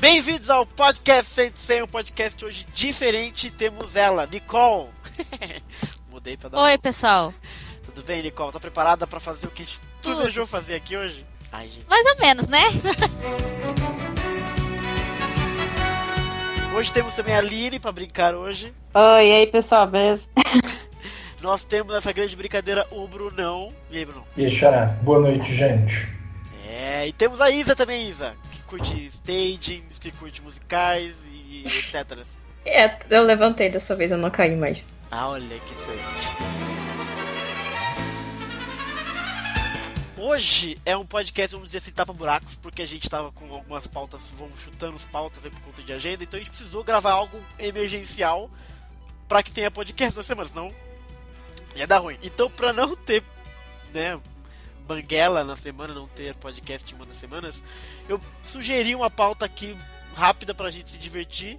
[0.00, 3.50] Bem-vindos ao podcast 100, um podcast hoje diferente.
[3.50, 4.88] Temos ela, Nicole.
[6.10, 7.34] Mudei pra dar Oi, pessoal.
[7.84, 8.50] Tudo bem, Nicole?
[8.50, 11.22] Tá preparada para fazer o que a gente planejou fazer aqui hoje?
[11.52, 11.84] Ai, gente.
[11.86, 12.62] Mais ou menos, né?
[16.74, 18.72] hoje temos também a Liri para brincar hoje.
[18.94, 20.26] Oi, e aí, pessoal, beleza?
[21.42, 23.70] Nós temos nessa grande brincadeira o Brunão.
[23.90, 24.26] E aí, Bruno?
[24.34, 24.86] E aí, Xará?
[25.02, 26.19] Boa noite, gente.
[26.72, 28.36] É, e temos a Isa também, Isa
[28.70, 32.24] curte stagings, que curte musicais e etc.
[32.64, 34.86] É, eu levantei dessa vez, eu não caí mais.
[35.10, 36.28] Ah, olha que excelente.
[40.16, 44.32] Hoje é um podcast, vamos dizer assim, tapa-buracos, porque a gente tava com algumas pautas,
[44.38, 47.40] vamos chutando as pautas aí por conta de agenda, então a gente precisou gravar algo
[47.58, 48.48] emergencial
[49.26, 50.72] para que tenha podcast na semana, senão
[51.74, 52.18] ia dar ruim.
[52.22, 53.24] Então, pra não ter,
[53.92, 54.20] né,
[54.90, 57.62] banguela na semana, não ter podcast em uma das semanas,
[58.08, 59.76] eu sugeri uma pauta aqui
[60.16, 61.58] rápida pra gente se divertir.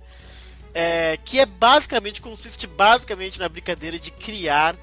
[0.74, 4.76] É, que é basicamente, consiste basicamente na brincadeira de criar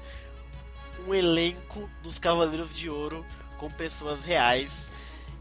[1.07, 3.25] um elenco dos Cavaleiros de Ouro
[3.57, 4.89] com pessoas reais.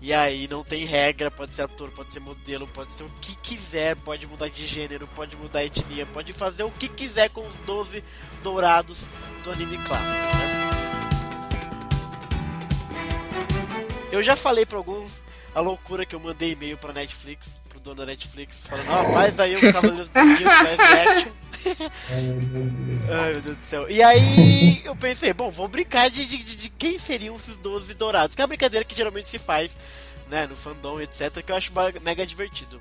[0.01, 3.37] E aí não tem regra, pode ser ator, pode ser modelo, pode ser o que
[3.37, 7.59] quiser, pode mudar de gênero, pode mudar etnia, pode fazer o que quiser com os
[7.61, 8.03] 12
[8.43, 9.07] dourados
[9.45, 10.37] do anime clássico.
[10.37, 10.78] Né?
[14.11, 15.23] Eu já falei pra alguns
[15.55, 19.39] a loucura que eu mandei e-mail pra Netflix, pro dono da Netflix, falando, oh, faz
[19.41, 21.33] aí o Cavaleiros do Zodíaco live action.
[23.11, 23.91] Ai meu Deus do céu.
[23.91, 28.35] E aí eu pensei, bom, vou brincar de, de, de quem seriam esses 12 dourados,
[28.35, 29.79] que é a brincadeira que geralmente se faz,
[30.29, 32.81] né, no fandom, etc, que eu acho mega divertido.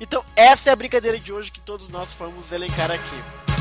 [0.00, 3.55] Então, essa é a brincadeira de hoje que todos nós vamos elencar aqui.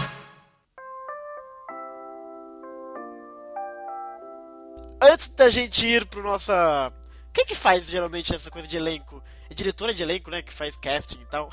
[5.01, 6.91] Antes da gente ir pro nossa.
[7.33, 9.21] Quem que faz geralmente essa coisa de elenco?
[9.49, 10.41] É diretora de elenco, né?
[10.41, 11.49] Que faz casting e tal.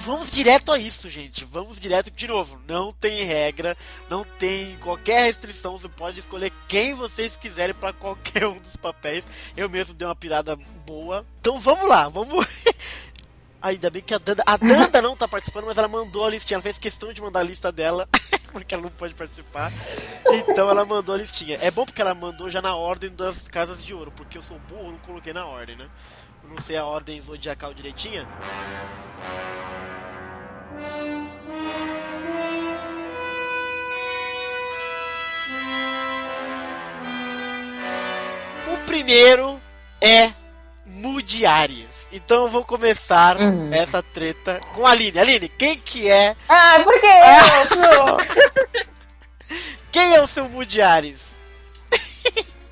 [0.04, 1.44] vamos direto a isso, gente.
[1.44, 2.60] Vamos direto de novo.
[2.66, 3.76] Não tem regra,
[4.08, 5.76] não tem qualquer restrição.
[5.76, 9.26] Você pode escolher quem vocês quiserem para qualquer um dos papéis.
[9.56, 10.56] Eu mesmo dei uma pirada
[10.86, 11.26] boa.
[11.40, 12.46] Então vamos lá, vamos.
[13.60, 14.42] Ainda bem que a Danda.
[14.46, 16.56] A Danda não tá participando, mas ela mandou a listinha.
[16.56, 18.06] Ela fez questão de mandar a lista dela,
[18.52, 19.72] porque ela não pode participar.
[20.26, 21.58] Então ela mandou a listinha.
[21.62, 24.58] É bom porque ela mandou já na ordem das casas de ouro, porque eu sou
[24.68, 25.88] burro, não coloquei na ordem, né?
[26.48, 28.26] não sei a ordem zodiacal direitinha.
[38.72, 39.60] O primeiro
[40.00, 40.32] é
[40.86, 42.06] Mudiárias.
[42.12, 43.72] Então eu vou começar uhum.
[43.72, 45.18] essa treta com a Aline.
[45.18, 46.36] Aline, quem que é?
[46.48, 47.20] Ah, por que eu?
[49.90, 51.34] quem é o seu Mudiares?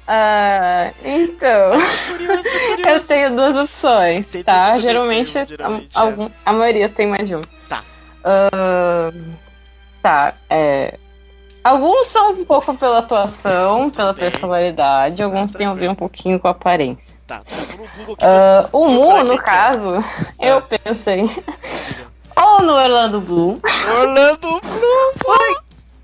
[0.06, 1.72] Ah, então.
[2.86, 4.78] Eu tenho duas opções, tá?
[4.78, 6.30] Geralmente, a, é.
[6.44, 7.42] a, maioria tem mais de um.
[7.68, 7.84] Tá.
[8.24, 9.32] Uh,
[10.02, 10.98] tá, é.
[11.64, 14.30] Alguns são um pouco pela atuação, Tudo pela bem.
[14.30, 17.16] personalidade, alguns tá, têm a ver um pouquinho com a aparência.
[17.26, 20.44] Tá, uh, o Mu, no caso, ah.
[20.44, 21.30] eu pensei.
[22.36, 23.60] ou no Orlando Bloom.
[24.00, 25.54] Orlando Bloom!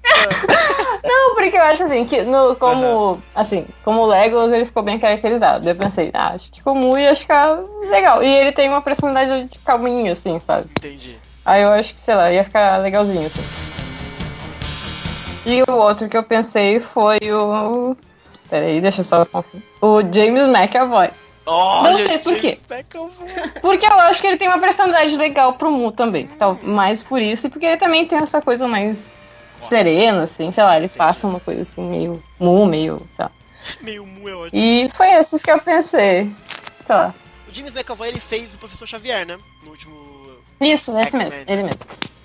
[1.05, 3.23] Não, porque eu acho assim, que no, como, uhum.
[3.35, 5.69] assim, como Legos ele ficou bem caracterizado.
[5.69, 8.23] Eu pensei, ah, acho que como ia ficar legal.
[8.23, 10.69] E ele tem uma personalidade de calminha, assim, sabe?
[10.77, 11.19] Entendi.
[11.49, 13.41] Aí eu acho que, sei lá, ia ficar legalzinho, assim.
[15.47, 17.97] E o outro que eu pensei foi o.
[18.51, 19.27] Peraí, deixa eu só.
[19.81, 21.09] O James McAvoy.
[21.47, 22.59] Olha, não sei por quê.
[23.63, 26.29] Porque eu acho que ele tem uma personalidade legal pro Mu também.
[26.37, 29.11] Então, mais por isso, e porque ele também tem essa coisa mais
[29.71, 33.31] serena, assim, sei lá, ele passa uma coisa assim, meio Mu, meio, sei lá.
[33.81, 34.63] Meio Mu é ótimo.
[34.63, 36.31] E foi esses que eu pensei.
[36.87, 37.15] Tá.
[37.49, 39.39] O James McAvoy, ele fez o Professor Xavier, né?
[39.63, 40.18] No último...
[40.61, 41.81] Isso, esse mesmo, ele mesmo.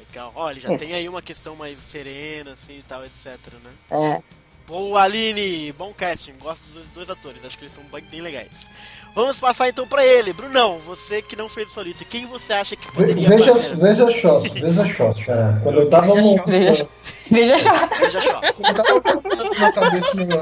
[0.10, 0.32] Legal.
[0.36, 0.86] Olha, já Isso.
[0.86, 3.72] tem aí uma questão mais serena, assim, e tal, etc, né?
[3.92, 4.22] É.
[4.68, 5.74] Boa, Aline!
[5.74, 8.70] Bom casting, gosto dos dois, atores, acho que eles são bem legais.
[9.16, 10.34] Vamos passar então para ele.
[10.34, 13.76] Brunão, você que não fez sua lista, quem você acha que poderia veja, fazer?
[13.76, 15.60] Veja só, veja só, cara.
[15.62, 16.14] Quando eu tava.
[16.48, 16.88] Veja,
[17.30, 17.88] veja só.
[18.00, 18.42] Veja só.
[18.54, 20.42] Quando eu tava na cabeça no meu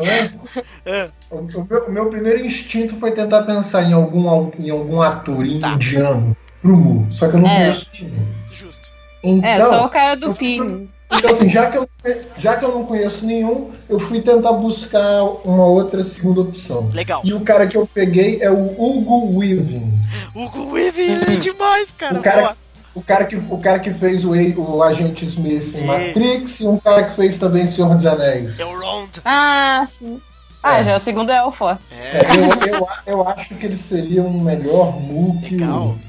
[0.86, 1.10] é.
[1.30, 5.46] o, o, meu, o meu primeiro instinto foi tentar pensar em algum, em algum ator
[5.60, 5.74] tá.
[5.74, 7.08] indiano pro Mu.
[7.12, 7.60] Só que eu não é.
[7.60, 8.28] conheço nenhum.
[8.52, 8.90] Justo.
[9.24, 10.90] Então, é, só o cara do filme.
[11.14, 11.90] Então, assim, já que, eu,
[12.38, 16.90] já que eu não conheço nenhum, eu fui tentar buscar uma outra segunda opção.
[16.94, 17.22] Legal.
[17.24, 19.94] E o cara que eu peguei é o Hugo Weaving.
[20.34, 22.20] Hugo Weaving é demais, cara.
[22.20, 22.58] O cara,
[22.96, 25.82] o cara, que, o cara que fez o, o Agente Smith sim.
[25.82, 28.60] em Matrix e um cara que fez também Senhor dos Anéis.
[28.60, 29.10] É o Rond.
[29.26, 30.22] Ah, sim.
[30.64, 30.84] Ah, é.
[30.84, 31.66] já é o segundo elfo.
[31.70, 31.78] É.
[31.92, 32.22] é.
[32.70, 35.58] eu, eu, eu, acho que ele seria um melhor Mu que,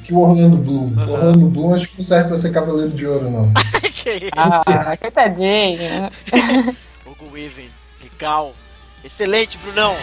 [0.05, 0.93] que o Orlando Bloom.
[0.95, 1.09] Uhum.
[1.09, 3.53] O Orlando Bloom acho que não serve pra ser Cavaleiro de Ouro, não.
[3.81, 6.11] que ah, coitadinho.
[7.07, 7.71] Hugo Weaving,
[8.03, 8.53] legal.
[9.03, 9.97] Excelente, Brunão.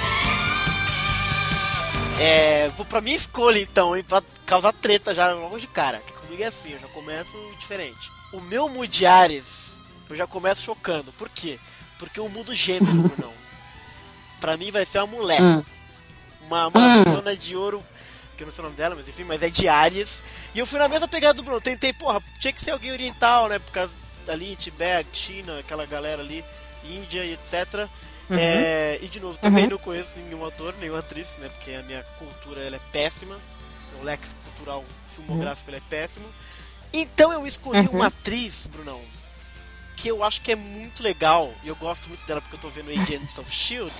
[2.20, 6.02] É, vou pra minha escolha então, hein, pra causar treta já logo de cara.
[6.06, 8.12] Que comigo é assim, eu já começo diferente.
[8.34, 11.14] O meu Mudiares, eu já começo chocando.
[11.14, 11.60] Por quê?
[12.00, 13.40] Porque eu mudo gênero, Brunão
[14.40, 15.42] pra mim vai ser uma mulher.
[15.42, 15.64] Hum.
[16.48, 17.36] Uma amazona hum.
[17.36, 17.84] de ouro,
[18.36, 20.24] que eu não sei o nome dela, mas enfim, mas é de Ares.
[20.54, 21.62] E eu fui na mesma pegada do Bruno.
[21.62, 23.60] Tentei, porra, tinha que ser alguém oriental, né?
[23.60, 23.94] Por causa
[24.26, 26.44] dali, Tibete, China, aquela galera ali,
[26.84, 27.88] Índia e etc.
[28.30, 28.38] Uhum.
[28.38, 29.72] É, e de novo, também uhum.
[29.72, 31.50] não conheço nenhum ator, nenhuma atriz, né?
[31.50, 33.38] Porque a minha cultura ela é péssima.
[34.00, 35.78] O lex cultural filmográfico uhum.
[35.78, 36.28] é péssimo.
[36.94, 38.04] Então eu escolhi uma uhum.
[38.04, 39.02] atriz, Brunão,
[40.00, 42.70] que eu acho que é muito legal, e eu gosto muito dela porque eu tô
[42.70, 43.94] vendo Agents of Shield,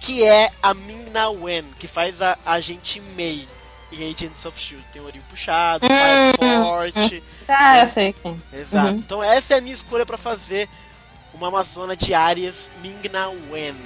[0.00, 3.46] que é a Ming-Na Wen, que faz a agente May
[3.92, 4.82] em Agents of Shield.
[4.92, 6.32] Tem o olhinho puxado, hum, pai
[6.64, 7.22] forte.
[7.46, 7.82] Ah, né?
[7.82, 8.42] eu sei quem.
[8.50, 8.88] Exato.
[8.88, 8.96] Uhum.
[8.96, 10.68] Então essa é a minha escolha para fazer
[11.34, 13.76] uma Amazona de áreas Ming-Na Wen,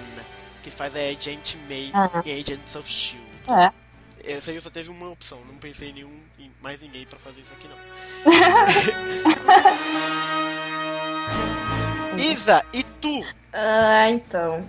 [0.62, 2.22] que faz a agente May uhum.
[2.24, 3.26] em Agents of Shield.
[3.50, 3.72] É.
[4.22, 7.40] Essa aí só teve uma opção, não pensei em nenhum, em mais ninguém para fazer
[7.40, 7.76] isso aqui não.
[12.18, 13.24] Isa, e tu?
[13.52, 14.68] Ah, então.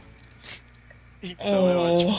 [1.22, 2.16] Então é, é ótimo.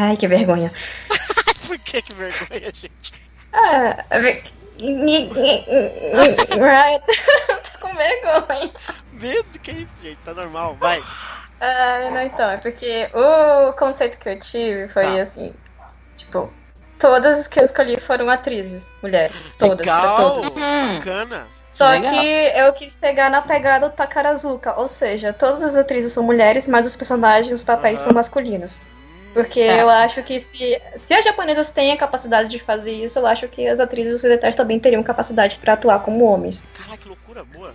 [0.00, 0.72] Ai, que vergonha.
[1.66, 3.14] Por que que vergonha, gente?
[3.52, 4.44] Ah, ver...
[7.72, 8.72] tô com vergonha.
[9.12, 9.58] Medo?
[9.60, 10.18] Que isso, gente?
[10.18, 11.02] Tá normal, vai.
[11.60, 15.20] Ah, não, então, é porque o conceito que eu tive foi tá.
[15.20, 15.54] assim,
[16.16, 16.52] tipo,
[16.98, 19.36] todas as que eu escolhi foram atrizes, mulheres.
[19.58, 20.54] Todas, Legal, todas.
[20.54, 21.46] bacana.
[21.74, 22.12] Só Legal.
[22.12, 26.68] que eu quis pegar na pegada do Takarazuka, ou seja, todas as atrizes são mulheres,
[26.68, 28.04] mas os personagens, os papéis uhum.
[28.04, 28.80] são masculinos.
[29.32, 29.82] Porque é.
[29.82, 33.48] eu acho que se, se as japonesas têm a capacidade de fazer isso, eu acho
[33.48, 36.62] que as atrizes ocidentais também teriam capacidade para atuar como homens.
[36.74, 37.74] Caraca, que loucura, boa.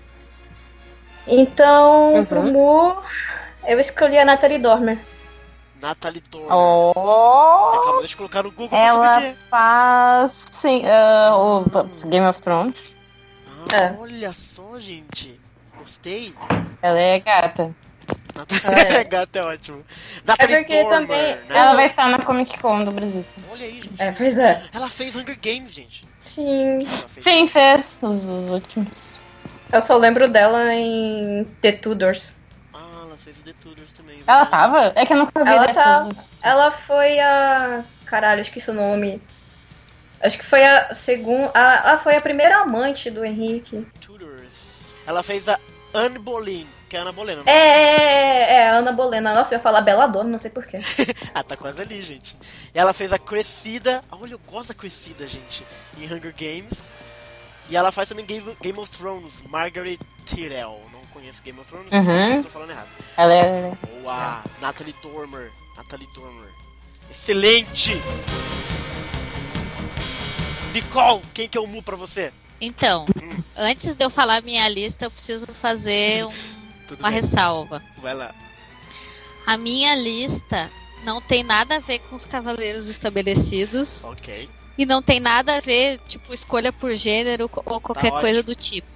[1.28, 2.26] Então, uhum.
[2.26, 2.96] pro Mu,
[3.68, 4.98] eu escolhi a Natalie Dormer.
[5.82, 6.54] Natalie Dormer.
[6.54, 7.72] Oh!
[7.84, 12.42] Calma, deixa eu colocar no Google Ela pra saber faz, sim, uh, o Game of
[12.42, 12.98] Thrones.
[13.74, 13.96] É.
[14.00, 15.40] Olha só, gente.
[15.78, 16.34] Gostei.
[16.82, 17.76] Ela é gata.
[18.64, 19.86] Ela é gata é ótimo.
[20.26, 21.42] Natalie é porque também né?
[21.50, 23.24] ela vai estar na Comic Con do Brasil.
[23.52, 24.02] Olha aí, gente.
[24.02, 24.64] É, pois é.
[24.74, 26.08] Ela fez Hunger Games, gente.
[26.20, 26.86] Sim.
[27.08, 29.22] Fez Sim, fez os, os, últimos.
[29.72, 32.36] Eu só lembro dela em The Tudors.
[32.74, 34.18] Ah, ela fez The Tudors também.
[34.26, 34.94] Ela tava?
[34.96, 36.10] É que eu nunca vi ela, tá...
[36.42, 37.84] ela foi a.
[38.06, 39.22] Caralho, esqueci o nome.
[40.22, 41.52] Acho que foi a segunda.
[41.54, 43.86] Ah, foi a primeira amante do Henrique.
[44.02, 44.94] Tudors.
[45.08, 45.60] Ela fez a
[45.94, 47.44] Anne Boleyn, que é a Ana Bolena.
[47.46, 49.34] É, é, é, a Ana Bolena.
[49.34, 50.80] Nossa, eu ia falar Beladona, não sei porquê.
[51.34, 52.38] ah, tá quase ali, gente.
[52.74, 54.04] E ela fez a Crescida.
[54.12, 55.66] Olha, eu gosto da Crescida, gente.
[55.98, 56.92] Em Hunger Games.
[57.70, 60.82] E ela faz também Game, Game of Thrones, Margaret Tyrell.
[60.92, 62.32] Não conheço Game of Thrones, uhum.
[62.34, 62.88] estou falando errado.
[63.16, 63.74] Ela é.
[64.02, 64.44] Boa!
[64.44, 64.62] É.
[64.62, 65.52] Natalie Dormer.
[65.78, 66.50] Natalie Dormer.
[67.10, 68.02] Excelente!
[70.74, 72.32] Nicole, quem que é o Mu pra você?
[72.62, 73.44] Então, hum.
[73.56, 76.32] antes de eu falar minha lista, eu preciso fazer um
[77.00, 77.22] uma bem.
[77.22, 77.82] ressalva.
[77.98, 78.34] Vai lá.
[79.46, 80.70] A minha lista
[81.04, 84.06] não tem nada a ver com os cavaleiros estabelecidos.
[84.06, 84.50] Ok.
[84.78, 88.56] E não tem nada a ver, tipo, escolha por gênero ou qualquer tá coisa do
[88.56, 88.88] tipo.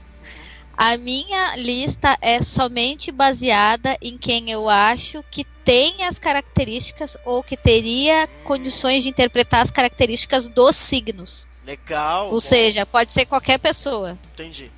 [0.77, 7.43] A minha lista é somente baseada em quem eu acho que tem as características ou
[7.43, 11.47] que teria condições de interpretar as características dos signos.
[11.65, 12.25] Legal.
[12.25, 12.39] Ou bom.
[12.39, 14.17] seja, pode ser qualquer pessoa.
[14.33, 14.71] Entendi.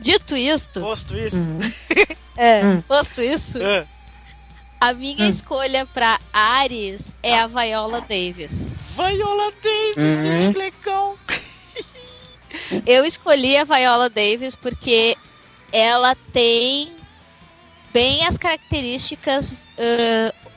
[0.00, 0.80] Dito isto.
[0.80, 1.36] Posto isso.
[1.36, 1.60] Uhum.
[2.36, 2.82] é, uhum.
[2.82, 3.58] posto isso.
[4.80, 5.28] A minha hum.
[5.28, 8.76] escolha para Ares é a Viola Davis.
[8.94, 10.40] Viola Davis, uhum.
[10.40, 11.18] gente, que legal.
[12.86, 15.16] Eu escolhi a Viola Davis porque
[15.72, 16.92] ela tem
[17.92, 19.60] bem as características.
[19.76, 20.47] Uh,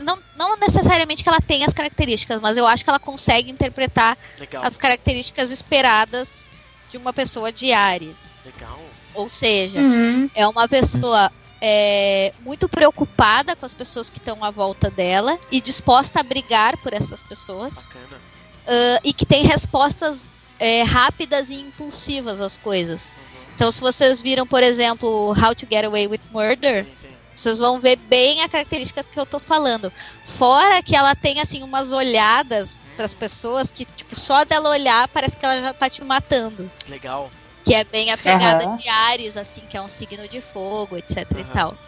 [0.00, 4.16] não, não necessariamente que ela tenha as características, mas eu acho que ela consegue interpretar
[4.38, 4.64] Legal.
[4.64, 6.48] as características esperadas
[6.90, 8.34] de uma pessoa de Ares.
[8.44, 8.80] Legal.
[9.14, 10.28] Ou seja, uhum.
[10.34, 11.30] é uma pessoa
[11.60, 16.76] é, muito preocupada com as pessoas que estão à volta dela e disposta a brigar
[16.78, 17.86] por essas pessoas.
[17.86, 20.24] Uh, e que tem respostas
[20.58, 23.14] é, rápidas e impulsivas às coisas.
[23.54, 27.13] Então, se vocês viram, por exemplo, How to Get Away with Murder, sim, sim.
[27.34, 29.92] Vocês vão ver bem a característica que eu tô falando.
[30.22, 35.08] Fora que ela tem, assim, umas olhadas para as pessoas que, tipo, só dela olhar
[35.08, 36.70] parece que ela já tá te matando.
[36.88, 37.30] Legal.
[37.64, 38.76] Que é bem a pegada uhum.
[38.76, 41.40] de Ares, assim, que é um signo de fogo, etc uhum.
[41.40, 41.78] e tal.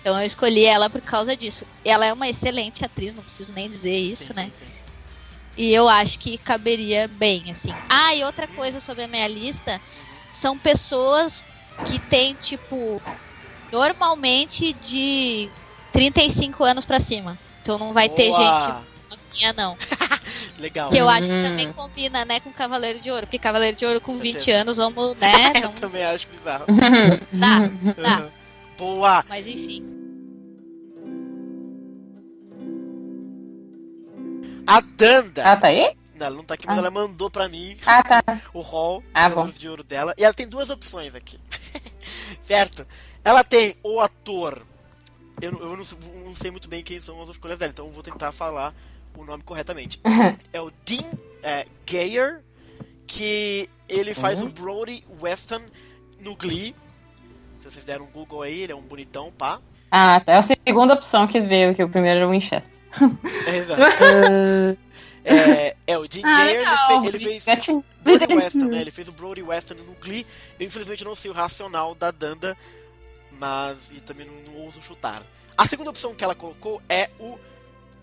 [0.00, 1.66] Então eu escolhi ela por causa disso.
[1.84, 4.50] Ela é uma excelente atriz, não preciso nem dizer isso, sim, né?
[4.56, 4.76] Sim, sim.
[5.56, 7.74] E eu acho que caberia bem, assim.
[7.88, 9.80] Ah, e outra coisa sobre a minha lista
[10.30, 11.44] são pessoas
[11.86, 13.00] que têm, tipo,
[13.72, 15.50] normalmente de
[15.92, 17.38] 35 anos para cima.
[17.62, 18.16] Então não vai Boa.
[18.16, 18.72] ter gente
[19.36, 19.76] minha, não.
[20.58, 20.88] Legal.
[20.88, 23.26] Que eu acho que também combina, né, com Cavaleiro de Ouro.
[23.26, 25.52] Porque Cavaleiro de Ouro com 20 anos, vamos, né?
[25.54, 25.74] Vamos...
[25.74, 26.64] eu também acho bizarro.
[27.32, 27.58] dá,
[28.02, 28.28] dá.
[28.78, 29.24] Boa!
[29.28, 29.84] Mas enfim.
[34.66, 35.42] A Danda.
[35.42, 35.96] Ela tá aí?
[36.18, 36.80] Não, ela não tá aqui, mas ah.
[36.80, 38.22] ela mandou pra mim ah, tá.
[38.54, 40.14] o hall ah, de ouro dela.
[40.16, 41.38] E ela tem duas opções aqui.
[42.42, 42.86] certo?
[43.26, 44.62] Ela tem o ator.
[45.42, 45.84] Eu, eu não,
[46.24, 48.72] não, sei muito bem quem são as escolhas dela, então eu vou tentar falar
[49.16, 50.00] o nome corretamente.
[50.04, 50.36] Uhum.
[50.52, 51.02] É o Dean
[51.42, 52.40] é, Geyer,
[53.04, 54.46] que ele faz uhum.
[54.46, 55.62] o Brody Weston
[56.20, 56.72] no Glee.
[57.58, 59.60] Se vocês deram um Google aí, ele é um bonitão, pá.
[59.90, 60.34] Ah, tá.
[60.34, 62.78] É a segunda opção que veio, que o primeiro era o Winchester.
[63.52, 63.82] Exato.
[65.24, 66.60] é, é, o Jim ah, Jair,
[67.04, 68.80] ele, fez, ele fez Brody Western, né?
[68.82, 70.24] Ele fez o Brody Western no Glee.
[70.60, 72.56] Eu infelizmente não sei o racional da Danda,
[73.38, 75.22] mas e também não, não ouso chutar.
[75.56, 77.38] A segunda opção que ela colocou é o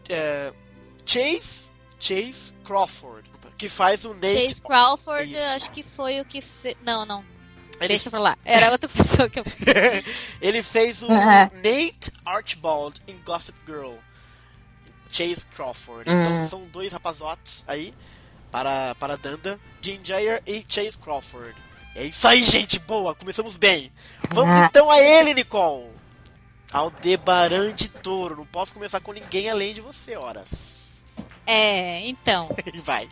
[0.10, 0.52] é,
[1.06, 4.40] Chase Chase Crawford, que faz o Nate.
[4.40, 6.75] Chase Crawford, acho que foi o que fez.
[6.84, 7.24] Não, não.
[7.80, 7.88] Ele...
[7.88, 8.38] Deixa pra lá.
[8.44, 9.46] Era outra pessoa que eu.
[10.42, 13.96] ele fez o Nate Archibald em Gossip Girl.
[15.10, 16.10] Chase Crawford.
[16.10, 16.36] Então uhum.
[16.36, 17.94] Então são dois rapazotes aí
[18.52, 21.56] para, para Danda, Jim Jair e Chase Crawford.
[21.95, 23.91] É isso aí, gente boa, começamos bem.
[24.31, 25.91] Vamos então a ele, Nicole.
[26.71, 28.38] Aldebaran de Touro.
[28.38, 31.03] Não posso começar com ninguém além de você, horas.
[31.45, 32.50] É, então.
[32.83, 33.07] Vai.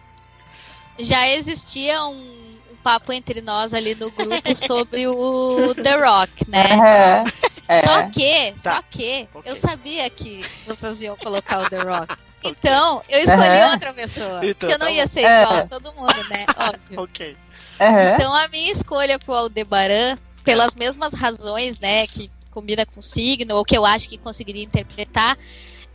[0.98, 7.24] Já existia um papo entre nós ali no grupo sobre o The Rock, né?
[7.68, 7.82] É.
[7.82, 8.76] Só que, tá.
[8.76, 9.52] só que, okay.
[9.52, 12.16] eu sabia que vocês iam colocar o The Rock.
[12.44, 13.72] Então, eu escolhi uhum.
[13.72, 14.40] outra pessoa.
[14.44, 16.46] Então, que eu não tá ia ser igual a todo mundo, né?
[16.58, 17.02] Óbvio.
[17.04, 17.38] ok.
[17.82, 18.16] Uhum.
[18.16, 23.56] Então, a minha escolha pro Aldebaran, pelas mesmas razões, né, que combina com o signo,
[23.56, 25.38] ou que eu acho que conseguiria interpretar,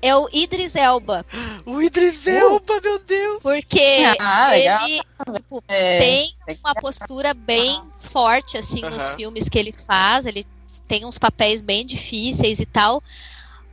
[0.03, 1.25] é o Idris Elba.
[1.65, 3.43] O Idris Elba, uh, meu Deus!
[3.43, 5.01] Porque ah, ele
[5.35, 8.95] tipo, é, tem uma postura bem forte, assim, uh -huh.
[8.95, 10.27] nos filmes que ele faz.
[10.27, 10.45] Ele
[10.87, 13.03] tem uns papéis bem difíceis e tal.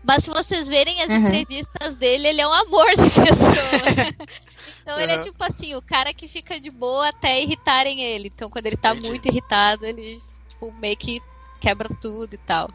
[0.03, 1.27] Mas se vocês verem as uh -huh.
[1.27, 3.55] entrevistas dele, ele é um amor de pessoa.
[4.83, 8.27] então ele é tipo assim, o cara que fica de boa até irritarem ele.
[8.27, 9.07] Então quando ele tá Entendi.
[9.07, 11.21] muito irritado, ele tipo, meio que
[11.59, 12.69] quebra tudo e tal.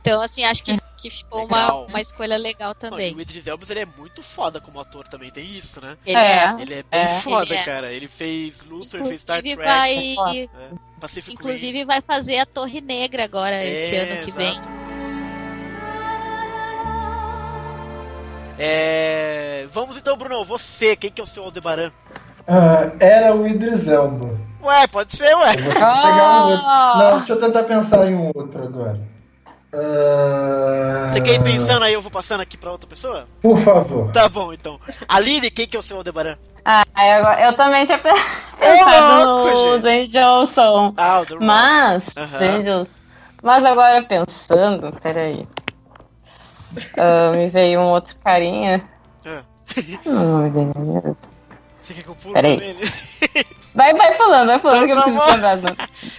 [0.00, 3.12] Então, assim, acho que, que ficou uma, uma escolha legal também.
[3.12, 5.98] o Idris Elba ele é muito foda como ator também, tem isso, né?
[6.06, 6.56] Ele é.
[6.60, 7.20] Ele é bem é.
[7.20, 7.64] foda, ele é.
[7.64, 7.92] cara.
[7.92, 9.56] Ele fez Luther, ele fez Star Trek.
[9.56, 10.48] Vai...
[10.54, 11.30] É.
[11.32, 14.36] Inclusive vai fazer a Torre Negra agora, é, esse ano que exato.
[14.38, 14.85] vem.
[18.58, 19.66] É...
[19.72, 21.90] Vamos então, Bruno, você, quem que é o seu Aldebaran?
[22.48, 24.38] Uh, era o Idris Elba.
[24.62, 25.54] Ué, pode ser, ué.
[25.54, 26.66] Eu um outro.
[26.98, 29.00] Não, deixa eu tentar pensar em um outro agora.
[29.72, 31.12] Uh...
[31.12, 33.26] Você quer ir pensando aí, eu vou passando aqui pra outra pessoa?
[33.42, 34.10] Por favor.
[34.12, 34.80] Tá bom, então.
[35.08, 36.36] Aline, quem que é o seu Aldebaran?
[36.64, 37.98] Ah, eu, eu também tinha
[38.58, 40.94] pensado oh, no Dwayne Johnson.
[40.96, 42.62] Ah, o Mas, uh -huh.
[42.62, 42.90] Johnson.
[43.42, 45.46] Mas agora pensando, peraí.
[46.76, 48.88] Uh, me veio um outro carinha.
[49.24, 49.42] Ah.
[50.04, 51.16] Não, me veio
[51.82, 52.76] Você quer que eu pule Peraí.
[53.76, 55.56] Vai, vai falando, vai falando então, que eu preciso lembrar.
[55.58, 55.76] Não.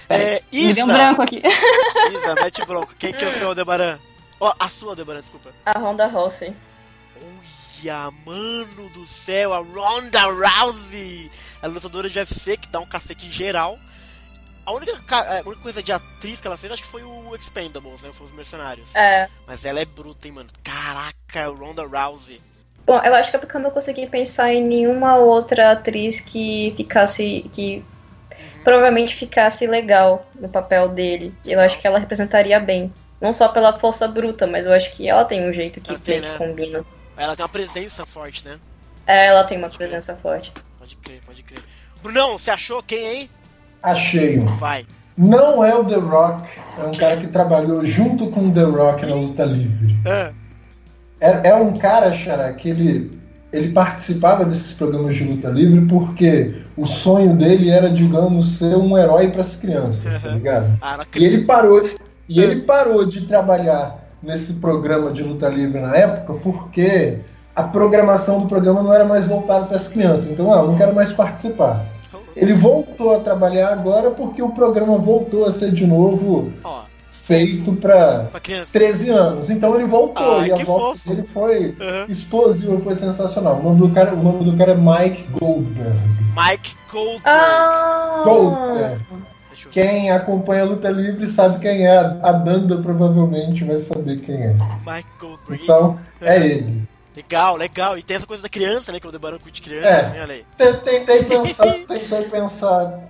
[0.10, 0.68] É, Isa.
[0.68, 1.42] Me deu um branco aqui.
[2.14, 2.94] Isa, mete bronco.
[3.00, 3.98] Quem que é o seu Aldebaran?
[4.40, 5.50] Oh, a sua Aldebaran, desculpa.
[5.66, 6.56] A Ronda Rousey.
[7.80, 11.32] Olha, mano do céu, a Ronda Rousey.
[11.60, 13.80] A lutadora de UFC que dá um cacete geral.
[14.68, 18.02] A única, a única coisa de atriz que ela fez, acho que foi o Expendables,
[18.02, 18.10] né?
[18.12, 18.94] Foi os Mercenários.
[18.94, 19.30] É.
[19.48, 20.50] Mas ela é bruta, hein, mano.
[20.62, 22.42] Caraca, Ronda Rousey.
[22.86, 26.74] Bom, eu acho que é porque eu não consegui pensar em nenhuma outra atriz que
[26.76, 27.50] ficasse.
[27.54, 27.78] que
[28.30, 28.64] uhum.
[28.66, 31.34] provavelmente ficasse legal no papel dele.
[31.46, 32.94] Eu acho que ela representaria bem.
[33.22, 36.20] Não só pela força bruta, mas eu acho que ela tem um jeito que, tem,
[36.20, 36.32] né?
[36.32, 36.86] que combina.
[37.16, 38.60] Ela tem uma presença forte, né?
[39.06, 40.22] É, ela tem uma pode presença crer.
[40.22, 40.54] forte.
[40.78, 41.64] Pode crer, pode crer.
[42.04, 43.32] Brunão, você achou quem aí?
[43.82, 44.46] Achei um.
[44.56, 44.86] Vai.
[45.18, 49.06] Não é o The Rock, é um cara que trabalhou junto com o The Rock
[49.08, 49.98] na luta livre.
[50.06, 50.32] É,
[51.20, 53.20] é, é um cara, Xará, que ele,
[53.52, 58.96] ele participava desses programas de luta livre porque o sonho dele era, digamos, ser um
[58.96, 60.78] herói para as crianças, tá ligado?
[60.80, 61.90] Ah, e ele parou,
[62.30, 67.18] e ele parou de trabalhar nesse programa de luta livre na época porque
[67.56, 70.30] a programação do programa não era mais voltada para as crianças.
[70.30, 71.84] Então, ah, eu não quero mais participar.
[72.38, 76.82] Ele voltou a trabalhar agora porque o programa voltou a ser de novo oh,
[77.24, 78.30] feito para
[78.72, 79.50] 13 anos.
[79.50, 81.10] Então ele voltou e a volta fofo.
[81.10, 82.06] dele foi uhum.
[82.08, 83.60] explosiva, foi sensacional.
[83.60, 85.98] O nome do cara, o nome do cara é Mike Goldberg.
[86.36, 87.22] Mike Goldberg.
[87.26, 88.22] Ah.
[88.24, 89.02] Goldberg.
[89.72, 91.98] Quem acompanha a luta livre sabe quem é.
[91.98, 94.54] A Danda provavelmente vai saber quem é.
[94.86, 95.64] Mike Goldberg.
[95.64, 96.88] Então, é ele.
[97.18, 97.98] Legal, legal.
[97.98, 99.00] E tem essa coisa da criança, né?
[99.00, 100.46] Que é o Debaran de criança é, também, olha aí.
[100.56, 103.08] Tentei pensar, tentei pensar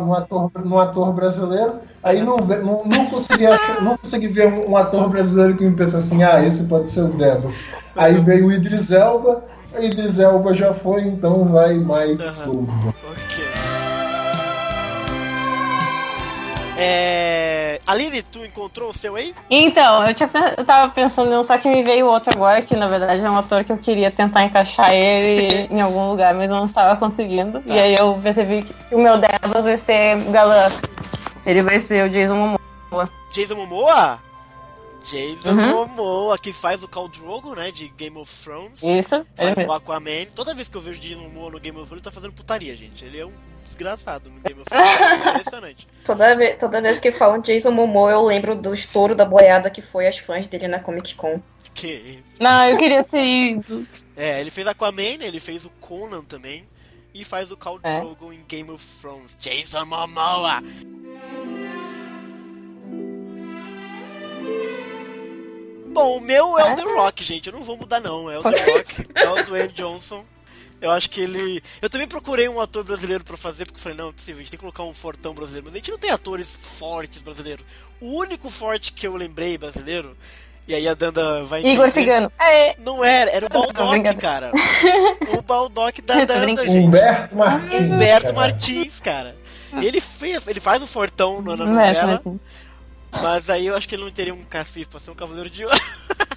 [0.00, 3.46] num, ator, num ator brasileiro, aí não, não, não, consegui,
[3.82, 7.08] não consegui ver um, ator brasileiro que me pensa assim, ah, esse pode ser o
[7.08, 7.56] Debas.
[7.96, 9.44] Aí veio o Idris Elba,
[9.76, 12.92] o Idris Elba já foi, então vai Mike uhum.
[13.10, 13.39] Ok.
[16.80, 17.80] É...
[17.86, 19.34] Aline, tu encontrou o seu aí?
[19.50, 22.74] Então, eu, tinha, eu tava pensando em um, só que me veio outro agora, que
[22.74, 26.50] na verdade é um ator que eu queria tentar encaixar ele em algum lugar, mas
[26.50, 27.60] eu não estava conseguindo.
[27.60, 27.74] Tá.
[27.74, 30.68] E aí eu percebi que o meu Devas vai ser galã.
[31.44, 33.08] Ele vai ser o Jason Momoa.
[33.32, 34.20] Jason Momoa?
[35.04, 35.86] Jason uhum.
[35.86, 38.82] Momoa, que faz o Khal Drogo, né, de Game of Thrones.
[38.82, 39.24] Isso.
[39.34, 40.26] Faz o Aquaman.
[40.34, 42.76] Toda vez que eu vejo Jason Momoa no Game of Thrones, ele tá fazendo putaria,
[42.76, 43.04] gente.
[43.04, 43.32] Ele é um
[43.70, 45.00] desgraçado no Game of Thrones.
[45.00, 45.88] É impressionante.
[46.04, 49.80] Toda, vez, toda vez que falam Jason Momoa, eu lembro do estouro da boiada que
[49.80, 51.40] foi as fãs dele na Comic Con.
[51.72, 52.22] Que?
[52.38, 53.86] Não, eu queria ter ido.
[54.16, 55.26] É, ele fez Aquaman, né?
[55.26, 56.64] ele fez o Conan também.
[57.12, 57.98] E faz o Khal é.
[57.98, 59.36] Drogo em Game of Thrones.
[59.36, 60.62] Jason Momoa!
[65.92, 66.76] Bom, o meu é o é?
[66.76, 67.48] The Rock, gente.
[67.48, 68.30] Eu não vou mudar, não.
[68.30, 69.06] É o The Rock.
[69.12, 70.24] É o Dwayne Johnson.
[70.80, 71.62] Eu acho que ele.
[71.82, 74.42] Eu também procurei um ator brasileiro para fazer, porque eu falei, não, é possível, a
[74.42, 75.66] gente tem que colocar um fortão brasileiro.
[75.66, 77.64] Mas a gente não tem atores fortes brasileiros.
[78.00, 80.16] O único forte que eu lembrei brasileiro,
[80.66, 81.74] e aí a Danda vai entender.
[81.74, 82.32] Igor Cigano.
[82.40, 82.76] É.
[82.78, 84.52] Não era, era o Baldock, cara.
[85.36, 86.86] O Baldock da Danda, gente.
[86.86, 87.80] Humberto Martins.
[87.80, 89.36] Humberto Martins, cara.
[89.72, 92.20] Ele, fez, ele faz um fortão na novela.
[93.22, 95.64] Mas aí eu acho que ele não teria um cacife pra ser um cavaleiro de
[95.64, 95.76] ouro.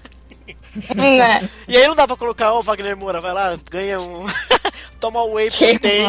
[0.47, 1.47] É.
[1.67, 4.25] E aí não dá pra colocar, ó, oh, Wagner Moura, vai lá, ganha um.
[4.99, 6.07] Toma o whey protein,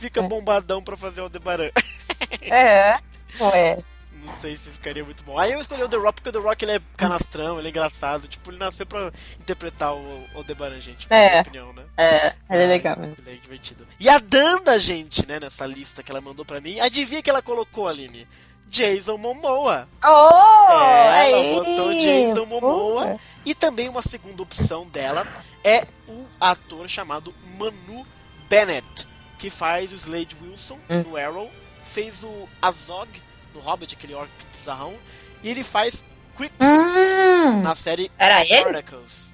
[0.00, 1.70] fica bombadão pra fazer o Debaran.
[2.42, 2.98] É,
[3.40, 3.76] ué.
[4.24, 5.38] Não sei se ficaria muito bom.
[5.38, 7.70] Aí eu escolhi o The Rock porque o The Rock ele é canastrão, ele é
[7.70, 8.28] engraçado.
[8.28, 11.06] Tipo, ele nasceu pra interpretar o Aldebaran, gente.
[11.10, 11.28] É.
[11.28, 11.82] Minha opinião, né?
[11.96, 13.16] É, ele é legal mesmo.
[13.26, 13.86] Ele é divertido.
[13.98, 17.42] E a Danda, gente, né, nessa lista que ela mandou pra mim, adivinha que ela
[17.42, 18.28] colocou, Aline?
[18.70, 19.88] Jason Momoa.
[20.02, 20.72] Oh!
[20.72, 23.16] É, ela botou Jason Momoa.
[23.44, 25.26] E também uma segunda opção dela
[25.64, 28.06] é o ator chamado Manu
[28.48, 29.06] Bennett,
[29.38, 31.02] que faz o Slade Wilson hum.
[31.02, 31.50] no Arrow,
[31.84, 33.10] fez o Azog
[33.52, 34.94] no Hobbit, aquele orc bizarrão,
[35.42, 36.04] e ele faz
[36.36, 37.62] Crixus hum.
[37.62, 39.30] na série Era Spartacus.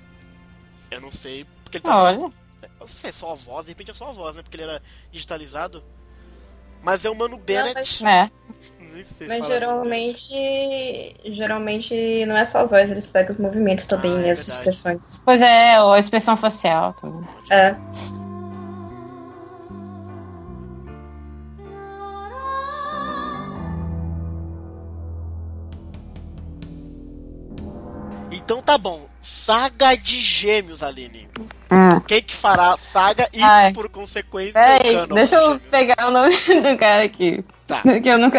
[0.90, 1.96] Eu não sei, porque ele tá...
[1.96, 2.16] Olha.
[2.62, 4.42] Eu não sei se é só a voz, de repente é só a voz, né?
[4.42, 5.84] Porque ele era digitalizado.
[6.82, 8.02] Mas é o Mano Bennett.
[8.02, 8.30] Não, mas...
[8.30, 8.30] É.
[9.26, 14.30] Mas geralmente, geralmente não é só a voz, eles pegam os movimentos também ah, é
[14.30, 15.20] as expressões.
[15.24, 17.26] Pois é, ou a expressão facial também.
[17.50, 17.74] É.
[28.30, 29.06] Então tá bom.
[29.20, 31.28] Saga de Gêmeos, Aline.
[31.68, 32.00] Hum.
[32.06, 33.72] Quem que fará Saga e, Ai.
[33.72, 37.44] por consequência, Peraí, deixa eu pegar o nome do cara aqui.
[37.66, 37.82] Tá.
[37.82, 38.38] Que eu nunca.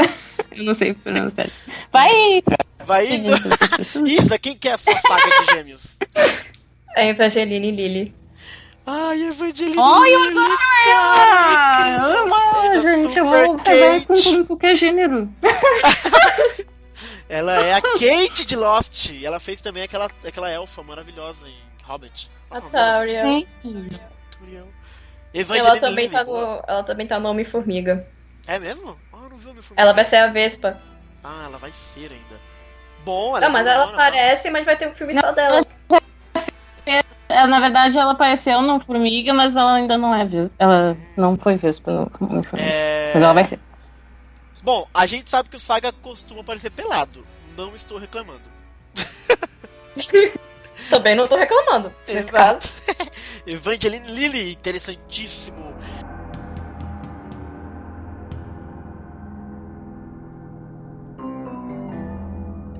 [0.57, 1.47] Eu não sei pronunciar.
[1.93, 2.41] Vai!
[2.83, 3.31] Vai indo.
[4.09, 5.97] Isa, quem que é a sua saga de gêmeos?
[6.95, 8.15] É Evangeline Lily.
[8.87, 11.97] Ai, Evangeline Ai, eu adoro ela!
[11.99, 13.19] Eu amo, gente.
[13.19, 15.29] Eu vou pegar com qualquer gênero.
[17.29, 19.11] ela é a Kate de Lost.
[19.11, 22.31] E ela fez também aquela, aquela elfa maravilhosa em Hobbit.
[22.49, 23.45] A Tauriel.
[25.33, 28.07] Ela também, tá no, ela também tá no Homem-Formiga.
[28.47, 28.97] É mesmo?
[29.47, 29.81] Não Homem-Formiga.
[29.81, 30.77] Ela vai ser a Vespa.
[31.23, 32.41] Ah, ela vai ser ainda.
[33.05, 34.51] Bom, ela Não, é mas ela aparece, tá?
[34.51, 35.61] mas vai ter um filme só dela.
[37.29, 40.51] É, na verdade, ela apareceu no Formiga, mas ela ainda não é Vespa.
[40.59, 42.09] Ela não foi Vespa no
[42.43, 42.49] Formiga.
[42.53, 43.11] É...
[43.13, 43.59] Mas ela vai ser.
[44.63, 47.25] Bom, a gente sabe que o Saga costuma aparecer pelado.
[47.55, 48.41] Não estou reclamando.
[50.89, 51.93] Também não estou reclamando.
[52.07, 52.33] Nesse Exato.
[52.33, 52.71] caso.
[53.47, 55.75] Evangeline Lilly, interessantíssimo.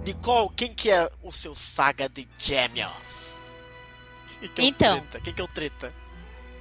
[0.07, 3.35] Nicole, quem que é o seu Saga de Gêmeos?
[4.55, 5.01] Que é então.
[5.01, 5.19] Treta?
[5.19, 5.93] Quem que é o treta?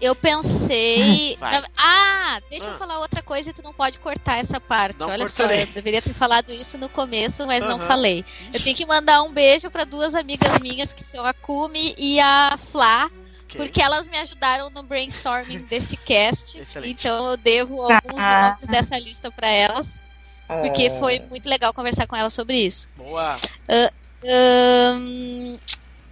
[0.01, 1.37] Eu pensei.
[1.41, 1.63] Na...
[1.77, 2.73] Ah, deixa ah.
[2.73, 4.99] eu falar outra coisa e tu não pode cortar essa parte.
[4.99, 5.59] Não Olha cortarei.
[5.59, 8.25] só, eu deveria ter falado isso no começo, mas não falei.
[8.53, 12.19] Eu tenho que mandar um beijo para duas amigas minhas que são a Kumi e
[12.19, 13.09] a Flá.
[13.45, 13.61] Okay.
[13.61, 16.59] Porque elas me ajudaram no brainstorming desse cast.
[16.59, 16.91] Excelente.
[16.91, 18.51] Então eu devo alguns ah.
[18.51, 20.01] nomes dessa lista para elas.
[20.47, 20.99] Porque é.
[20.99, 22.89] foi muito legal conversar com elas sobre isso.
[22.97, 23.37] Boa!
[23.37, 25.59] Uh, um,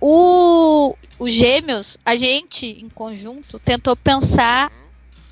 [0.01, 4.71] o, o Gêmeos, a gente, em conjunto, tentou pensar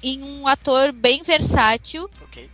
[0.03, 2.49] em um ator bem versátil okay.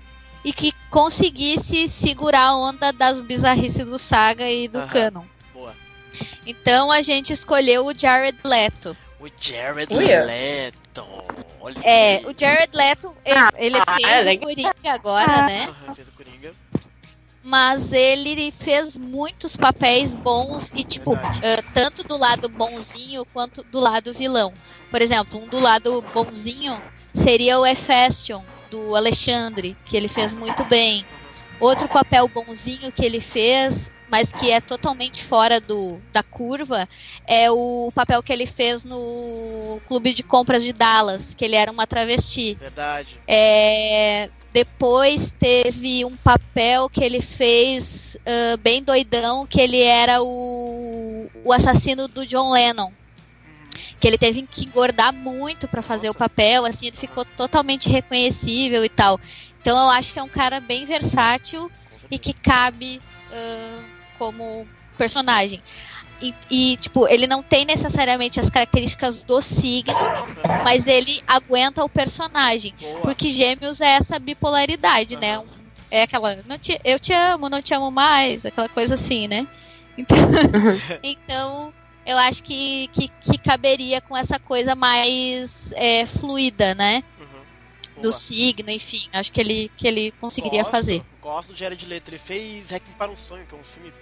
[0.44, 4.92] e que conseguisse segurar a onda das bizarrices do Saga e do uh -huh.
[4.92, 5.24] Canon.
[5.54, 5.74] Boa.
[6.46, 8.96] Então a gente escolheu o Jared Leto.
[9.20, 10.78] O Jared Leto.
[11.61, 15.68] Olha é, o Jared Leto, ele, ah, ele fez ah, o Coringa agora, né?
[15.68, 16.28] Uhum, fez o Coringa
[17.42, 21.18] mas ele fez muitos papéis bons e tipo uh,
[21.72, 24.53] tanto do lado bonzinho quanto do lado vilão.
[24.90, 26.81] Por exemplo, um do lado bonzinho
[27.14, 31.05] seria o Ephestion do Alexandre, que ele fez muito bem.
[31.61, 36.88] Outro papel bonzinho que ele fez, mas que é totalmente fora do, da curva,
[37.27, 41.71] é o papel que ele fez no Clube de Compras de Dallas, que ele era
[41.71, 42.55] uma travesti.
[42.55, 43.21] Verdade.
[43.27, 51.29] É, depois teve um papel que ele fez uh, bem doidão, que ele era o,
[51.44, 52.90] o assassino do John Lennon.
[54.01, 56.16] Que ele teve que engordar muito para fazer Nossa.
[56.16, 59.21] o papel, assim, ele ficou totalmente reconhecível e tal.
[59.61, 61.71] Então eu acho que é um cara bem versátil
[62.11, 65.62] e que cabe uh, como personagem.
[66.20, 69.94] E, e, tipo, ele não tem necessariamente as características do signo,
[70.64, 72.74] mas ele aguenta o personagem.
[72.81, 73.00] Boa.
[73.00, 75.20] Porque gêmeos é essa bipolaridade, uhum.
[75.20, 75.42] né?
[75.90, 79.46] É aquela, te, eu te amo, não te amo mais, aquela coisa assim, né?
[79.96, 80.18] Então,
[81.02, 81.72] então
[82.04, 87.04] eu acho que, que, que, caberia com essa coisa mais é, fluida, né?
[87.20, 88.02] Uhum.
[88.02, 89.09] Do signo, enfim.
[89.12, 91.02] Acho que ele, que ele conseguiria gosto, fazer.
[91.22, 92.09] Gosto do Jared Leto.
[92.11, 93.92] Ele fez Requiem para um Sonho, que é um filme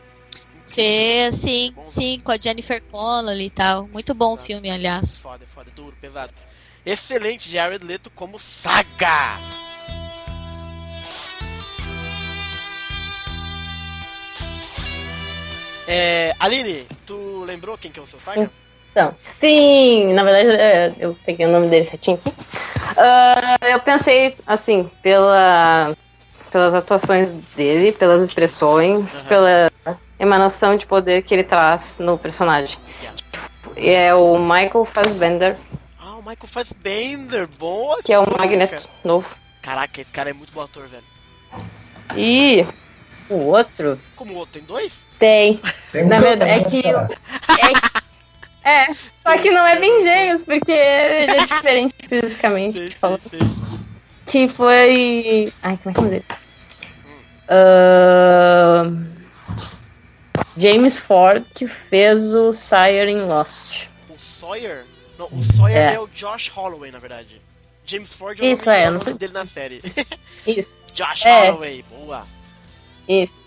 [0.66, 3.86] Fez, sim, sim, com a Jennifer Connelly e tal.
[3.88, 5.20] Muito bom o filme, aliás.
[5.20, 6.32] Foda, foda, duro, pesado.
[6.84, 9.38] Excelente, Jared Leto como Saga!
[15.88, 18.50] É, Aline, tu lembrou quem que é o seu Saga?
[18.90, 22.30] Então, sim, na verdade é, eu peguei o nome dele certinho aqui.
[22.30, 25.94] Uh, eu pensei, assim, pela,
[26.50, 29.26] pelas atuações dele, pelas expressões, uhum.
[29.26, 29.72] pela
[30.18, 32.78] emanação de poder que ele traz no personagem.
[33.76, 35.56] É o Michael Fassbender.
[35.98, 38.02] Ah, o Michael Fassbender, boa!
[38.02, 39.36] Que é o Magneto novo.
[39.62, 41.04] Caraca, esse cara é muito bom ator, velho.
[42.16, 42.64] E
[43.28, 44.00] o outro.
[44.14, 44.54] Como o outro?
[44.54, 45.06] Tem dois?
[45.18, 45.60] Tem.
[45.92, 46.82] Tem Na verdade, é que.
[48.62, 52.78] É, é, só que não é bem gêmeos, porque ele é diferente fisicamente.
[52.78, 53.40] Sei, sei, sei.
[54.26, 55.52] Que foi.
[55.62, 56.24] Ai, como é que é o nome dele?
[57.48, 59.16] Uh...
[60.56, 63.88] James Ford, que fez o Sawyer em Lost.
[64.08, 64.84] O Sawyer?
[65.18, 67.40] Não, o Sawyer é, é o Josh Holloway, na verdade.
[67.84, 69.82] James Ford é o Isso, nome, é, o nome dele na série.
[70.46, 70.76] Isso.
[70.92, 71.50] Josh é.
[71.50, 72.26] Holloway, boa.
[73.08, 73.46] Isso.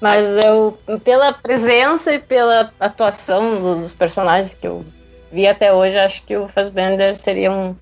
[0.00, 4.84] Mas eu, pela presença e pela atuação dos personagens que eu
[5.32, 7.74] vi até hoje, acho que o Fassbender seria um,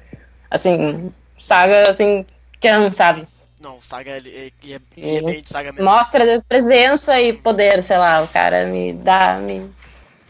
[0.51, 2.25] assim, saga, assim,
[2.63, 3.27] não sabe,
[3.63, 5.89] não, Saga ele, ele, é, ele é de Saga mesmo.
[5.89, 9.71] Mostra presença e poder, sei lá, o cara me dá, me,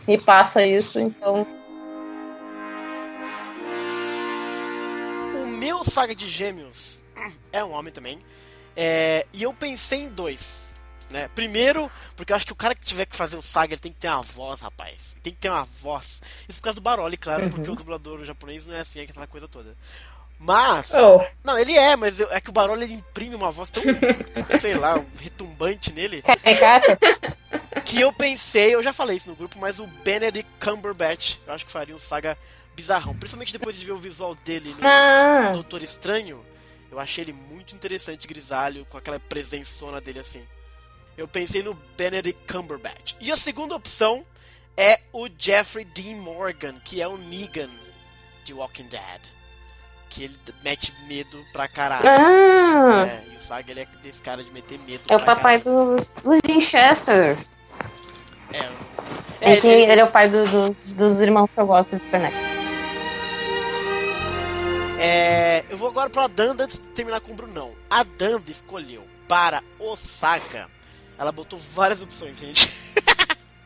[0.06, 1.46] me passa isso, então.
[5.34, 7.02] O meu Saga de Gêmeos
[7.50, 8.20] é um homem também.
[8.76, 10.62] É, e eu pensei em dois.
[11.10, 11.28] Né?
[11.34, 13.92] Primeiro, porque eu acho que o cara que tiver que fazer o Saga, ele tem
[13.92, 15.14] que ter uma voz, rapaz.
[15.22, 16.22] Tem que ter uma voz.
[16.48, 17.50] Isso por causa do Baroli, claro, uhum.
[17.50, 19.74] porque o dublador japonês não é assim, é aquela coisa toda.
[20.42, 20.92] Mas.
[20.94, 21.24] Oh.
[21.44, 23.82] Não, ele é, mas é que o Baroli ele imprime uma voz tão,
[24.60, 26.22] sei lá, retumbante nele.
[27.86, 31.64] que eu pensei, eu já falei isso no grupo, mas o Benedict Cumberbatch, eu acho
[31.64, 32.36] que faria um saga
[32.74, 33.14] bizarrão.
[33.14, 35.52] Principalmente depois de ver o visual dele no ah.
[35.52, 36.44] Doutor Estranho.
[36.90, 40.44] Eu achei ele muito interessante, grisalho, com aquela presençona dele assim.
[41.16, 43.14] Eu pensei no Benedict Cumberbatch.
[43.20, 44.26] E a segunda opção
[44.76, 47.70] é o Jeffrey Dean Morgan, que é o Negan
[48.44, 49.41] de Walking Dead
[50.12, 52.06] que ele mete medo pra caralho.
[52.06, 53.06] Ah.
[53.06, 55.02] É, e o Saga ele é desse cara de meter medo.
[55.08, 57.36] É o papai dos, dos Winchester.
[58.52, 58.58] É,
[59.40, 61.96] é, é que ele, ele, é o pai do, dos, dos irmãos que eu gosto
[61.96, 62.30] do Super.
[65.00, 67.72] É, eu vou agora pra Danda antes de terminar com o Brunão.
[67.88, 70.68] A Danda escolheu para o Saga.
[71.18, 72.70] Ela botou várias opções, gente.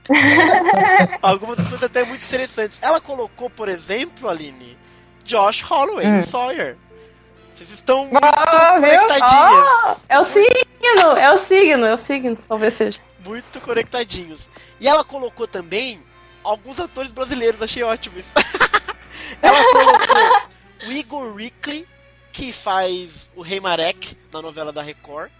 [1.21, 2.79] Algumas opções até muito interessantes.
[2.81, 4.79] Ela colocou, por exemplo, Aline,
[5.27, 6.21] Josh Holloway, hum.
[6.21, 6.77] Sawyer.
[7.53, 9.67] Vocês estão muito ah, conectadinhas.
[9.85, 12.99] Ah, é o signo, é o signo, é o signo, talvez seja.
[13.25, 14.51] Muito conectadinhos.
[14.79, 16.03] E ela colocou também
[16.45, 18.31] alguns atores brasileiros, achei ótimo isso.
[19.41, 21.87] ela colocou o Igor Rickley,
[22.31, 25.31] que faz o Rei Marek na novela da Record,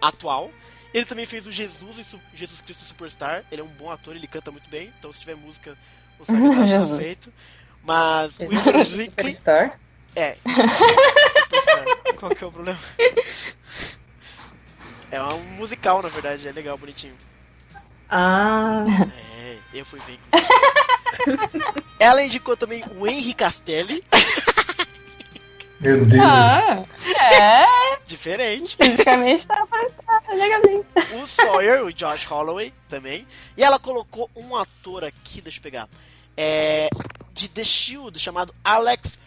[0.00, 0.50] atual.
[0.94, 3.44] Ele também fez o Jesus em Jesus Cristo Superstar.
[3.50, 4.92] Ele é um bom ator, ele canta muito bem.
[4.98, 5.76] Então, se tiver música,
[6.18, 7.32] o sabe tá perfeito.
[7.86, 9.78] Mas o Superstar?
[10.14, 10.36] É.
[10.44, 11.84] Superstar.
[12.16, 12.78] Qual que é o problema?
[15.08, 17.14] É um musical, na verdade, é legal, bonitinho.
[18.10, 18.84] Ah.
[19.38, 20.18] É, eu fui ver.
[21.98, 24.02] Ela indicou também o Henry Castelli.
[25.80, 26.22] Meu Deus.
[26.22, 26.84] Ah,
[27.32, 27.98] é.
[28.06, 28.76] Diferente.
[28.80, 30.86] Fisicamente tá, tá legalmente.
[31.22, 33.26] O Sawyer, o Josh Holloway também.
[33.56, 35.88] E ela colocou um ator aqui, deixa eu pegar.
[36.36, 36.88] É,
[37.36, 39.20] de The Shield, chamado Alex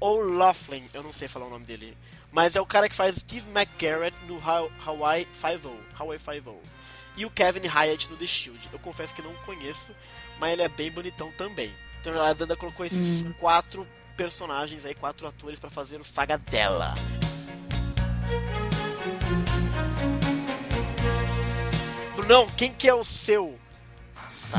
[0.00, 0.88] O'Loughlin.
[0.92, 1.96] Eu não sei falar o nome dele.
[2.32, 4.42] Mas é o cara que faz Steve McGarrett no
[4.84, 5.78] Hawaii Five-O.
[5.96, 6.60] Hawaii Five-O.
[7.16, 8.68] E o Kevin Hyatt no The Shield.
[8.72, 9.92] Eu confesso que não conheço,
[10.40, 11.72] mas ele é bem bonitão também.
[12.00, 13.32] Então a Danda colocou esses hum.
[13.38, 13.86] quatro
[14.16, 16.94] personagens aí, quatro atores para fazer o saga dela.
[22.16, 23.58] Brunão, quem que é o seu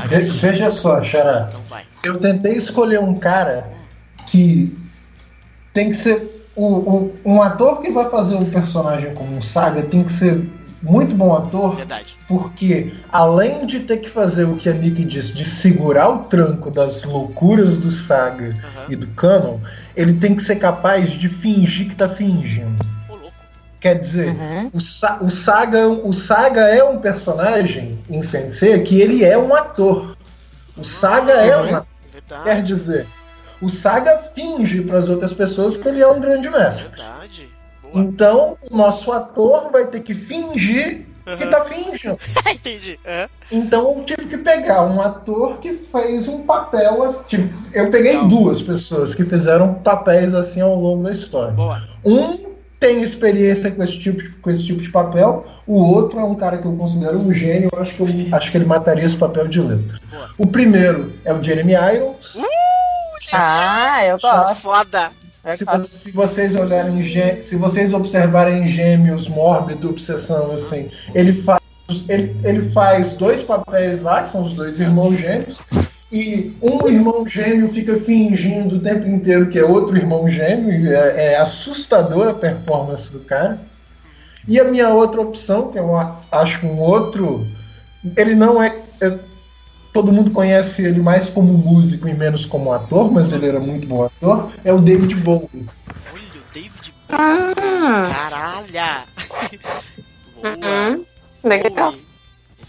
[0.06, 1.50] Ve veja só, Xará.
[1.50, 3.68] Então eu tentei escolher um cara
[4.26, 4.76] que
[5.72, 6.34] tem que ser.
[6.54, 10.42] O, o, um ator que vai fazer um personagem como um Saga tem que ser
[10.82, 11.76] muito bom ator.
[11.76, 12.16] Verdade.
[12.26, 16.70] Porque além de ter que fazer o que a Nick disse, de segurar o tranco
[16.70, 18.84] das loucuras do Saga uhum.
[18.88, 19.58] e do Canon,
[19.94, 22.84] ele tem que ser capaz de fingir que tá fingindo.
[23.80, 24.70] Quer dizer, uhum.
[24.72, 29.54] o, Sa o, Saga, o Saga é um personagem em Sensei que ele é um
[29.54, 30.16] ator.
[30.76, 31.66] O Saga é uhum.
[31.66, 31.88] é um ator.
[32.12, 32.44] Verdade.
[32.44, 33.06] Quer dizer,
[33.60, 36.88] o Saga finge para as outras pessoas que ele é um grande mestre.
[36.88, 37.48] Verdade.
[37.82, 38.04] Boa.
[38.04, 41.36] Então, o nosso ator vai ter que fingir uhum.
[41.36, 42.18] que tá fingindo.
[42.50, 42.98] Entendi.
[43.04, 43.28] É.
[43.50, 47.28] Então eu tive que pegar um ator que fez um papel assim.
[47.28, 51.52] Tipo, eu peguei duas pessoas que fizeram papéis assim ao longo da história.
[51.52, 51.82] Boa.
[52.04, 52.45] Um
[52.78, 55.46] tem experiência com esse tipo, com esse tipo de papel.
[55.66, 57.68] O outro é um cara que eu considero um gênio.
[57.72, 59.98] Eu acho que, eu, acho que ele mataria esse papel de letra.
[60.38, 62.36] O primeiro é o Jeremy Irons.
[62.36, 62.44] Uh,
[63.32, 64.60] ah, eu gosto.
[64.60, 65.10] Foda.
[65.54, 67.02] Se, se, vocês olharem,
[67.42, 71.60] se vocês observarem gêmeos, mórbido, obsessão, assim, ele faz,
[72.08, 75.60] ele, ele faz dois papéis lá, que são os dois irmãos gêmeos,
[76.10, 81.32] e um irmão gêmeo fica fingindo o tempo inteiro que é outro irmão gêmeo, é,
[81.32, 83.60] é assustadora a performance do cara.
[84.46, 85.90] E a minha outra opção, que eu
[86.30, 87.44] acho um outro.
[88.16, 89.18] Ele não é, é,
[89.96, 93.88] Todo mundo conhece ele mais como músico e menos como ator, mas ele era muito
[93.88, 94.52] bom ator.
[94.62, 95.48] É o David Bowie.
[96.12, 97.08] Olha, o David Bowie.
[97.08, 98.08] Ah.
[98.12, 99.06] Caralho!
[100.36, 100.54] Boa.
[100.54, 101.04] Uhum.
[101.42, 101.94] Legal.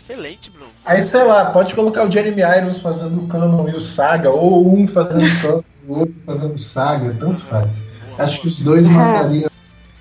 [0.10, 0.72] Excelente, Bruno.
[0.86, 4.74] Aí, sei lá, pode colocar o Jeremy Irons fazendo o Canon e o Saga, ou
[4.74, 7.76] um fazendo o Canon e o outro fazendo Saga, tanto faz.
[7.76, 8.42] Boa, Acho boa.
[8.42, 9.52] que os dois matariam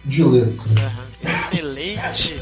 [0.05, 0.63] de letra.
[0.63, 1.29] Uhum.
[1.29, 2.41] Excelente!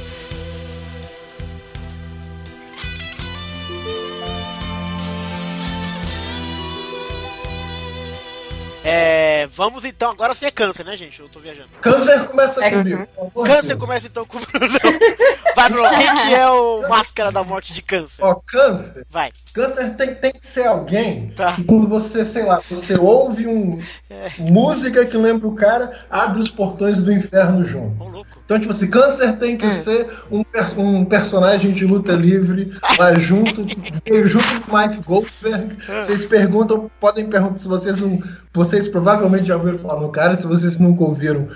[8.86, 11.18] É, vamos então, agora sim é câncer, né, gente?
[11.18, 11.70] Eu tô viajando.
[11.80, 12.70] Câncer começa é.
[12.70, 13.08] comigo.
[13.46, 14.78] Câncer começa então com o Bruno.
[15.56, 18.22] Vai, Bruno, quem que é o Máscara da Morte de Câncer?
[18.22, 19.06] Ó, câncer.
[19.08, 19.32] Vai.
[19.54, 21.52] Câncer tem, tem que ser alguém tá.
[21.52, 23.78] que quando você, sei lá, você ouve um
[24.10, 24.28] é.
[24.40, 27.94] música que lembra o cara, abre os portões do inferno junto.
[28.00, 29.70] Oh, então, tipo assim, Câncer tem que hum.
[29.70, 30.42] ser um,
[30.76, 33.64] um personagem de luta livre lá junto,
[34.26, 35.78] junto com Mike Goldberg.
[35.88, 36.02] É.
[36.02, 38.20] Vocês perguntam, podem perguntar se vocês não.
[38.52, 41.48] Vocês provavelmente já ouviram falar no cara, se vocês nunca ouviram,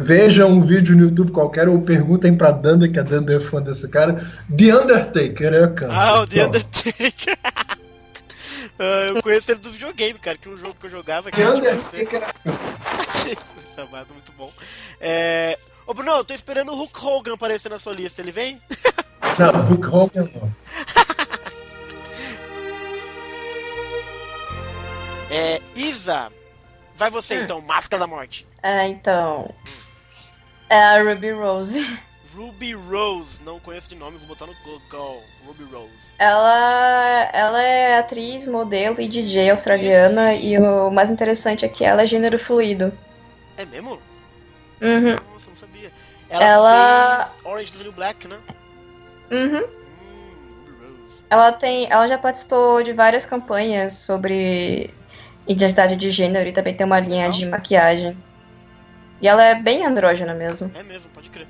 [0.00, 3.60] Vejam um vídeo no YouTube qualquer ou perguntem pra Danda, que a Danda é fã
[3.62, 4.24] desse cara.
[4.56, 5.94] The Undertaker é câncer.
[5.94, 7.38] Ah, o The Undertaker.
[8.78, 11.32] Ah, eu conheço ele do videogame, cara, que é um jogo que eu jogava.
[11.32, 12.32] The Undertaker era
[13.24, 13.42] Jesus
[13.76, 14.52] amado, muito bom.
[15.00, 15.58] É...
[15.84, 18.62] Ô, Bruno, eu tô esperando o Hulk Hogan aparecer na sua lista, ele vem?
[19.38, 20.54] Não, Hulk Hogan não.
[25.30, 26.30] é, Isa,
[26.94, 27.42] vai você hum.
[27.42, 28.46] então, Máscara da Morte.
[28.62, 29.52] É, então.
[30.68, 31.98] É a Ruby Rose.
[32.34, 35.22] Ruby Rose, não conheço de nome, vou botar no Google.
[35.44, 36.14] Ruby Rose.
[36.18, 40.46] Ela, ela é atriz, modelo e DJ australiana Isso.
[40.46, 42.92] e o mais interessante é que ela é gênero fluido.
[43.56, 43.98] É mesmo?
[44.80, 45.16] Uhum.
[45.32, 45.90] Nossa, não sabia.
[46.30, 47.24] Ela, ela...
[47.24, 48.38] fez Orange is the New Black, né?
[49.30, 49.64] Uhum.
[49.64, 54.94] Hum, ela tem, ela já participou de várias campanhas sobre
[55.46, 58.16] identidade de gênero e também tem uma linha de maquiagem.
[59.20, 60.70] E ela é bem andrógena mesmo.
[60.74, 61.46] É mesmo, pode crer.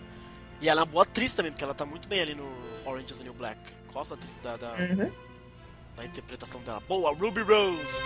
[0.61, 2.48] E ela é uma boa atriz também, porque ela tá muito bem ali no
[2.85, 3.59] Orange is the New Black.
[3.92, 5.12] Gosto da atriz da, da, uhum.
[5.96, 6.83] da interpretação dela.
[6.88, 8.02] Boa, Ruby Rose!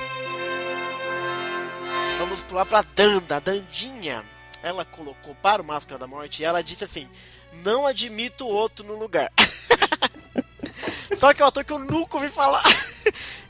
[2.18, 4.24] Vamos pular pra Danda, a Dandinha.
[4.62, 7.08] Ela colocou para o Máscara da Morte e ela disse assim:
[7.64, 9.32] Não admito outro no lugar.
[11.16, 12.62] Só que é um ator que eu nunca ouvi falar.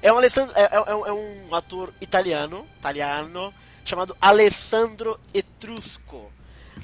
[0.04, 6.30] É um, Alessandro, é, é, é um ator italiano, italiano chamado Alessandro Etrusco.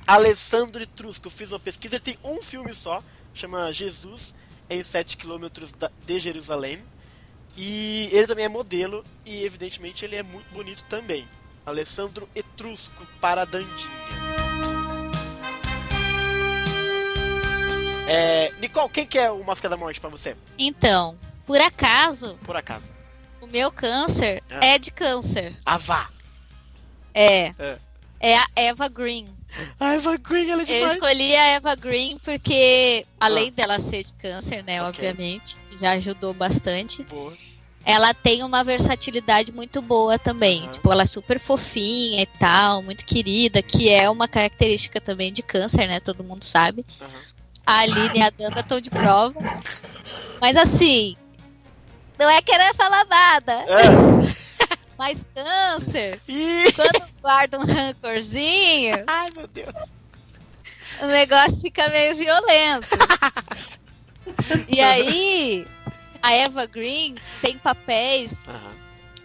[0.06, 3.02] Alessandro Etrusco, fiz uma pesquisa, ele tem um filme só,
[3.34, 4.34] chama Jesus
[4.68, 5.46] em 7 km
[6.06, 6.82] de Jerusalém.
[7.56, 11.28] E ele também é modelo e evidentemente ele é muito bonito também.
[11.66, 13.98] Alessandro Etrusco para Dandinha.
[18.06, 20.34] É, Nicole, quem que é o Máscara da Morte para você?
[20.56, 22.38] Então, por acaso.
[22.44, 22.86] Por acaso.
[23.40, 24.60] O meu câncer ah.
[24.64, 25.54] é de câncer.
[25.66, 26.08] Avá.
[27.18, 27.54] É.
[27.58, 27.78] é.
[28.20, 29.28] É a Eva Green.
[29.78, 30.82] A Eva Green, ela é demais.
[30.82, 33.52] Eu escolhi a Eva Green porque, além ah.
[33.52, 35.08] dela ser de câncer, né, okay.
[35.08, 37.02] obviamente, já ajudou bastante.
[37.04, 37.32] Boa.
[37.84, 40.62] Ela tem uma versatilidade muito boa também.
[40.62, 40.72] Uhum.
[40.72, 45.42] Tipo, ela é super fofinha e tal, muito querida, que é uma característica também de
[45.42, 45.98] câncer, né?
[46.00, 46.84] Todo mundo sabe.
[47.00, 47.08] Uhum.
[47.64, 49.40] A Aline e a Danda estão de prova.
[50.40, 51.16] Mas assim,
[52.18, 53.52] não é querer falar nada.
[53.52, 54.37] É.
[54.98, 56.72] Mas câncer, Ih.
[56.72, 59.04] quando guarda um rancorzinho.
[59.06, 59.72] Ai, meu Deus.
[61.00, 62.88] O negócio fica meio violento.
[64.68, 65.64] e aí,
[66.20, 68.74] a Eva Green tem papéis uhum.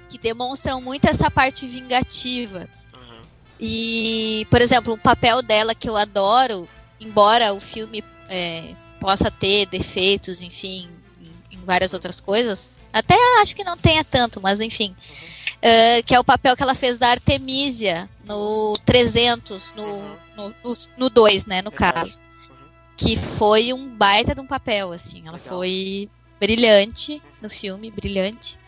[0.08, 2.70] que demonstram muito essa parte vingativa.
[2.94, 3.22] Uhum.
[3.60, 9.66] E, por exemplo, o papel dela que eu adoro, embora o filme é, possa ter
[9.66, 10.88] defeitos, enfim,
[11.20, 14.90] em, em várias outras coisas, até acho que não tenha tanto, mas enfim.
[14.90, 15.34] Uhum.
[15.64, 20.16] Uh, que é o papel que ela fez da Artemisia no 300, no, uhum.
[20.36, 22.20] no, no, no 2, né, no caso.
[22.20, 22.56] Uhum.
[22.98, 25.22] Que foi um baita de um papel, assim.
[25.22, 25.48] Ela Legal.
[25.48, 28.60] foi brilhante no filme, brilhante.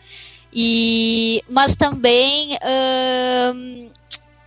[0.50, 3.92] E, mas também, uh,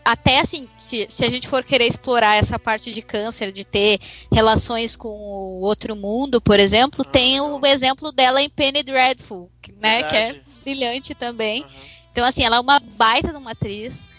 [0.04, 4.00] até assim, se, se a gente for querer explorar essa parte de câncer, de ter
[4.34, 7.12] relações com o outro mundo, por exemplo, uhum.
[7.12, 11.62] tem o exemplo dela em Penny Dreadful, né, que é brilhante também.
[11.62, 14.10] Uhum então, assim, ela é uma baita de uma atriz.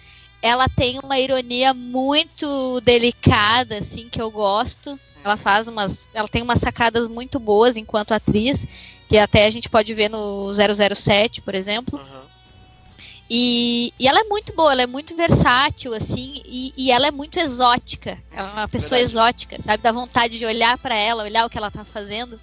[0.41, 4.99] Ela tem uma ironia muito delicada, assim, que eu gosto.
[5.23, 6.09] Ela faz umas.
[6.15, 8.67] Ela tem umas sacadas muito boas enquanto atriz,
[9.07, 11.99] que até a gente pode ver no 007, por exemplo.
[11.99, 12.21] Uhum.
[13.29, 17.11] E, e, ela é muito boa, ela é muito versátil, assim, e, e ela é
[17.11, 18.19] muito exótica.
[18.33, 19.13] Ela é uma pessoa Verdade.
[19.13, 19.83] exótica, sabe?
[19.83, 22.41] Dá vontade de olhar para ela, olhar o que ela tá fazendo.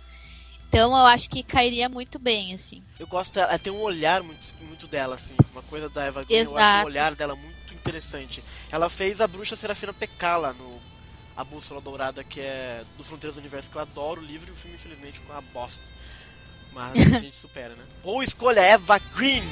[0.69, 2.83] Então eu acho que cairia muito bem, assim.
[2.99, 5.35] Eu gosto, ela tem um olhar muito, muito dela, assim.
[5.51, 8.43] Uma coisa da Eva Green, eu acho o olhar dela muito interessante.
[8.71, 10.79] Ela fez a bruxa Serafina Pecala no
[11.35, 14.53] A Bússola Dourada, que é do Fronteiras do Universo, que eu adoro o livro e
[14.53, 15.83] o filme, infelizmente, com a bosta.
[16.73, 17.83] Mas a gente supera, né?
[18.03, 19.43] Boa escolha, Eva Green!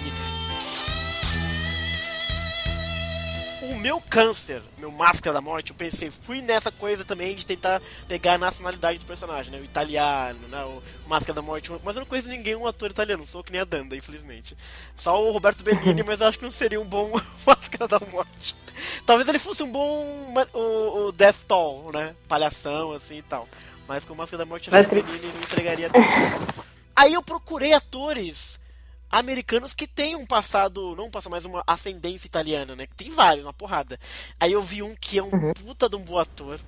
[3.71, 7.81] O meu câncer, meu máscara da morte, eu pensei, fui nessa coisa também de tentar
[8.07, 9.59] pegar a nacionalidade do personagem, né?
[9.59, 10.63] O italiano, né?
[10.63, 11.71] O máscara da morte.
[11.83, 14.55] Mas eu não conheço ninguém um ator italiano, sou que nem a Danda, infelizmente.
[14.95, 17.11] Só o Roberto Benigni, mas eu acho que não seria um bom
[17.45, 18.55] máscara da morte.
[19.05, 22.15] Talvez ele fosse um bom o, o Death Toll, né?
[22.27, 23.47] Palhação, assim e tal.
[23.87, 26.65] Mas com Máscara da Morte feminina ele não entregaria tudo.
[26.95, 28.59] Aí eu procurei atores
[29.09, 32.87] americanos que têm um passado, não passa mais uma ascendência italiana, né?
[32.97, 33.99] Tem vários, uma porrada.
[34.39, 35.53] Aí eu vi um que é um uhum.
[35.53, 36.59] puta de um bom ator.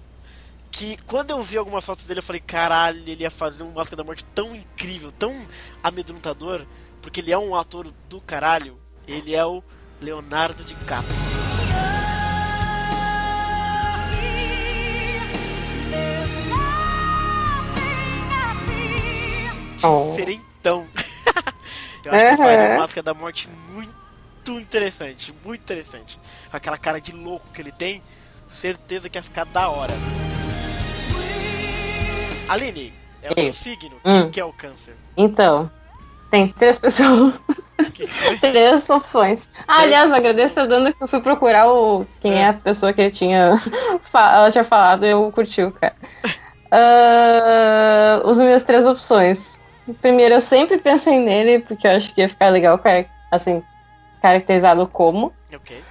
[0.70, 3.98] Que quando eu vi algumas fotos dele, eu falei, caralho, ele ia fazer um Máscara
[3.98, 5.48] da Morte tão incrível, tão
[5.82, 6.66] amedrontador,
[7.02, 8.78] porque ele é um ator do caralho.
[9.08, 9.64] Ele é o
[10.02, 11.16] Leonardo DiCaprio.
[19.84, 20.12] Oh.
[20.12, 20.47] Diferentão.
[22.08, 26.20] Eu acho que faria a Máscara da Morte muito interessante, muito interessante.
[26.50, 28.02] Com aquela cara de louco que ele tem,
[28.48, 29.94] certeza que ia ficar da hora.
[32.48, 33.98] Aline, é o seu signo?
[34.06, 34.32] Hum.
[34.32, 34.96] que é o câncer?
[35.18, 35.70] Então,
[36.32, 37.34] tem três pessoas.
[38.40, 39.50] três opções.
[39.68, 42.94] Ah, aliás, agradeço você dando que eu fui procurar o quem é, é a pessoa
[42.94, 43.52] que eu tinha
[44.14, 45.96] ela tinha falado e eu curti o cara.
[46.72, 49.60] Uh, os minhas três opções.
[49.96, 52.80] Primeiro, eu sempre pensei nele, porque eu acho que ia ficar legal,
[53.32, 53.64] assim,
[54.22, 55.34] caracterizado como.
[55.54, 55.82] Ok.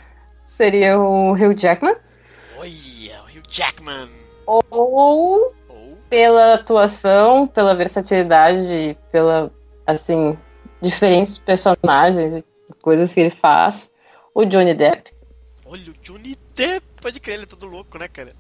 [0.45, 1.97] Seria o Hugh Jackman.
[2.57, 4.11] Olha, o Hugh Jackman.
[4.47, 5.57] Ou, Ou
[6.09, 9.51] pela atuação, pela versatilidade, pela,
[9.87, 10.39] assim,
[10.81, 12.45] diferentes personagens e
[12.81, 13.91] coisas que ele faz,
[14.35, 15.11] o Johnny Depp.
[15.65, 18.33] Olha, o Johnny Depp, pode crer, ele é todo louco, né, cara?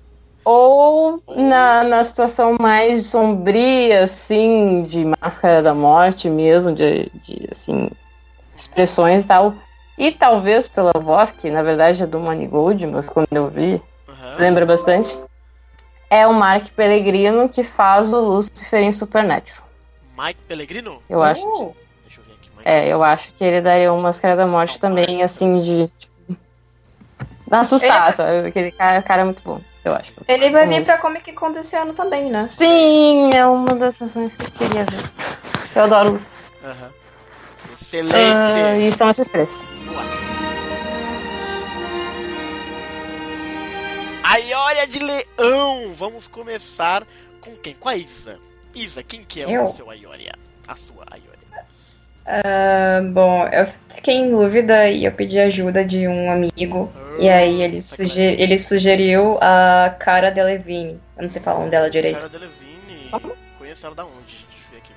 [0.48, 7.90] Ou na, na situação mais sombria, assim, de Máscara da Morte mesmo, de, de assim,
[8.54, 9.54] expressões e tal.
[9.98, 13.82] E talvez pela voz, que na verdade é do Money Gold, mas quando eu vi,
[14.06, 14.36] uhum.
[14.38, 15.18] lembra bastante.
[16.08, 19.66] É o Mark Pellegrino que faz o Lucifer em Supernatural.
[20.16, 21.02] Mike Pellegrino?
[21.10, 21.76] Eu acho que, uh!
[22.04, 22.50] Deixa eu ver aqui.
[22.56, 25.90] Mike é, eu acho que ele daria uma Máscara da Morte Não, também, assim, de.
[25.98, 26.36] Tipo,
[27.50, 28.16] assustar, ele...
[28.16, 28.46] sabe?
[28.46, 30.12] Aquele cara, cara é muito bom eu acho.
[30.26, 32.46] Ele vai vir pra Comic Con desse ano também, né?
[32.48, 35.00] Sim, é uma das sessões que eu queria ver.
[35.74, 36.22] Eu adoro os.
[36.62, 36.90] Uhum.
[37.72, 38.14] Excelente!
[38.14, 39.64] Uh, e são esses três.
[44.24, 45.92] A Ioria de Leão!
[45.94, 47.06] Vamos começar
[47.40, 47.74] com quem?
[47.74, 48.38] Com a Isa.
[48.74, 49.62] Isa, quem que é eu?
[49.62, 50.34] o seu Aioria?
[50.66, 51.36] A sua Aioria.
[52.26, 56.92] Uh, bom, eu fiquei em dúvida e eu pedi ajuda de um amigo.
[56.96, 61.00] Uh, e aí ele, suger ele sugeriu a Cara Delevingne.
[61.16, 62.16] Eu não sei falar o nome dela direito.
[62.16, 63.10] Cara Delevingne.
[63.58, 64.46] Conheço ela da onde?
[64.48, 64.92] Deixa eu ver aqui.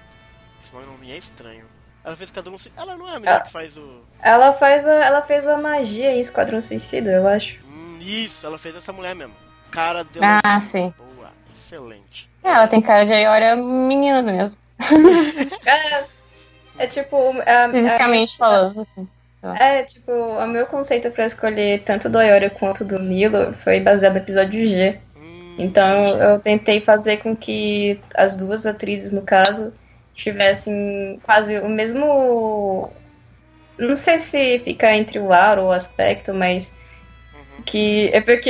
[0.63, 1.65] Esse nome não me é estranho.
[2.03, 2.81] Ela fez Esquadrão Suicida.
[2.81, 4.01] Ela não é a menina que faz o.
[4.21, 7.59] Ela faz a, ela fez a magia em Esquadrão Suicida, eu acho.
[7.67, 9.33] Hum, isso, ela fez essa mulher mesmo.
[9.69, 10.41] Cara Delevingne.
[10.43, 10.93] Ah, sim.
[10.97, 12.29] Boa, excelente.
[12.43, 14.57] É, ela tem cara de Ayoria menina mesmo.
[15.65, 16.05] é.
[16.79, 17.17] É tipo.
[17.71, 19.07] Fisicamente falando, assim.
[19.41, 24.13] É, tipo, o meu conceito para escolher tanto do Ayora quanto do Milo foi baseado
[24.13, 24.99] no episódio G.
[25.15, 29.73] Hum, então eu tentei fazer com que as duas atrizes, no caso,
[30.13, 32.91] tivessem quase o mesmo.
[33.77, 36.73] Não sei se fica entre o ar ou o aspecto, mas
[37.33, 37.63] uhum.
[37.65, 38.49] que é porque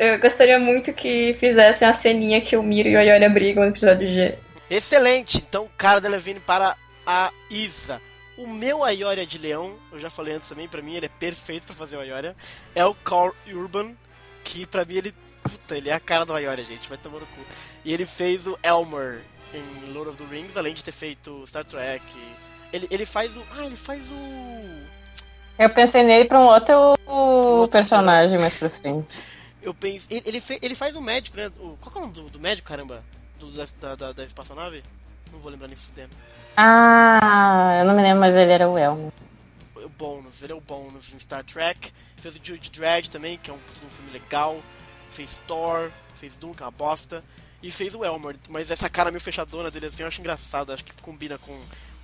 [0.00, 3.70] eu gostaria muito que fizessem a ceninha que o Miro e o Ayora brigam no
[3.70, 4.34] episódio G.
[4.68, 5.38] Excelente!
[5.38, 6.74] Então, cara da Levine para
[7.06, 8.00] a Isa.
[8.36, 11.66] O meu Aioria de leão, eu já falei antes também, pra mim ele é perfeito
[11.66, 12.34] para fazer o Aioria,
[12.74, 13.94] é o Carl Urban,
[14.42, 17.26] que pra mim ele, puta, ele é a cara do Aioria, gente, vai tomar no
[17.26, 17.40] cu.
[17.84, 19.22] E ele fez o Elmer
[19.54, 22.04] em Lord of the Rings, além de ter feito Star Trek.
[22.72, 23.42] Ele, ele faz o...
[23.56, 24.84] Ah, ele faz o...
[25.56, 29.06] Eu pensei nele pra um outro, outro personagem mais pra frente.
[29.62, 30.18] Eu pensei...
[30.18, 31.52] Ele, ele, ele faz o médico, né?
[31.60, 33.04] O, qual é o nome do, do médico, caramba?
[33.38, 34.82] Do, da, da, da espaçonave?
[35.44, 36.08] Vou lembrar nem fudendo.
[36.56, 39.12] Ah, eu não me lembro, mas ele era o Elmo.
[39.76, 41.92] O Bonus, ele é o Bonus em Star Trek.
[42.16, 44.58] Fez o Jude Dredd também, que é um, um filme legal.
[45.10, 47.22] Fez Thor, fez Doom, que é uma bosta.
[47.62, 50.84] E fez o Elmer, mas essa cara meio fechadona dele assim eu acho engraçado, acho
[50.84, 51.52] que combina com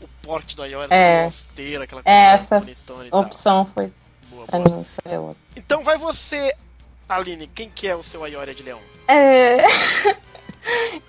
[0.01, 1.25] o porte do Ayora, é.
[1.25, 3.75] mosteira, aquela coisa é, essa bonitona e opção tal.
[3.75, 3.93] foi
[4.31, 4.65] boa, boa.
[4.65, 5.43] Mim, foi outra.
[5.57, 6.55] Então vai você,
[7.09, 8.81] Aline, quem que é o seu Ayora de Leão?
[9.09, 9.59] É...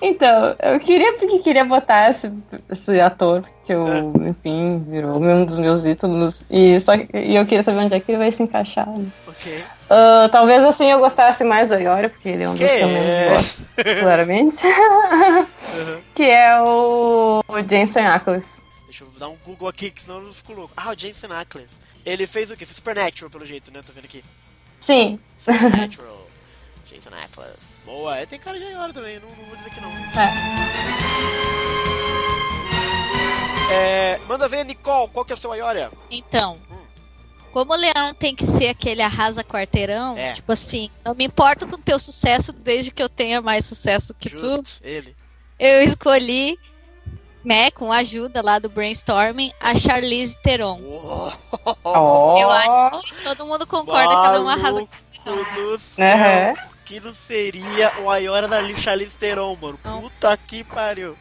[0.01, 2.31] Então, eu queria porque queria botar esse,
[2.69, 4.29] esse ator, que eu, é.
[4.29, 6.43] enfim, virou um dos meus ídolos.
[6.49, 8.87] E, só, e eu queria saber onde é que ele vai se encaixar.
[9.27, 9.59] Ok.
[9.59, 12.87] Uh, talvez assim eu gostasse mais do Iori, porque ele é um dos que eu
[12.87, 13.63] menos gosto,
[13.99, 14.65] claramente.
[14.65, 16.01] uhum.
[16.15, 18.61] que é o, o Jensen Ackles.
[18.85, 20.73] Deixa eu dar um Google aqui, que senão eu não fico louco.
[20.75, 21.79] Ah, o Jensen Ackles.
[22.05, 22.65] Ele fez o quê?
[22.65, 23.81] Fez Supernatural, pelo jeito, né?
[23.85, 24.23] Tô vendo aqui.
[24.79, 25.19] Sim.
[25.37, 26.20] Supernatural.
[26.91, 27.79] Jason Ackles.
[27.85, 29.89] Boa, é, tem cara de Ayora também, não, não, vou dizer que não.
[33.71, 34.15] É.
[34.15, 35.89] é manda ver, Nicole, qual que é o seu Ayora?
[36.09, 36.77] Então, hum.
[37.51, 40.33] como o leão tem que ser aquele arrasa quarteirão, é.
[40.33, 44.13] tipo assim, não me importo com o teu sucesso desde que eu tenha mais sucesso
[44.13, 44.69] que Justo, tu.
[44.83, 45.15] Ele.
[45.57, 46.59] eu escolhi,
[47.43, 50.81] né, com a ajuda lá do brainstorming, a Charlize Theron.
[50.83, 52.35] Oh.
[52.37, 54.89] Eu acho que todo mundo concorda Maluco que ela é uma razão.
[55.25, 56.70] Uhum.
[56.91, 59.77] Que não seria o Ayora da Charlize Theron, mano.
[59.77, 61.17] Puta que pariu.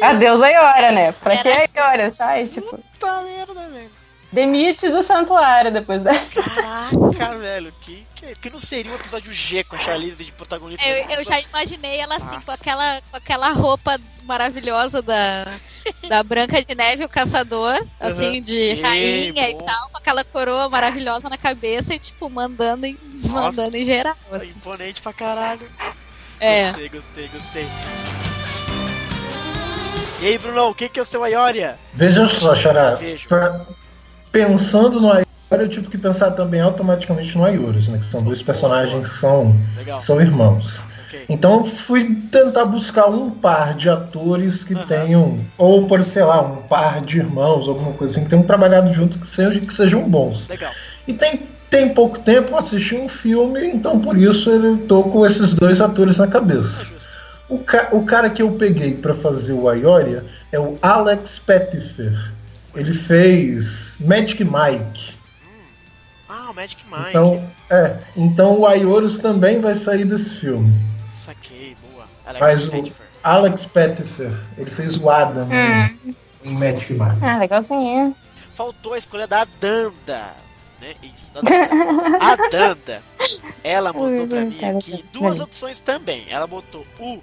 [0.00, 1.10] Adeus Ayora, né?
[1.10, 2.12] Pra que Ayora?
[2.12, 2.78] Sai, tipo.
[2.78, 3.90] Puta merda, velho.
[4.30, 6.40] Demite do santuário depois dessa.
[6.40, 7.74] Caraca, velho.
[7.80, 10.86] Que, que, que, não seria um episódio G com a Charlize de protagonista?
[10.86, 15.46] Eu, eu já imaginei ela assim, com aquela, com aquela roupa maravilhosa da,
[16.08, 17.88] da Branca de Neve, o caçador, uhum.
[18.00, 19.60] assim, de Sim, rainha bom.
[19.60, 23.84] e tal, com aquela coroa maravilhosa na cabeça e, tipo, mandando e desmandando Nossa, em
[23.84, 24.16] geral.
[24.42, 25.68] Imponente pra caralho.
[26.40, 26.68] É.
[26.68, 27.68] Gostei, gostei, gostei.
[30.20, 31.78] E aí, Bruno, o que, que é o seu Aioria?
[31.94, 32.96] Veja só, Xará.
[33.28, 33.66] Pra
[34.32, 37.98] pensando no Ayora, eu tive que pensar também automaticamente no Ayorus, né?
[37.98, 39.54] Que são dois personagens que são,
[40.00, 40.80] são irmãos.
[41.12, 41.26] Okay.
[41.28, 46.62] Então fui tentar buscar um par de atores que tenham, ou por sei lá, um
[46.62, 50.48] par de irmãos, alguma coisa assim, que tenham trabalhado juntos que sejam, que sejam bons.
[50.48, 50.72] Legal.
[51.06, 55.26] E tem, tem pouco tempo eu assisti um filme, então por isso eu tô com
[55.26, 56.82] esses dois atores na cabeça.
[56.82, 57.02] É
[57.52, 62.32] o, ca o cara que eu peguei para fazer o Ayoria é o Alex Pettifer.
[62.74, 65.14] Ele fez Magic Mike.
[66.26, 67.10] Ah, o Magic Mike.
[67.10, 70.72] Então, é, então o Ayorus também vai sair desse filme.
[71.22, 72.04] Saquei, boa.
[72.26, 73.06] Alex Mas Pettifer.
[73.06, 76.14] o Alex Pettifer, ele fez o Adam hum.
[76.42, 77.18] em Magic Mike.
[77.22, 78.16] Ah, legalzinho.
[78.52, 80.34] Faltou a escolha da Danda.
[80.80, 80.96] Né?
[81.00, 82.18] Isso, da Danda.
[82.20, 83.02] a Danda,
[83.62, 86.26] ela botou pra mim aqui duas opções também.
[86.28, 87.22] Ela botou o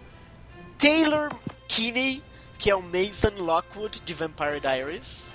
[0.78, 1.30] Taylor
[1.68, 2.24] Kinney,
[2.58, 5.28] que é o Mason Lockwood de Vampire Diaries.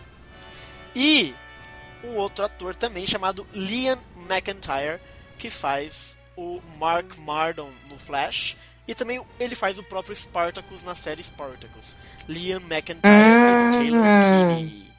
[0.96, 1.34] E
[2.02, 5.00] um outro ator também chamado Liam McIntyre,
[5.36, 8.56] que faz o Mark Mardon no Flash.
[8.86, 11.96] E também ele faz o próprio Spartacus na série Spartacus.
[12.28, 14.56] Liam McIntyre e Taylor hum.
[14.56, 14.92] Kinney.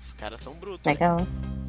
[0.00, 0.84] Os caras são brutos.
[0.84, 1.20] Legal.
[1.20, 1.61] Né?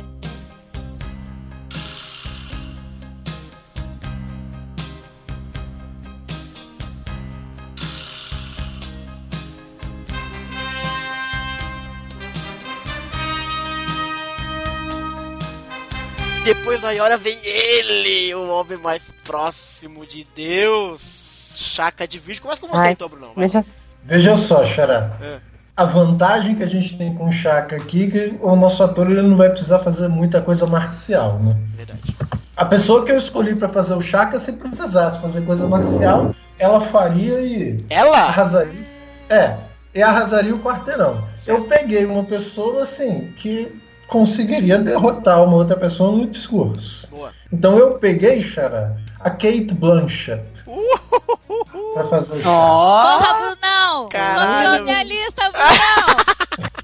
[16.44, 21.54] Depois da hora vem ele, o homem mais próximo de Deus.
[21.56, 22.42] Chaca de vídeo.
[22.42, 23.32] Começa com você, então, Bruno.
[23.38, 23.62] Veja,
[24.04, 25.18] veja só, Xará.
[25.22, 25.38] É.
[25.78, 29.10] A vantagem que a gente tem com o Chaka aqui é que o nosso ator
[29.10, 31.56] ele não vai precisar fazer muita coisa marcial, né?
[31.78, 32.14] Verdade.
[32.58, 36.82] A pessoa que eu escolhi para fazer o Chaka, se precisasse fazer coisa marcial, ela
[36.82, 37.86] faria e.
[37.90, 38.18] Ela?
[38.18, 38.86] Arrasaria.
[39.30, 39.56] É,
[39.96, 41.24] e arrasaria o quarteirão.
[41.38, 41.62] Certo.
[41.62, 43.82] Eu peguei uma pessoa assim que
[44.14, 47.08] conseguiria derrotar uma outra pessoa no discurso.
[47.10, 47.34] Boa.
[47.52, 50.46] Então eu peguei, Xará, a Kate Blanchett.
[50.68, 51.94] Uh!
[51.96, 52.42] pra fazer o oh.
[52.44, 54.10] Porra, Brunão!
[54.10, 54.70] Caralho!
[54.70, 56.14] Copiou minha lista, Brunão!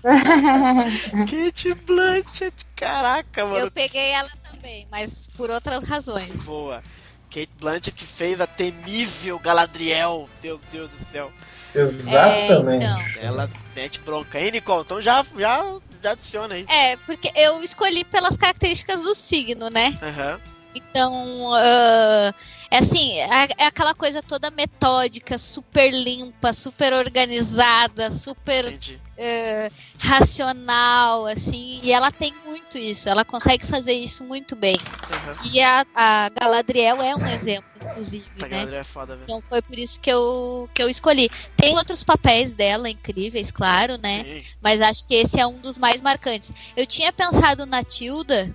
[1.29, 3.57] Kate Blanchett, caraca, mano.
[3.57, 6.41] Eu peguei ela também, mas por outras razões.
[6.41, 6.81] Boa.
[7.29, 11.31] Kate Blanchett que fez a temível Galadriel, meu Deus do céu.
[11.75, 12.85] Exatamente.
[12.85, 13.21] É, então.
[13.21, 14.81] Ela mete bronca aí, Nicole.
[14.83, 16.65] Então já, já já adiciona aí.
[16.69, 19.97] É, porque eu escolhi pelas características do signo, né?
[20.01, 20.39] Uhum.
[20.75, 22.33] Então, uh,
[22.71, 31.25] é assim, é, é, aquela coisa toda metódica, super limpa, super organizada, super uh, racional,
[31.25, 34.77] assim, e ela tem muito isso, ela consegue fazer isso muito bem.
[34.77, 35.51] Uhum.
[35.51, 38.77] E a, a Galadriel é um exemplo inclusive, a né?
[38.77, 41.29] É foda, então foi por isso que eu, que eu escolhi.
[41.55, 44.23] Tem outros papéis dela incríveis, claro, né?
[44.23, 44.43] Sim.
[44.61, 46.53] Mas acho que esse é um dos mais marcantes.
[46.75, 48.53] Eu tinha pensado na Tilda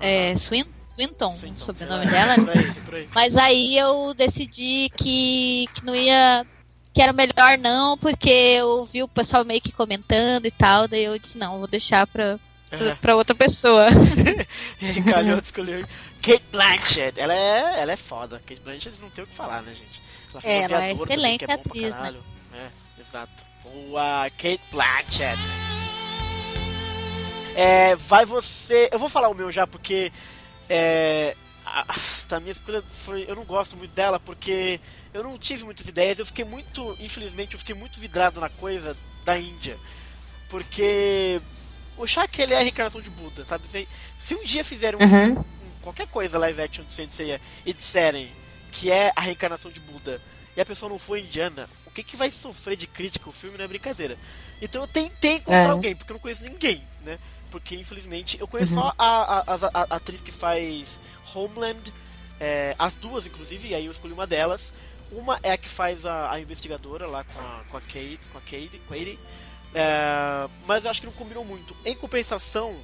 [0.00, 2.34] é, Swin, Swinton, Swinton, sobrenome dela.
[2.34, 3.08] Por aí, por aí.
[3.14, 6.46] Mas aí eu decidi que, que não ia
[6.92, 11.04] que era melhor não, porque eu vi o pessoal meio que comentando e tal, daí
[11.04, 12.38] eu disse, não, vou deixar pra,
[12.68, 13.88] pra, pra outra pessoa.
[15.10, 15.86] Calhou escolheu
[16.22, 18.40] Kate Blanchett, ela é, ela é foda.
[18.46, 20.00] Kate Blanchett não tem o que falar, né, gente?
[20.32, 22.14] Ela, é, ela é excelente é atriz, né?
[22.54, 23.44] É, exato.
[23.64, 25.42] Boa, Kate Blanchett.
[27.56, 28.88] É, vai você.
[28.92, 30.12] Eu vou falar o meu já, porque.
[30.70, 31.84] É, a,
[32.30, 33.24] a minha escolha foi.
[33.28, 34.80] Eu não gosto muito dela, porque
[35.12, 36.20] eu não tive muitas ideias.
[36.20, 36.96] Eu fiquei muito.
[37.00, 39.76] Infelizmente, eu fiquei muito vidrado na coisa da Índia.
[40.48, 41.42] Porque.
[41.94, 43.66] O Shaq ele é a reencarnação de Buda, sabe?
[43.66, 45.44] Se, se um dia fizerem um, uhum
[45.82, 48.32] qualquer coisa live action de Sensei e disserem
[48.70, 50.20] que é a reencarnação de Buda
[50.56, 53.58] e a pessoa não for indiana, o que, que vai sofrer de crítica o filme
[53.58, 54.16] não é brincadeira.
[54.60, 55.70] Então eu tentei encontrar é.
[55.70, 57.18] alguém, porque eu não conheço ninguém, né?
[57.50, 58.82] Porque infelizmente eu conheço uhum.
[58.82, 61.00] só a, a, a, a, atriz que faz
[61.34, 61.92] Homeland,
[62.40, 64.72] é, as duas inclusive, e aí eu escolhi uma delas.
[65.10, 68.38] Uma é a que faz a, a investigadora lá com a, com a Kate, com
[68.38, 69.18] a Kate, com a Katie.
[69.74, 71.76] É, mas eu acho que não combinou muito.
[71.84, 72.74] Em compensação,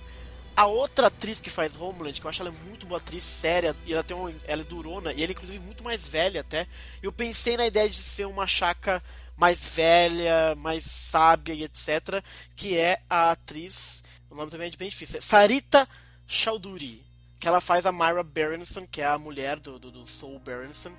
[0.59, 3.93] a outra atriz que faz Homeland, que eu acho ela muito boa atriz, séria, e
[3.93, 6.67] ela tem uma, ela é durona, e ela é inclusive muito mais velha até.
[7.01, 9.01] Eu pensei na ideia de ser uma chaca
[9.37, 12.25] mais velha, mais sábia e etc,
[12.57, 15.89] que é a atriz, o nome também é bem difícil, é Sarita
[16.27, 17.05] Chowdhury,
[17.39, 20.91] que ela faz a Myra Berenson, que é a mulher do, do, do Soul Berenson,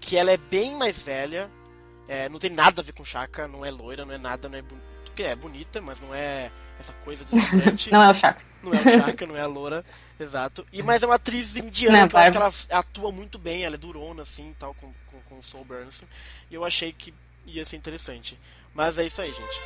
[0.00, 1.48] que ela é bem mais velha,
[2.08, 4.58] é, não tem nada a ver com chaca, não é loira, não é nada, não
[4.58, 4.64] é,
[5.22, 7.92] é bonita, mas não é essa coisa deslumbrante.
[7.92, 8.47] não é o Chaka.
[8.62, 9.84] Não é o Chaka, não é a loura,
[10.18, 10.66] exato.
[10.72, 13.64] E, mas é uma atriz indiana, não, que eu acho que ela atua muito bem,
[13.64, 16.06] ela é durona, assim, tal, com, com, com o Soul Burnson.
[16.50, 17.14] E eu achei que
[17.46, 18.38] ia ser interessante.
[18.74, 19.60] Mas é isso aí, gente.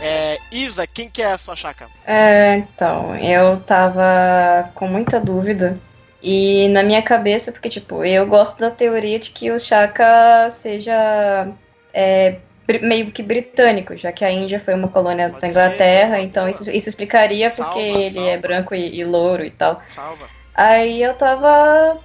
[0.00, 1.88] É, Isa, quem que é a sua Chaka?
[2.04, 5.78] É, então, eu tava com muita dúvida.
[6.20, 11.48] E na minha cabeça, porque, tipo, eu gosto da teoria de que o Chaka seja
[11.92, 12.38] é,
[12.80, 16.48] meio que britânico, já que a Índia foi uma colônia Pode da Inglaterra, ser, então
[16.48, 18.48] isso, isso explicaria salva, porque ele é salva.
[18.48, 19.82] branco e, e, louro e tal.
[19.86, 20.28] Salva.
[20.54, 21.98] Aí eu tava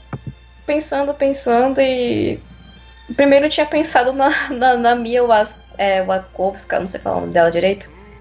[0.66, 2.40] pensando, pensando e.
[3.16, 7.22] Primeiro eu tinha pensado na, na, na Mia Was, é, Wakowska, não sei falar o
[7.22, 7.90] nome dela direito.
[7.90, 8.18] Hum,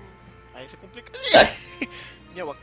[0.54, 1.12] aí você complica.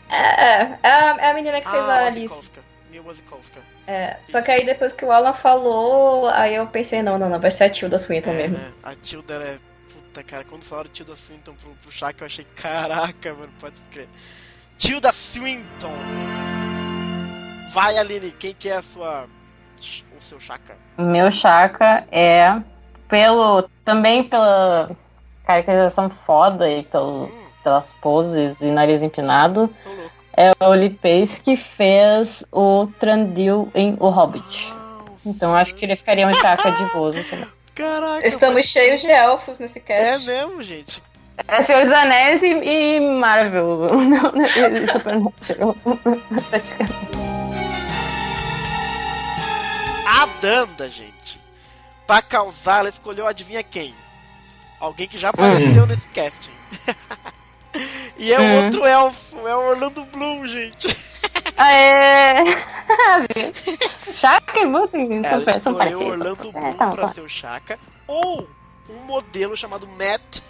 [0.10, 2.52] é, é, é, a, é a menina que ah, fez a Alice.
[2.94, 3.60] Mia Wasikowska.
[3.88, 7.40] É, só que aí depois que o Alan falou, aí eu pensei, não, não, não,
[7.40, 8.58] vai ser a Tilda Swinton é, mesmo.
[8.60, 8.72] Né?
[8.84, 9.58] A Tilda é.
[9.92, 14.08] Puta, cara, quando falaram Tilda Swinton pro, pro Shaq, eu achei, caraca, mano, pode crer.
[14.78, 15.92] Tilda Swinton!
[17.74, 19.28] Vai, Aline, quem que é a sua.
[20.16, 20.78] o seu Chaka?
[20.96, 22.62] Meu Chaka é
[23.10, 23.68] pelo.
[23.84, 24.96] também pela
[25.44, 27.54] caracterização foda e pelos, hum.
[27.64, 29.68] pelas poses e nariz empinado.
[29.84, 34.74] Tô louco é o Pace que fez o Trandil em O Hobbit.
[35.26, 37.48] Então acho que ele ficaria um chaca de vozo também.
[37.74, 38.28] Caraca.
[38.28, 38.66] Estamos mas...
[38.68, 40.30] cheios de elfos nesse cast.
[40.30, 41.02] É mesmo, gente.
[41.48, 43.88] É Senhor dos Anéis e, e Marvel.
[43.90, 44.46] Não, não,
[44.78, 45.76] e Supernatural.
[50.06, 51.42] A Danda, gente.
[52.06, 53.96] Pra causar, ela escolheu adivinha quem?
[54.80, 55.88] Alguém que já apareceu hum.
[55.88, 56.52] nesse casting.
[58.18, 58.66] E é hum.
[58.66, 60.96] outro elfo, é o Orlando Bloom, gente.
[61.58, 62.44] Ah, é.
[64.14, 67.14] Chaka é muito Ela escolheu o Orlando Bloom é, tá, pra tá.
[67.14, 67.80] ser o Chaka.
[68.08, 68.48] Ou
[68.90, 70.42] um modelo chamado Matt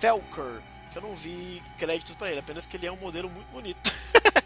[0.00, 0.60] Felker.
[0.92, 3.92] Que eu não vi créditos pra ele, apenas que ele é um modelo muito bonito.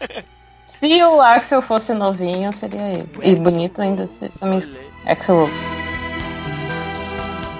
[0.65, 3.09] Se o Axel fosse novinho, seria ele.
[3.17, 4.09] O e bonito ainda.
[4.39, 4.59] Também.
[5.05, 5.49] Axel.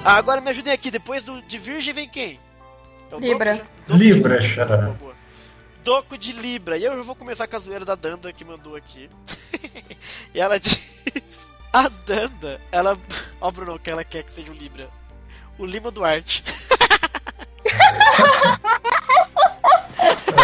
[0.03, 2.39] Agora me ajudem aqui, depois do, de Virgem vem quem?
[3.13, 3.61] É Libra.
[3.87, 4.95] Doco Libra, xará.
[5.83, 6.77] Doco de Libra.
[6.77, 9.09] E eu já vou começar com a zoeira da Danda que mandou aqui.
[10.33, 10.99] e ela diz:
[11.71, 12.97] A Danda, ela.
[13.39, 14.89] Ó, oh, Bruno, que ela quer que seja o Libra.
[15.57, 16.43] O Lima Duarte.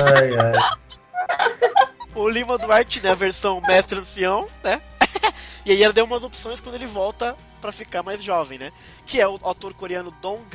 [0.04, 0.54] ai, ai.
[2.14, 3.12] O Lima Duarte, né?
[3.12, 4.82] A versão mestre ancião, né?
[5.66, 8.72] e aí ela deu umas opções quando ele volta para ficar mais jovem, né?
[9.06, 10.46] Que é o ator coreano Dong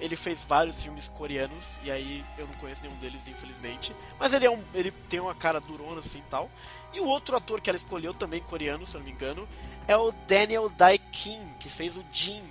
[0.00, 3.94] ele fez vários filmes coreanos, e aí eu não conheço nenhum deles, infelizmente.
[4.18, 6.50] Mas ele, é um, ele tem uma cara durona assim e tal.
[6.92, 9.46] E o outro ator que ela escolheu, também coreano, se eu não me engano,
[9.86, 12.42] é o Daniel Dae Kim, que fez o Jin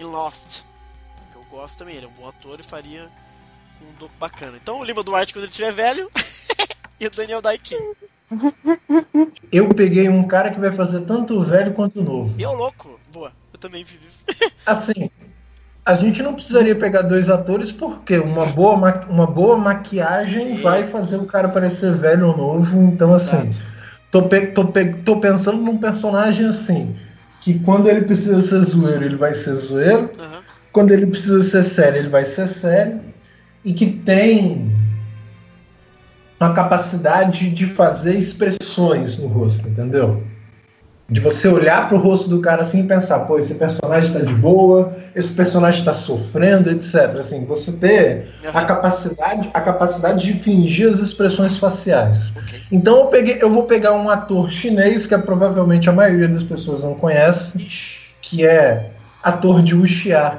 [0.00, 0.62] em Lost.
[1.30, 3.10] Que eu gosto também, ele é um bom ator e faria
[3.80, 4.58] um doco bacana.
[4.60, 6.10] Então o Lima Duarte quando ele estiver velho,
[6.98, 7.78] e o Daniel Dae Kim.
[9.52, 12.34] Eu peguei um cara que vai fazer tanto o velho quanto o novo.
[12.36, 14.24] E eu louco, boa, eu também fiz isso.
[14.66, 15.10] Assim,
[15.86, 18.74] a gente não precisaria pegar dois atores porque uma boa,
[19.08, 20.62] uma boa maquiagem Sim.
[20.62, 22.82] vai fazer o cara parecer velho ou novo.
[22.82, 23.48] Então, assim,
[24.10, 24.64] tô, tô,
[25.04, 26.96] tô pensando num personagem assim,
[27.40, 30.10] que quando ele precisa ser zoeiro, ele vai ser zoeiro.
[30.18, 30.40] Uhum.
[30.72, 33.00] Quando ele precisa ser sério, ele vai ser sério.
[33.64, 34.68] E que tem
[36.40, 40.22] uma capacidade de fazer expressões no rosto, entendeu?
[41.08, 44.24] De você olhar para o rosto do cara assim e pensar, pô, esse personagem está
[44.24, 47.16] de boa, esse personagem está sofrendo, etc.
[47.20, 48.50] Assim, você ter uhum.
[48.52, 52.30] a capacidade, a capacidade de fingir as expressões faciais.
[52.36, 52.60] Okay.
[52.72, 56.42] Então eu peguei, eu vou pegar um ator chinês que é, provavelmente a maioria das
[56.42, 58.00] pessoas não conhece, Ixi.
[58.20, 58.90] que é
[59.22, 60.38] ator de Wuxia.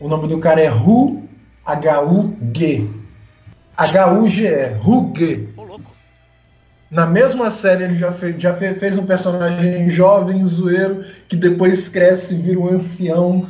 [0.00, 1.28] O nome do cara é Hu
[1.68, 2.88] H-U-G.
[3.76, 5.48] H-U-G-E, Hu Ge.
[6.90, 12.34] Na mesma série ele já, fez, já fez um personagem jovem, zoeiro, que depois cresce
[12.34, 13.48] e vira um ancião.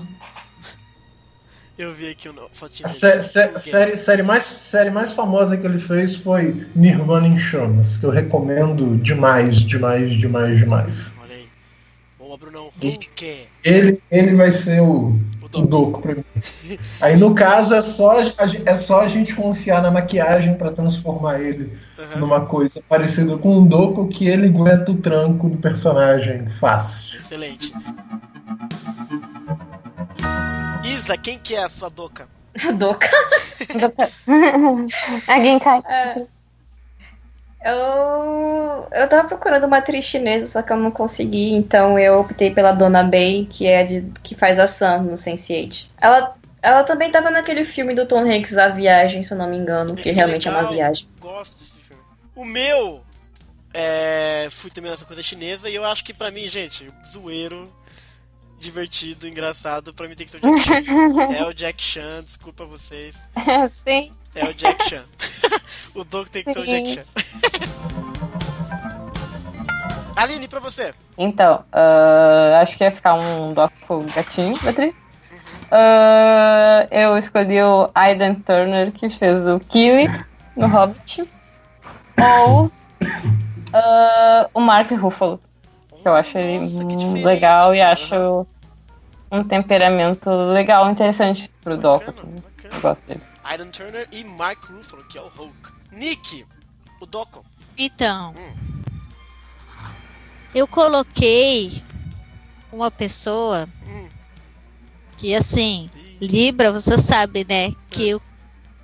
[1.78, 2.88] Eu vi aqui o fotinho.
[2.88, 7.38] A sé, sé, série, série, mais, série mais famosa que ele fez foi Nirvana em
[7.38, 11.12] Chamas, que eu recomendo demais, demais, demais, demais.
[11.22, 11.48] Olha aí.
[12.18, 13.46] Obro não, Hulk.
[13.62, 15.16] Ele, ele vai ser o,
[15.54, 16.24] o Doku, o pra mim.
[17.00, 21.76] Aí no caso é só, é só a gente confiar na maquiagem para transformar ele
[21.98, 22.20] uhum.
[22.20, 27.18] numa coisa parecida com o Doku que ele aguenta o tranco do personagem fácil.
[27.18, 27.72] Excelente.
[30.84, 32.28] Isa, quem que é a sua Doka?
[32.66, 33.06] A Doka?
[35.26, 35.82] a Genkai.
[35.86, 36.37] É.
[37.64, 42.50] Eu, eu tava procurando uma atriz chinesa, só que eu não consegui, então eu optei
[42.50, 45.86] pela Dona Bei, que é de, que faz a Sam no Sense8.
[46.00, 49.56] Ela, ela também tava naquele filme do Tom Hanks, A Viagem, se eu não me
[49.56, 51.08] engano, Esse que realmente legal, é uma viagem.
[51.18, 52.02] Gosto desse filme.
[52.36, 53.02] O meu,
[53.74, 57.68] é, fui também nessa coisa chinesa, e eu acho que pra mim, gente, zoeiro,
[58.58, 61.32] divertido, engraçado, pra mim tem que ser o Jack Chan.
[61.34, 63.18] é o Jack Chan, desculpa vocês.
[63.84, 64.12] Sim.
[64.34, 65.04] É o Jack Chan.
[65.94, 67.04] o Doug tem que ser o Jack Chan.
[70.18, 70.92] Aline, pra você.
[71.16, 74.92] Então, uh, acho que ia ficar um Doco gatinho, Beatriz.
[75.70, 80.08] Uh, eu escolhi o Aidan Turner, que fez o Kiwi
[80.56, 81.28] no Hobbit.
[82.20, 85.40] Ou uh, o Mark Ruffalo,
[86.02, 88.44] que eu acho ele legal e acho
[89.30, 92.08] um temperamento legal, interessante pro Doc.
[92.08, 92.42] Assim.
[92.64, 93.22] Eu gosto dele.
[93.48, 95.72] Aidan Turner e Mark Ruffalo, que é o Hulk.
[95.90, 96.44] Nick,
[97.00, 97.42] o Doco.
[97.78, 98.82] Então, hum.
[100.54, 101.72] eu coloquei
[102.70, 104.06] uma pessoa hum.
[105.16, 105.90] que, assim,
[106.20, 107.72] Libra, você sabe, né?
[107.88, 108.20] Que hum.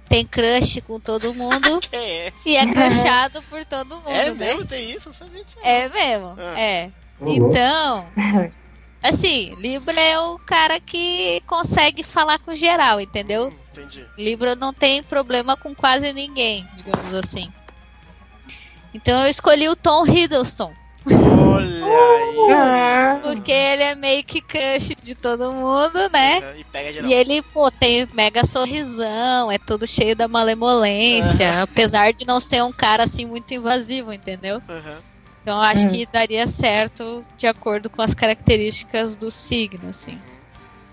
[0.09, 2.33] tem crush com todo mundo é?
[2.47, 4.35] e é crushado por todo mundo, é né?
[4.35, 4.65] mesmo?
[4.65, 5.11] Tem isso?
[5.11, 5.59] Eu sabia disso.
[5.62, 6.59] É mesmo, ah.
[6.59, 6.91] é.
[7.21, 8.07] Então,
[9.09, 13.49] assim, Libra é o cara que consegue falar com geral, entendeu?
[13.49, 13.65] Hum.
[13.73, 14.07] Entendi.
[14.17, 17.53] Libra não tem problema com quase ninguém, digamos assim.
[18.95, 20.73] Então eu escolhi o Tom Hiddleston.
[21.07, 23.21] Olha aí.
[23.23, 26.57] Porque ele é meio que crush de todo mundo, né?
[26.57, 31.63] E, e, ele, pô, tem mega sorrisão, é todo cheio da malemolência, uhum.
[31.63, 34.63] apesar de não ser um cara assim muito invasivo, entendeu?
[34.69, 35.14] Uhum.
[35.45, 35.91] Então acho uhum.
[35.91, 40.19] que daria certo de acordo com as características do signo, assim.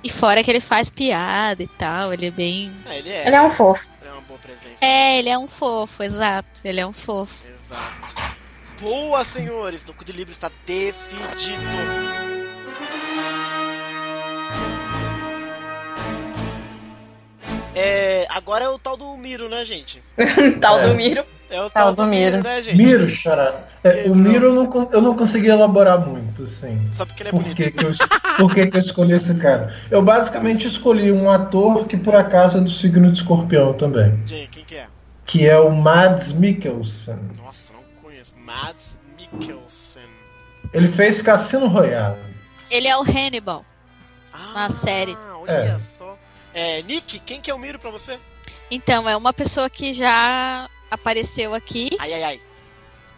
[0.03, 2.75] E fora que ele faz piada e tal, ele é bem.
[2.85, 3.27] É, ele, é.
[3.27, 3.89] ele é um fofo.
[4.01, 4.85] Ele é uma boa presença.
[4.85, 6.49] É, ele é um fofo, exato.
[6.65, 7.47] Ele é um fofo.
[7.47, 8.35] Exato.
[8.81, 9.85] Boa, senhores!
[9.87, 11.61] O de Libra está decidido.
[17.73, 20.03] É, agora é o tal do Miro, né, gente?
[20.59, 20.89] tal é.
[20.89, 21.23] do Miro.
[21.51, 22.77] É o tal, tal do, Miro, Miro, né, gente?
[22.77, 23.67] Miro, Xará.
[23.83, 26.89] É, o Miro eu não, eu não consegui elaborar muito, assim.
[26.93, 27.55] Só porque ele é por bonito.
[27.55, 27.93] Que eu,
[28.37, 29.75] por que, que eu escolhi esse cara?
[29.91, 34.17] Eu basicamente escolhi um ator que por acaso é do signo de escorpião também.
[34.25, 34.87] Jay, quem que é?
[35.25, 37.19] Que é o Mads Mikkelsen.
[37.43, 38.33] Nossa, não conheço.
[38.37, 40.03] Mads Mikkelsen.
[40.73, 42.17] Ele fez Cassino Royale.
[42.69, 43.65] Ele é o Hannibal.
[44.31, 45.17] Ah, na série.
[45.41, 45.79] Olha é.
[45.79, 46.17] só.
[46.53, 48.17] É, Nick, quem que é o Miro pra você?
[48.69, 51.89] Então, é uma pessoa que já apareceu aqui.
[51.97, 52.41] Ai, ai, ai.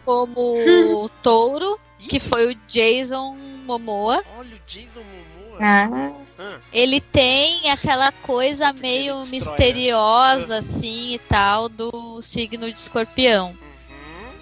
[0.04, 4.24] Como touro, que foi o Jason Momoa.
[4.38, 5.58] Olha o Jason Momoa.
[5.60, 6.58] Ah.
[6.72, 9.30] Ele tem aquela coisa meio destrói, né?
[9.30, 10.58] misteriosa, né?
[10.58, 13.50] assim, e tal, do signo de escorpião.
[13.50, 14.32] Uhum.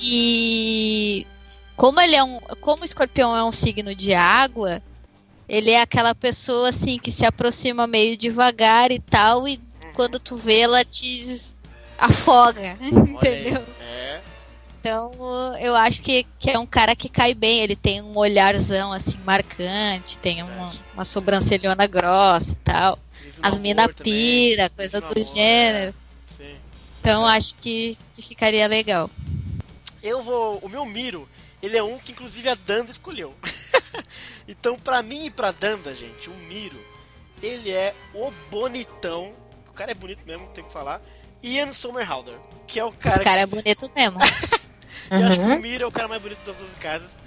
[0.00, 1.26] E
[1.76, 2.38] como ele é um.
[2.60, 4.82] Como o escorpião é um signo de água,
[5.48, 9.92] ele é aquela pessoa assim que se aproxima meio devagar e tal, e uhum.
[9.94, 11.49] quando tu vê, ela te
[12.00, 13.62] afoga, entendeu?
[13.80, 14.20] É.
[14.80, 15.12] Então,
[15.60, 17.60] eu acho que, que é um cara que cai bem.
[17.60, 22.98] Ele tem um olharzão, assim, marcante, tem uma, uma sobrancelhona grossa e tal.
[23.42, 25.94] As mina pira, coisa do gênero.
[26.38, 26.54] É.
[26.98, 29.10] Então, acho que, que ficaria legal.
[30.02, 30.58] Eu vou.
[30.62, 31.28] O meu Miro,
[31.62, 33.34] ele é um que inclusive a Danda escolheu.
[34.48, 36.80] então, pra mim e pra Danda, gente, o Miro,
[37.42, 39.32] ele é o bonitão.
[39.68, 41.02] O cara é bonito mesmo, tem que falar.
[41.42, 42.34] Ian Somerhalder,
[42.66, 43.16] que é o cara.
[43.16, 43.42] Esse cara que...
[43.42, 44.18] é bonito mesmo.
[45.10, 45.28] eu uhum.
[45.28, 47.18] acho que o Mira é o cara mais bonito das duas casas.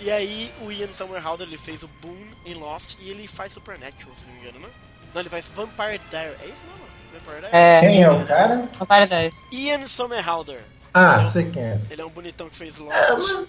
[0.00, 4.14] E aí o Ian Somerhalder ele fez o Boone em Lost e ele faz Supernatural,
[4.16, 4.68] se não me engano, né?
[5.14, 6.40] Não, ele faz Vampire Diaries.
[6.42, 7.54] É isso não, Vampire Diaries?
[7.54, 7.80] É.
[7.80, 8.68] Quem é o cara?
[8.78, 9.46] Vampire Diaries.
[9.52, 10.62] Ian Somerhalder.
[10.92, 11.80] Ah, é sei quem é.
[11.90, 12.94] Ele é um bonitão que fez Lost.
[12.94, 13.46] É, mas...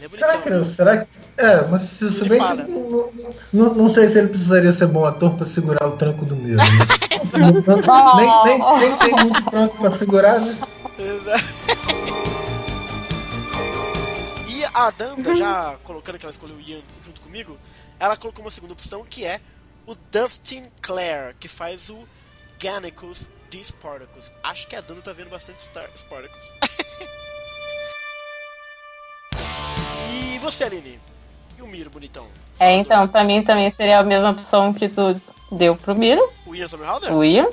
[0.00, 0.64] É será que não?
[0.64, 1.08] Será que.
[1.36, 3.10] É, mas se, se bem que não,
[3.52, 6.56] não, não, sei se ele precisaria ser bom ator pra segurar o tranco do meu.
[6.56, 6.64] Né?
[8.16, 10.56] nem, nem, nem tem muito tranco pra segurar, né?
[14.48, 17.58] e a Danda, já colocando que ela escolheu o Ian junto comigo,
[17.98, 19.40] ela colocou uma segunda opção que é
[19.86, 21.98] o Dustin Clare, que faz o
[22.60, 24.32] Gannicus de Spartacus.
[24.42, 26.42] Acho que a Danda tá vendo bastante Star Spartacus.
[30.10, 30.98] E você, Aline?
[31.58, 32.28] E o Miro, bonitão?
[32.60, 36.22] É, então, pra mim também seria a mesma opção que tu deu pro Miro.
[36.48, 37.12] O Ian Somerhalder?
[37.12, 37.48] O Ian.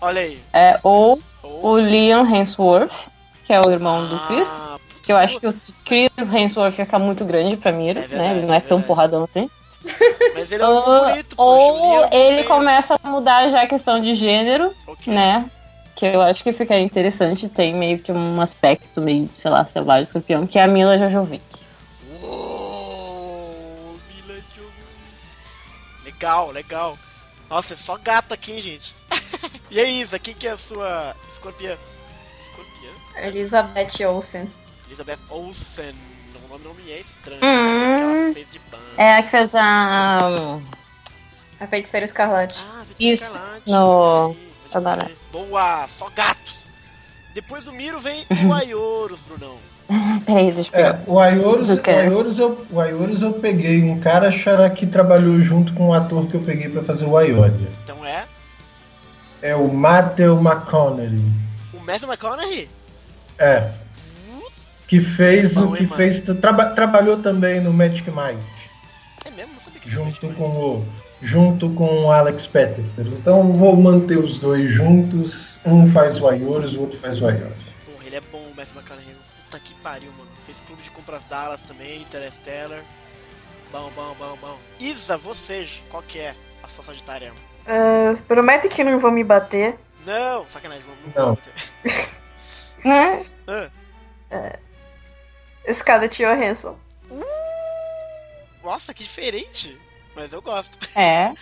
[0.00, 0.40] Olha aí.
[0.52, 1.72] É, ou, ou...
[1.72, 3.08] o Liam Hemsworth,
[3.44, 4.64] que é o irmão ah, do Chris.
[5.02, 8.38] Que eu acho que o Chris Hemsworth fica muito grande pra Miro, é verdade, né?
[8.38, 9.50] Ele não é, é tão porradão assim.
[10.34, 14.14] Mas ele é muito bonito, Ou é ele começa a mudar já a questão de
[14.14, 15.12] gênero, okay.
[15.12, 15.50] né?
[15.96, 17.48] Que eu acho que fica interessante.
[17.48, 21.42] Tem meio que um aspecto meio, sei lá, selvagem escorpião, que é a Mila Jojovic.
[22.22, 24.74] Uou, Mila Jojovic.
[26.04, 26.96] Legal, legal.
[27.48, 28.96] Nossa, é só gato aqui, hein, gente.
[29.70, 31.76] e aí, Isa, quem que é a sua escorpiã?
[32.38, 32.90] Escorpiã?
[33.26, 34.50] Elizabeth Olsen.
[34.86, 35.94] Elizabeth Olsen
[36.58, 37.40] nome não me é estranho.
[37.42, 38.60] Hum, fez de
[38.96, 40.60] É a que fez a.
[41.58, 42.58] A Feiticeira Escarlate.
[42.58, 43.70] Ah, Feiticeira Isso, Escarlate.
[43.70, 44.36] No.
[44.72, 45.16] Adoro.
[45.32, 46.66] Boa, só gatos.
[47.34, 49.58] Depois do Miro vem o Aioros, Brunão.
[50.26, 54.30] Peraí, deixa eu é, o Aioros, o, Aioros eu, o eu peguei um cara
[54.70, 57.68] que trabalhou junto com o um ator que eu peguei pra fazer o Aioria.
[57.84, 58.24] Então é?
[59.42, 61.22] É o Matthew McConaughey.
[61.72, 62.68] O Matthew McConaughey?
[63.38, 63.70] É
[64.86, 68.42] que fez Bom, o que hein, fez traba, trabalhou também no Magic Mike.
[69.24, 70.86] É mesmo, não sabia que junto com o
[71.22, 72.84] junto com o Alex Petter.
[72.98, 75.58] Então vou manter os dois juntos.
[75.64, 77.56] Um faz o Ayorus, o outro faz o Ayorus.
[77.84, 79.15] Porra, ele é bom, o Matthew McConaughey.
[79.56, 80.30] Puta que pariu, mano.
[80.44, 82.84] Fez Clube de Compras Dallas também, Interstellar.
[83.72, 84.58] Bom, bom, bom, bom.
[84.78, 87.32] Isa, você, qual que é a sua Sagitária?
[87.62, 89.78] Uh, promete que não vão me bater.
[90.04, 90.84] Não, sacanagem,
[91.14, 91.34] não, não.
[91.34, 92.10] bater.
[92.84, 93.26] né?
[93.48, 93.70] Uh.
[94.30, 96.78] Uh, Scarlett Johansson.
[97.10, 97.24] Uh,
[98.62, 99.76] nossa, que diferente.
[100.14, 100.78] Mas eu gosto.
[100.96, 101.32] É.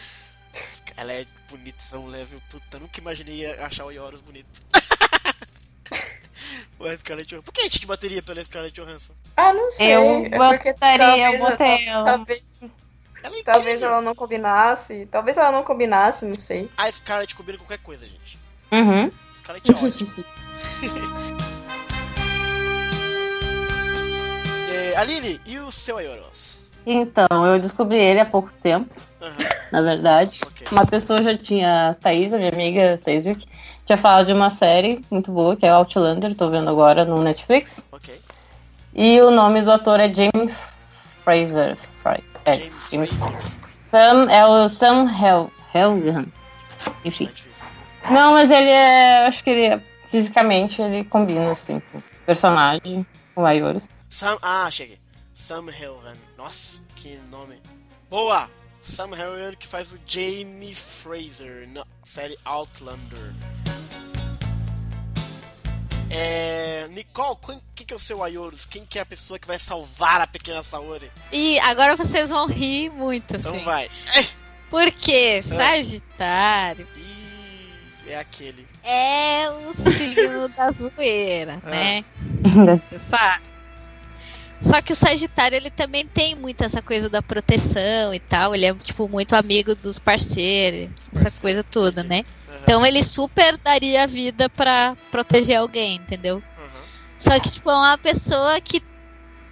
[0.97, 2.41] Ela é bonita, um level.
[2.49, 4.49] Puta, nunca imaginei achar o Yoros bonito.
[6.79, 7.45] o Scarlett Johansson.
[7.45, 9.13] Por que a gente bateria pela Scarlett Johansson?
[9.37, 9.95] Ah, não sei.
[9.95, 12.05] Eu é botaria, eu botei ela.
[12.05, 12.43] Talvez,
[13.23, 15.09] ela é talvez ela não combinasse.
[15.11, 16.71] Talvez ela não combinasse, não sei.
[16.77, 18.39] A Scarlett combina qualquer coisa, gente.
[18.73, 19.11] Uhum.
[19.39, 20.25] Scarlett é ótimo.
[24.75, 26.73] É, Aline, e o seu Aioros?
[26.85, 29.47] Então, eu descobri ele há pouco tempo, uhum.
[29.71, 30.41] na verdade.
[30.47, 30.67] Okay.
[30.71, 33.47] Uma pessoa já tinha, a Thaís, a minha amiga Thaís Wick,
[33.85, 37.85] tinha falado de uma série muito boa, que é Outlander, tô vendo agora no Netflix.
[37.93, 38.19] Ok.
[38.95, 40.57] E o nome do ator é James
[41.23, 41.77] Fraser.
[42.45, 43.59] É, James, James Fraser.
[43.91, 46.27] Sam, é o Sam Hel Helgan.
[47.05, 47.29] Enfim.
[48.11, 49.27] Não, mas ele é.
[49.27, 53.89] Acho que ele é, fisicamente ele combina assim com o personagem, com o Aioros.
[54.09, 54.39] Sam.
[54.41, 54.99] Ah, cheguei.
[55.35, 56.15] Sam Helgan.
[56.39, 57.61] Nossa, que nome.
[58.09, 58.49] Boa!
[58.81, 63.33] Sam Helgan que faz o Jamie Fraser na série Outlander.
[66.15, 66.89] É...
[66.89, 68.67] Nicole, quem que, que é o seu Ayorus?
[68.67, 71.11] Quem que é a pessoa que vai salvar a pequena Saori?
[71.33, 73.49] E agora vocês vão rir muito, assim.
[73.49, 73.91] Então vai.
[74.71, 76.87] Porque Sagitário.
[76.97, 78.67] Ih, é aquele.
[78.85, 81.71] É o signo da zoeira, ah.
[81.71, 82.05] né?
[82.79, 83.45] Você sabe.
[84.61, 88.55] Só que o Sagitário, ele também tem muito essa coisa da proteção e tal.
[88.55, 92.25] Ele é, tipo, muito amigo dos parceiros, essa coisa toda, né?
[92.65, 96.37] Então ele super daria a vida para proteger alguém, entendeu?
[96.37, 96.81] Uhum.
[97.19, 98.83] Só que, tipo, é uma pessoa que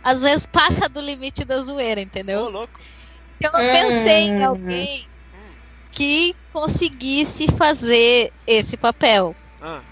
[0.02, 2.48] às vezes passa do limite da zoeira, entendeu?
[2.48, 2.80] Louco.
[3.38, 4.48] Eu não pensei em hum.
[4.48, 5.06] alguém
[5.90, 9.36] que conseguisse fazer esse papel.
[9.60, 9.82] Ah.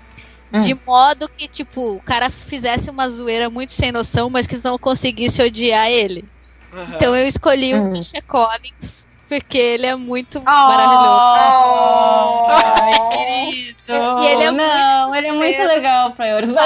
[0.53, 0.61] Hum.
[0.61, 4.79] De modo que, tipo, o cara fizesse uma zoeira muito sem noção, mas que não
[4.79, 6.25] conseguisse odiar ele.
[6.73, 6.95] Uhum.
[6.95, 7.91] Então eu escolhi o hum.
[7.91, 11.07] Misha Collins, porque ele é muito oh, maravilhoso.
[11.07, 13.79] Oh, ai, querido.
[14.21, 16.51] E ele é não, muito ele é muito legal pra Euros.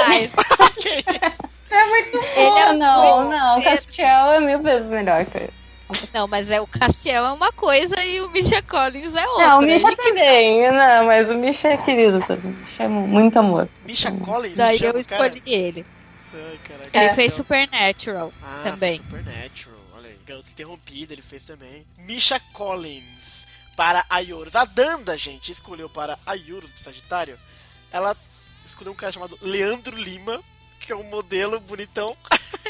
[1.69, 5.53] é muito Ele é não, muito não, o Castiel é mil vezes melhor que ele.
[6.11, 9.47] Não, mas é o Castiel é uma coisa e o Misha Collins é outra.
[9.47, 10.63] Não, o Misha Ele também.
[10.63, 10.71] Que...
[10.71, 12.51] Não, mas o Misha é querido também.
[12.51, 13.69] O Misha é muito amor.
[13.85, 14.57] Misha Collins?
[14.57, 15.41] Daí eu escolhi cara...
[15.45, 15.85] ele.
[16.33, 17.13] Ai, caraca, ele é.
[17.13, 18.97] fez Supernatural ah, também.
[18.97, 19.74] Supernatural,
[20.25, 21.85] Garoto Interrompido ele fez também.
[21.97, 24.55] Misha Collins para Ayorus.
[24.55, 27.39] A Danda, gente, escolheu para Ayorus do Sagitário.
[27.91, 28.15] Ela
[28.63, 30.41] escolheu um cara chamado Leandro Lima,
[30.79, 32.15] que é um modelo bonitão.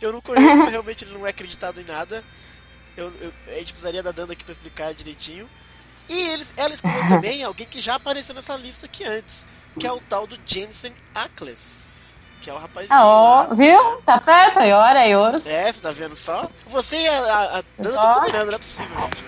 [0.00, 2.22] Eu não conheço, realmente ele não é acreditado em nada.
[2.94, 5.48] Eu, eu, a gente precisaria da Danda aqui pra explicar direitinho.
[6.06, 9.46] E eles, ela escolheu também alguém que já apareceu nessa lista aqui antes,
[9.78, 11.85] que é o tal do Jensen Ackles.
[12.46, 12.92] Que é o rapazinho.
[12.92, 14.00] Ah, oh, viu?
[14.02, 15.36] Tá perto, aí, hora, aí, ouro.
[15.44, 16.48] É, você tá vendo só?
[16.68, 19.24] Você e a, a, a Danda estão combinando, não é possível, gente.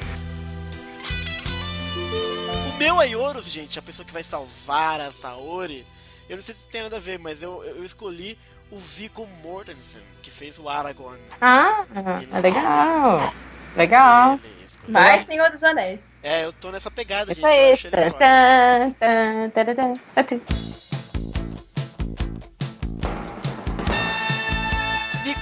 [2.68, 5.84] O meu Aioros, gente, a pessoa que vai salvar a Saori,
[6.28, 8.38] eu não sei se tem nada a ver, mas eu, eu escolhi
[8.70, 11.18] o Viggo Mortensen, que fez o Aragorn.
[11.40, 11.86] Ah,
[12.32, 13.34] é legal.
[13.74, 14.38] Legal.
[14.86, 16.08] Mais Senhor dos Anéis.
[16.22, 17.88] É, eu tô nessa pegada, Isso gente.
[17.88, 18.28] Aí.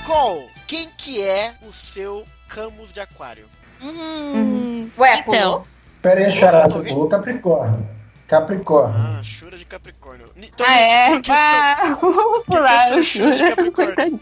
[0.07, 3.47] Nicole, quem que é o seu Camus de Aquário?
[3.83, 5.65] Hum, Ué, então.
[6.01, 7.89] Pera aí, Chará, você falou Capricórnio.
[8.29, 8.97] Capricórnio.
[8.97, 10.31] Ah, Shura de Capricórnio.
[10.37, 11.21] Então, ah, é?
[11.21, 11.99] Que, ah,
[12.47, 14.21] claro, Shura de Capricórnio.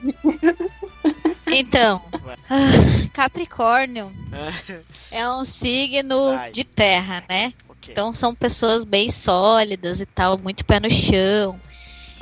[1.49, 2.03] Então,
[3.13, 4.11] Capricórnio
[5.13, 6.51] é um signo Vai.
[6.51, 7.53] de terra, né?
[7.69, 7.93] Okay.
[7.93, 11.61] Então são pessoas bem sólidas e tal, muito pé no chão.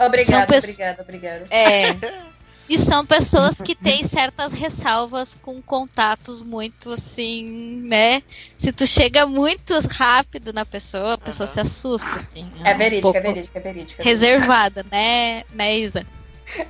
[0.04, 1.46] Obrigada, obrigada, obrigada.
[1.48, 1.92] É.
[2.72, 8.22] E são pessoas que têm certas ressalvas com contatos muito assim, né?
[8.56, 11.52] Se tu chega muito rápido na pessoa, a pessoa uhum.
[11.52, 12.50] se assusta, assim.
[12.64, 14.02] É, é verídica, um é verídica, é verídica.
[14.02, 16.06] Reservada, né, né, Isa?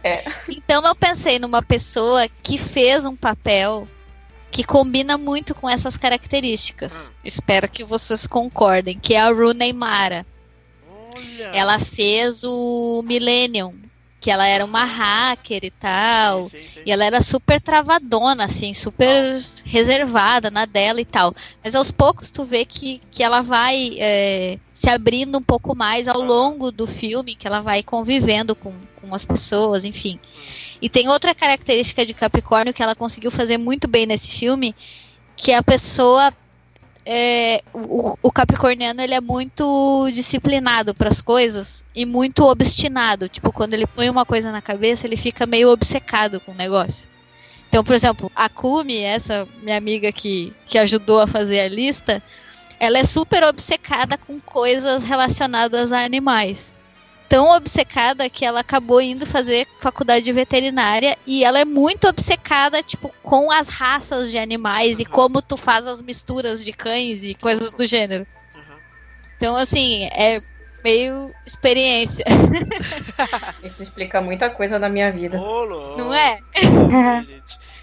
[0.03, 0.25] É.
[0.49, 3.87] Então eu pensei numa pessoa que fez um papel
[4.51, 7.13] que combina muito com essas características.
[7.13, 7.21] Hum.
[7.25, 10.27] Espero que vocês concordem, que é a Rooney Mara.
[10.91, 11.53] Olha.
[11.55, 13.73] Ela fez o Millennium,
[14.23, 16.45] que ela era uma hacker e tal.
[16.45, 16.83] Sim, sim, sim.
[16.87, 21.35] E ela era super travadona, assim, super reservada na dela e tal.
[21.63, 26.07] Mas aos poucos tu vê que, que ela vai é, se abrindo um pouco mais
[26.07, 30.21] ao longo do filme, que ela vai convivendo com, com as pessoas, enfim.
[30.81, 34.73] E tem outra característica de Capricórnio que ela conseguiu fazer muito bem nesse filme,
[35.37, 36.33] que é a pessoa
[37.05, 43.29] é, o, o, capricorniano ele é muito disciplinado para as coisas e muito obstinado.
[43.29, 47.09] Tipo, quando ele põe uma coisa na cabeça, ele fica meio obcecado com o negócio.
[47.69, 52.23] Então, por exemplo, a Kumi, essa minha amiga que, que ajudou a fazer a lista,
[52.79, 56.75] ela é super obcecada com coisas relacionadas a animais
[57.33, 62.83] tão obcecada que ela acabou indo fazer faculdade de veterinária e ela é muito obcecada,
[62.83, 65.01] tipo, com as raças de animais uhum.
[65.01, 68.27] e como tu faz as misturas de cães e coisas do gênero.
[68.55, 68.77] Uhum.
[69.35, 70.43] Então, assim, é
[70.85, 72.23] meio experiência.
[73.65, 75.39] Isso explica muita coisa na minha vida.
[75.97, 76.39] Não é?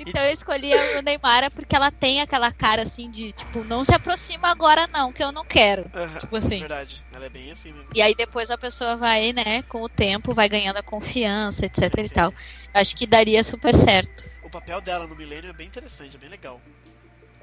[0.08, 3.93] Então eu escolhi a Neymar porque ela tem aquela cara assim de, tipo, não se
[3.93, 5.84] aproxima agora não, que eu não quero.
[5.93, 6.60] Uhum, tipo assim.
[6.60, 7.89] Verdade, ela é bem assim mesmo.
[7.95, 11.93] E aí depois a pessoa vai, né, com o tempo, vai ganhando a confiança, etc
[11.95, 12.32] sim, e sim, tal.
[12.32, 12.36] Sim.
[12.74, 14.30] Acho que daria super certo.
[14.43, 16.60] O papel dela no Milênio é bem interessante, é bem legal.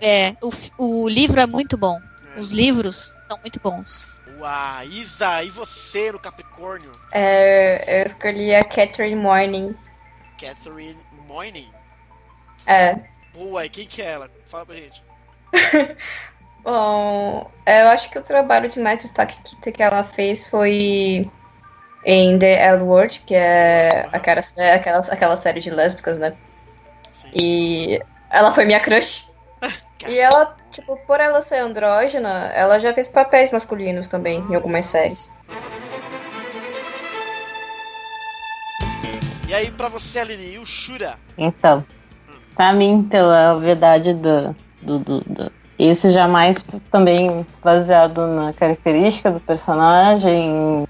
[0.01, 2.01] É, o, o livro é muito bom.
[2.35, 2.41] É.
[2.41, 4.05] Os livros são muito bons.
[4.39, 6.93] Uau, Isa, e você no Capricórnio?
[7.13, 9.75] É, eu escolhi a Catherine Morning.
[10.39, 11.71] Catherine Morning?
[12.67, 12.99] É.
[13.33, 14.31] Boa, e quem que é ela?
[14.47, 15.03] Fala pra gente.
[16.63, 21.31] Bom, eu acho que o trabalho de mais destaque que, que ela fez foi
[22.05, 24.41] em The L Word, que é aquela,
[24.75, 26.35] aquela, aquela série de lésbicas, né?
[27.13, 27.31] Sim.
[27.33, 29.29] E ela foi minha crush.
[30.09, 34.87] e ela, tipo, por ela ser andrógena, ela já fez papéis masculinos também em algumas
[34.87, 35.33] séries.
[39.49, 41.17] E aí, pra você, Aline, e o Shura?
[41.39, 41.87] Então,
[42.57, 45.53] Pra mim, pela obviedade do, do, do, do.
[45.79, 50.87] Esse jamais também baseado na característica do personagem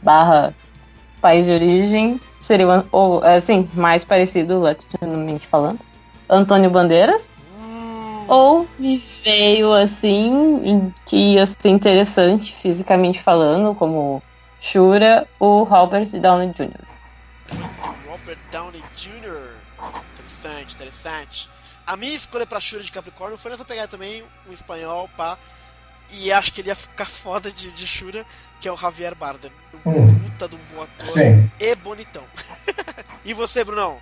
[0.00, 0.54] barra
[1.20, 5.80] país de origem seria ou assim mais parecido latinamente falando
[6.30, 7.28] Antônio Bandeiras?
[8.28, 14.22] Ou me veio assim que ia ser interessante fisicamente falando como
[14.60, 16.84] Shura o Robert Downey Jr.
[18.08, 19.45] Robert Downey Jr
[21.06, 21.48] interessante.
[21.86, 25.38] A minha escolha pra Shura de Capricórnio foi nessa pegada também, um espanhol, pá.
[26.10, 28.24] E acho que ele ia ficar foda de, de Shura,
[28.60, 29.52] que é o Javier Bardem.
[29.84, 30.18] Um hum.
[30.18, 31.50] puta de um bom ator Sim.
[31.60, 32.24] e bonitão.
[33.24, 33.98] e você, Brunão?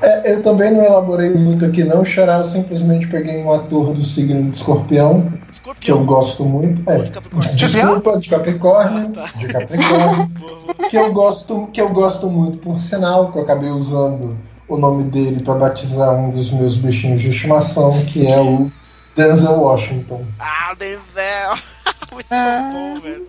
[0.00, 4.02] É, eu também não elaborei muito aqui não, Xará, eu simplesmente peguei um ator do
[4.02, 5.74] signo de escorpião, escorpião.
[5.78, 6.88] que eu gosto muito.
[6.90, 9.10] É, de desculpa, de Capricórnio.
[9.10, 9.38] Ah, tá.
[9.38, 10.28] De Capricórnio.
[10.88, 14.38] que, eu gosto, que eu gosto muito, por sinal, que eu acabei usando
[14.74, 18.70] o nome dele para batizar um dos meus bichinhos de estimação, que é o
[19.14, 20.26] Denzel Washington.
[20.38, 21.54] Ah, Denzel!
[22.12, 22.70] Muito ah.
[22.72, 23.28] bom, velho.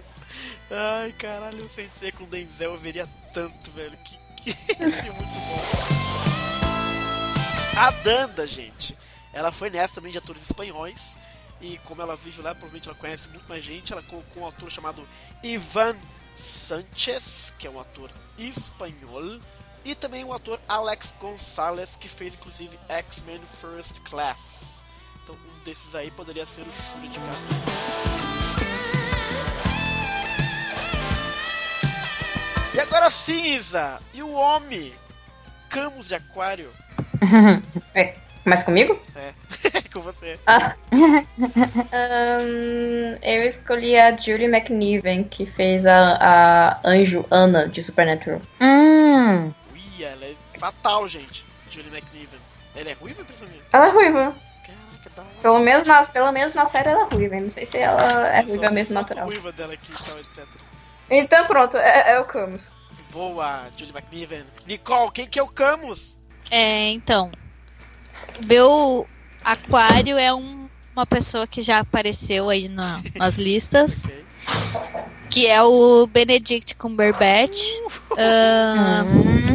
[0.71, 3.97] Ai, caralho, o Sensei com Denzel eu veria tanto, velho.
[4.03, 4.83] Que, que...
[4.83, 5.61] muito bom.
[7.77, 8.97] A Danda, gente,
[9.33, 11.17] ela foi nessa também de atores espanhóis.
[11.61, 13.93] E como ela vive lá, provavelmente ela conhece muito mais gente.
[13.93, 15.07] Ela colocou um ator chamado
[15.41, 15.95] Ivan
[16.35, 19.39] Sanchez, que é um ator espanhol.
[19.85, 24.81] E também o ator Alex Gonzalez, que fez inclusive X-Men First Class.
[25.21, 27.37] Então um desses aí poderia ser o Shura de cara.
[32.73, 34.93] E agora sim, Isa, e o homem?
[35.69, 36.71] Camus de aquário.
[37.93, 38.15] é,
[38.45, 38.99] mas comigo?
[39.15, 39.33] É,
[39.93, 40.39] com você.
[40.47, 40.75] Ah.
[42.41, 48.41] um, eu escolhi a Julie McNiven, que fez a, a Anjo Anna de Supernatural.
[48.61, 49.51] Hum.
[50.03, 51.45] Ela é fatal, gente.
[51.69, 52.39] Julie McNiven.
[52.75, 53.51] Ela é ruiva, Priscila?
[53.71, 54.35] Ela é ruiva.
[54.65, 57.35] Caraca, da Pelo menos, na, pelo menos na série ela é ruiva.
[57.35, 59.25] Não sei se ela é ruiva mesmo natural.
[59.25, 60.45] ruiva dela aqui e tal, etc.
[61.09, 62.71] Então pronto, é, é o Camus.
[63.11, 64.45] Boa, Julie McNiven.
[64.65, 66.17] Nicole, quem que é o Camus?
[66.49, 67.31] É, então.
[68.45, 69.07] Meu
[69.43, 74.05] aquário é um, uma pessoa que já apareceu aí na, nas listas.
[74.43, 75.03] Okay.
[75.29, 77.61] Que é o Benedict Cumberbatch.
[78.11, 79.52] Uh, uh,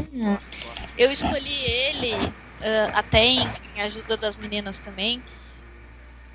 [0.96, 3.40] eu escolhi ele uh, até em,
[3.76, 5.22] em ajuda das meninas também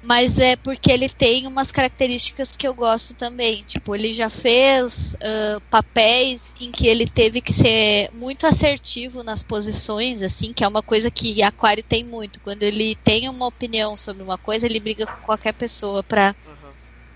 [0.04, 3.64] mas é porque ele tem umas características que eu gosto também.
[3.64, 9.42] Tipo, ele já fez uh, papéis em que ele teve que ser muito assertivo nas
[9.42, 12.42] posições, assim, que é uma coisa que Aquário tem muito.
[12.42, 16.72] Quando ele tem uma opinião sobre uma coisa, ele briga com qualquer pessoa para uhum.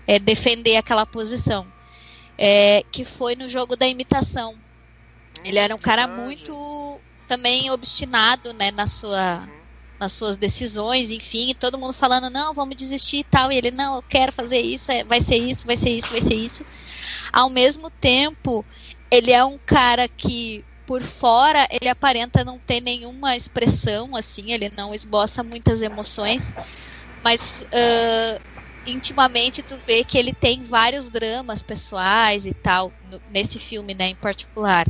[0.06, 1.66] é, defender aquela posição.
[2.38, 4.54] É, que foi no jogo da imitação.
[5.44, 9.58] Ele era um cara muito também obstinado, né, na sua uhum
[9.98, 13.96] nas suas decisões, enfim, todo mundo falando, não, vamos desistir e tal, e ele, não,
[13.96, 16.64] eu quero fazer isso, é, vai ser isso, vai ser isso, vai ser isso.
[17.32, 18.64] Ao mesmo tempo,
[19.10, 24.70] ele é um cara que, por fora, ele aparenta não ter nenhuma expressão, assim, ele
[24.70, 26.52] não esboça muitas emoções,
[27.20, 28.40] mas uh,
[28.86, 32.92] intimamente tu vê que ele tem vários dramas pessoais e tal,
[33.28, 34.86] nesse filme, né, em particular.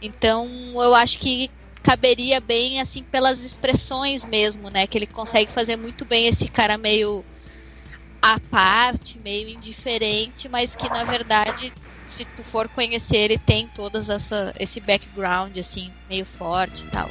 [0.00, 1.50] Então, eu acho que
[1.82, 4.86] caberia bem assim pelas expressões mesmo, né?
[4.88, 7.24] Que ele consegue fazer muito bem esse cara meio
[8.20, 11.72] à parte, meio indiferente, mas que na verdade,
[12.04, 17.08] se tu for conhecer, ele tem todas essa esse background assim meio forte e tal.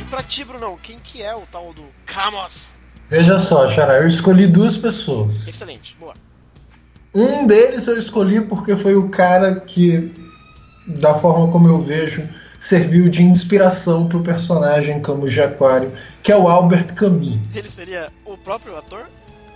[0.00, 2.70] E pra ti, Bruno, quem que é o tal do Camus?
[3.10, 5.46] Veja só, Xará, eu escolhi duas pessoas.
[5.46, 6.14] Excelente, boa.
[7.14, 10.21] Um deles eu escolhi porque foi o cara que
[10.86, 12.28] da forma como eu vejo,
[12.58, 17.36] serviu de inspiração para o personagem Camus de Aquário, que é o Albert Camus.
[17.54, 19.06] Ele seria o próprio ator?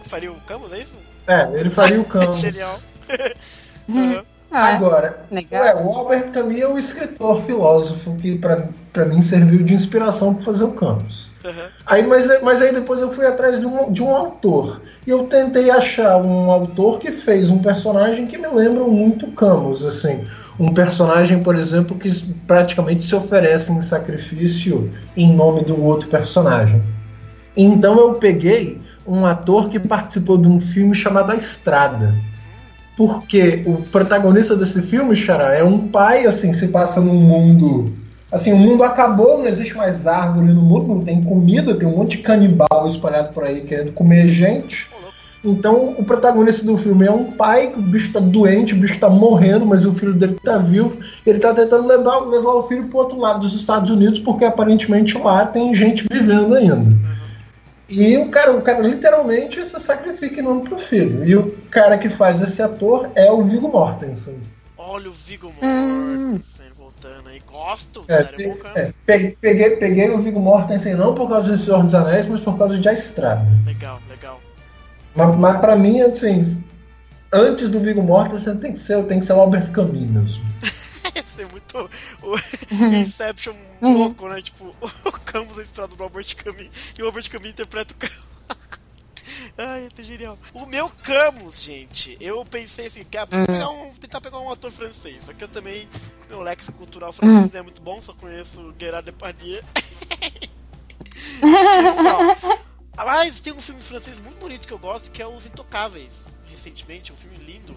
[0.03, 0.99] Faria o Camus, é isso?
[1.27, 2.41] É, ele faria o Camus.
[2.41, 2.79] Genial.
[3.89, 4.23] uhum.
[4.51, 9.75] Ah, Agora, é, o Albert Camus é o escritor, filósofo, que para mim serviu de
[9.75, 11.31] inspiração para fazer o Camus.
[11.45, 11.69] Uhum.
[11.87, 14.83] Aí, mas, mas aí depois eu fui atrás de um, de um autor.
[15.07, 19.85] E eu tentei achar um autor que fez um personagem que me lembra muito Camus,
[19.85, 20.27] assim
[20.59, 22.11] um personagem, por exemplo, que
[22.47, 26.83] praticamente se oferece em sacrifício em nome um outro personagem.
[27.57, 32.15] Então eu peguei um ator que participou de um filme chamado A Estrada.
[32.97, 37.93] Porque o protagonista desse filme, Xará, é um pai, assim, se passa num mundo.
[38.33, 41.97] Assim, o mundo acabou, não existe mais árvore no mundo, não tem comida, tem um
[41.97, 44.89] monte de canibal espalhado por aí querendo comer gente.
[45.47, 48.99] Então, o protagonista do filme é um pai que o bicho tá doente, o bicho
[48.99, 50.99] tá morrendo, mas o filho dele tá vivo.
[51.25, 55.17] Ele tá tentando levar, levar o filho pro outro lado dos Estados Unidos, porque aparentemente
[55.17, 56.85] lá tem gente vivendo ainda.
[57.89, 61.25] E o cara, o cara literalmente se sacrifica em nome pro filho.
[61.25, 64.41] E o cara que faz esse ator é o Viggo Mortensen.
[64.77, 66.73] Olha o Viggo Mortensen hum.
[66.77, 67.41] voltando aí.
[67.47, 68.37] Gosto, é, cara,
[68.75, 72.27] é, é, peguei, peguei, peguei o Viggo Mortensen não por causa do Senhor dos Anéis,
[72.27, 73.47] mas por causa de A Estrada.
[73.65, 74.41] Legal, legal.
[75.17, 76.63] Mas, mas pra mim, assim,
[77.33, 80.45] antes do Viggo Mortensen tem que ser, tem que ser o Albert Camus mesmo.
[81.15, 81.91] Esse é muito
[82.23, 82.37] o
[82.95, 84.43] Inception louco, né?
[84.43, 86.69] Tipo, o Camus é estrada do Albert Camus
[86.99, 88.25] e o Albert Camus interpreta o Camus.
[89.57, 90.39] Ai, é genial.
[90.53, 94.71] O meu Camus, gente, eu pensei assim, que, ah, pegar um, tentar pegar um ator
[94.71, 95.25] francês.
[95.25, 95.89] Só que eu também,
[96.29, 99.63] meu léxico cultural francês não é muito bom, só conheço Gerard Depardieu.
[101.41, 102.59] Pessoal,
[103.05, 106.31] mas tem um filme francês muito bonito que eu gosto, que é Os Intocáveis.
[106.47, 107.77] Recentemente, um filme lindo.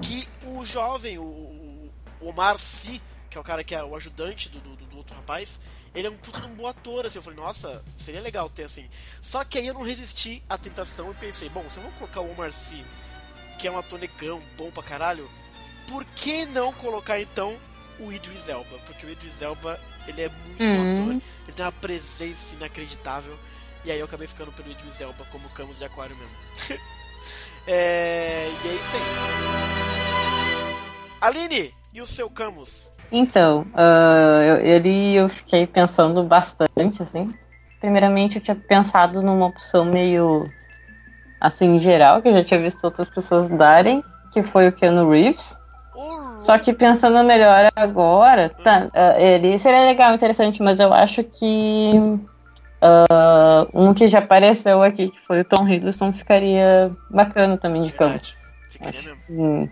[0.00, 4.48] Que o jovem, o, o Omar Sy, que é o cara que é o ajudante
[4.48, 5.60] do, do, do outro rapaz,
[5.94, 7.18] ele é um puto de um bom ator, assim.
[7.18, 8.88] Eu falei, nossa, seria legal ter assim.
[9.20, 12.20] Só que aí eu não resisti à tentação e pensei, bom, se eu vou colocar
[12.20, 12.84] o Omar Sy,
[13.58, 15.30] que é um ator negão, bom pra caralho,
[15.88, 17.58] por que não colocar então
[17.98, 18.78] o Idris Elba?
[18.86, 20.76] Porque o Idris Elba, ele é muito uhum.
[20.76, 21.12] bom ator,
[21.44, 23.38] ele tem uma presença inacreditável.
[23.84, 26.78] E aí eu acabei ficando pelo Idris Elba como Camus de Aquário mesmo.
[27.66, 29.02] é, e é isso aí.
[31.20, 32.92] Aline, e o seu Camus?
[33.10, 37.34] Então, uh, eu, ele eu fiquei pensando bastante, assim.
[37.80, 40.48] Primeiramente, eu tinha pensado numa opção meio
[41.40, 44.02] assim, em geral, que eu já tinha visto outras pessoas darem,
[44.32, 45.58] que foi o Keanu Reeves.
[46.38, 51.92] Só que pensando melhor agora, tá, uh, ele seria legal, interessante, mas eu acho que
[52.82, 57.92] uh, um que já apareceu aqui, que foi o Tom Hiddleston, ficaria bacana também de
[57.92, 58.20] campo.
[58.68, 59.20] Ficaria mesmo.
[59.20, 59.70] Sim,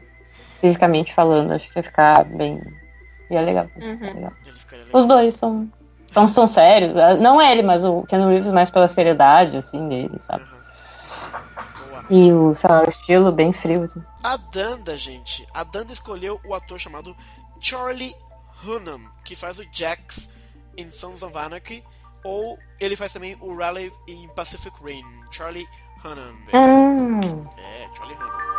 [0.61, 2.61] fisicamente falando, acho que ia ficar bem.
[3.31, 3.69] Ia legal.
[3.77, 4.15] Uhum.
[4.15, 4.32] legal.
[4.93, 5.69] Os dois são,
[6.09, 6.93] são, são sérios.
[7.20, 10.45] Não ele, mas o Ken Reeves mais pela seriedade, assim, dele, sabe?
[10.45, 10.61] Uhum.
[12.11, 14.03] E o, sei lá, o estilo bem frio, assim.
[14.23, 17.16] A Danda, gente, a Danda escolheu o ator chamado
[17.61, 18.15] Charlie
[18.65, 20.28] Hunnam, que faz o Jax
[20.77, 21.85] em Sons of Anarchy,
[22.24, 25.05] ou ele faz também o Raleigh em Pacific Rim.
[25.30, 25.68] Charlie
[26.05, 26.36] Hunnam.
[26.52, 27.47] Hum.
[27.56, 28.51] É, Charlie Hunnam.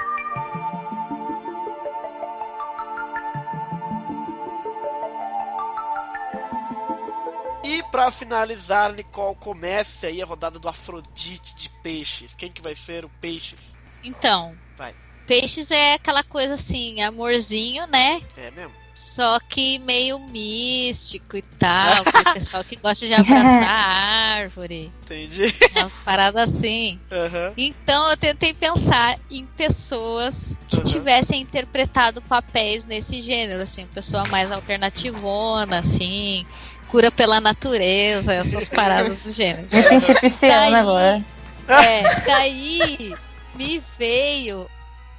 [7.64, 12.36] E para finalizar, Nicole, comece aí a rodada do Afrodite de peixes.
[12.36, 13.80] Quem que vai ser o peixes?
[14.04, 14.96] Então, vai.
[15.28, 18.22] Peixes é aquela coisa assim, amorzinho, né?
[18.36, 18.81] É mesmo.
[18.94, 22.02] Só que meio místico e tal.
[22.02, 24.92] o pessoal que gosta de abraçar a árvore.
[25.04, 25.54] Entendi.
[25.76, 27.00] Umas paradas assim.
[27.10, 27.54] Uhum.
[27.58, 30.84] Então eu tentei pensar em pessoas que uhum.
[30.84, 36.46] tivessem interpretado papéis nesse gênero, assim, pessoa mais alternativona, assim
[36.92, 39.66] cura pela natureza, essas paradas do gênero.
[39.72, 41.26] Me senti pisciana agora.
[41.70, 43.16] É, daí
[43.56, 44.70] me veio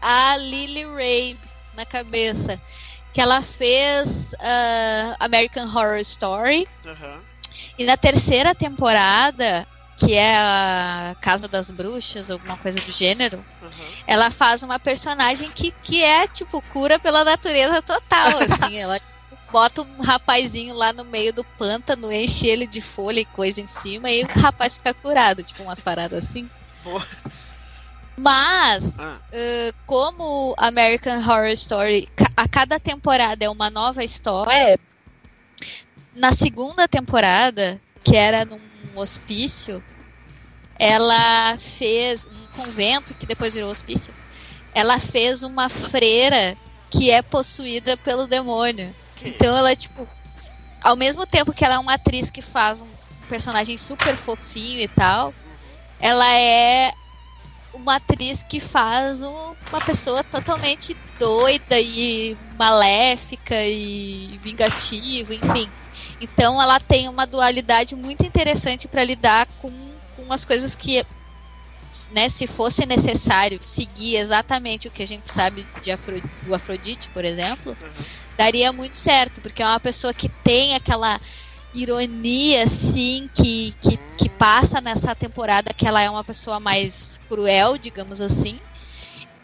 [0.02, 1.40] a Lily Rabe
[1.74, 2.60] na cabeça.
[3.12, 6.66] Que ela fez uh, American Horror Story.
[6.84, 7.20] Uhum.
[7.78, 9.66] E na terceira temporada,
[9.96, 13.68] que é a Casa das Bruxas, alguma coisa do gênero, uhum.
[14.06, 18.78] ela faz uma personagem que, que é, tipo, cura pela natureza total, assim.
[18.78, 19.00] ela
[19.50, 23.66] bota um rapazinho lá no meio do pântano, enche ele de folha e coisa em
[23.66, 26.50] cima, e o rapaz fica curado, tipo umas paradas assim.
[28.16, 29.20] Mas, ah.
[29.32, 34.78] uh, como American Horror Story, a cada temporada é uma nova história,
[36.14, 38.60] na segunda temporada, que era num
[38.94, 39.82] hospício,
[40.78, 44.14] ela fez um convento, que depois virou hospício,
[44.74, 46.56] ela fez uma freira
[46.90, 48.94] que é possuída pelo demônio.
[49.24, 50.06] Então ela é tipo.
[50.82, 52.88] Ao mesmo tempo que ela é uma atriz que faz um
[53.28, 55.32] personagem super fofinho e tal,
[56.00, 56.92] ela é
[57.74, 65.70] uma atriz que faz um, uma pessoa totalmente doida e maléfica e vingativa, enfim.
[66.20, 69.70] Então ela tem uma dualidade muito interessante para lidar com,
[70.16, 71.04] com as coisas que,
[72.10, 77.10] né, se fosse necessário seguir exatamente o que a gente sabe de Afro, do Afrodite,
[77.10, 81.20] por exemplo, uhum daria muito certo, porque é uma pessoa que tem aquela
[81.74, 87.78] ironia, assim, que, que, que passa nessa temporada, que ela é uma pessoa mais cruel,
[87.78, 88.56] digamos assim,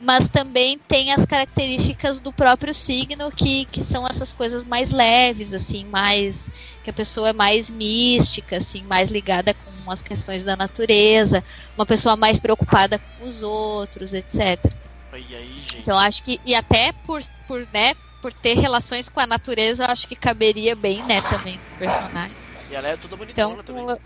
[0.01, 5.53] mas também tem as características do próprio signo, que, que são essas coisas mais leves,
[5.53, 6.79] assim, mais.
[6.83, 11.43] que a pessoa é mais mística, assim, mais ligada com as questões da natureza,
[11.77, 14.73] uma pessoa mais preocupada com os outros, etc.
[15.11, 15.25] Aí,
[15.77, 16.41] então acho que.
[16.45, 20.75] E até por, por né, por ter relações com a natureza, eu acho que caberia
[20.75, 22.37] bem, né, também, o personagem.
[22.71, 23.97] E ela é toda bonitona então, também.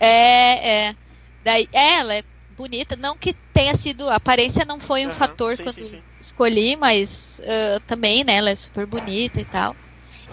[0.00, 0.96] É, é.
[1.44, 2.96] Daí, é, ela é bonita.
[2.96, 4.08] Não que tenha sido.
[4.08, 6.02] A aparência não foi um uhum, fator sim, quando sim, sim.
[6.20, 8.36] escolhi, mas uh, também, né?
[8.36, 9.76] Ela é super bonita e tal.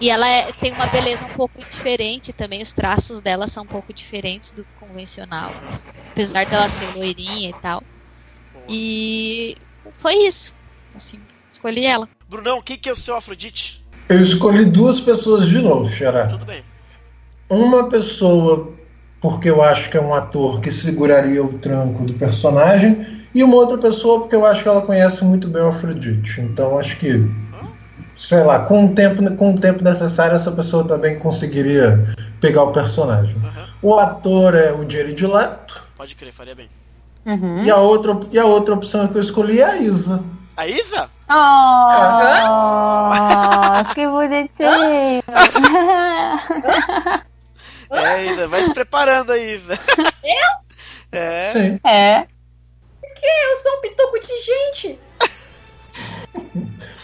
[0.00, 2.62] E ela é, tem uma beleza um pouco diferente também.
[2.62, 5.52] Os traços dela são um pouco diferentes do convencional.
[6.10, 7.82] Apesar dela ser loirinha e tal.
[8.68, 9.54] E
[9.94, 10.54] foi isso.
[10.94, 11.20] Assim,
[11.50, 12.08] escolhi ela.
[12.32, 13.84] Brunão, quem que é o seu Afrodite?
[14.08, 16.28] Eu escolhi duas pessoas de novo, Xará.
[16.28, 16.64] Tudo bem.
[17.46, 18.72] Uma pessoa,
[19.20, 23.56] porque eu acho que é um ator que seguraria o tranco do personagem, e uma
[23.56, 26.40] outra pessoa, porque eu acho que ela conhece muito bem o Afrodite.
[26.40, 27.22] Então acho que,
[28.16, 32.72] sei lá, com o tempo, com o tempo necessário, essa pessoa também conseguiria pegar o
[32.72, 33.34] personagem.
[33.34, 33.90] Uhum.
[33.90, 35.82] O ator é o Jared Leto.
[35.98, 36.68] Pode crer, faria bem.
[37.26, 37.62] Uhum.
[37.62, 40.22] E, a outra, e a outra opção que eu escolhi é a Isa.
[40.56, 41.10] A Isa?
[41.34, 43.10] Oh,
[43.94, 45.22] que bonitinho.
[47.90, 49.78] é, Isa, vai se preparando aí, Isa.
[50.22, 51.18] Eu?
[51.18, 51.52] É.
[51.52, 51.80] Sim.
[51.84, 52.26] É.
[53.00, 53.26] Por que?
[53.26, 54.98] Eu sou um pitoco de gente.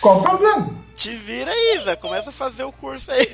[0.01, 0.71] Qual o problema?
[0.95, 1.97] Te vira, Isa.
[1.97, 3.29] Começa a fazer o curso aí.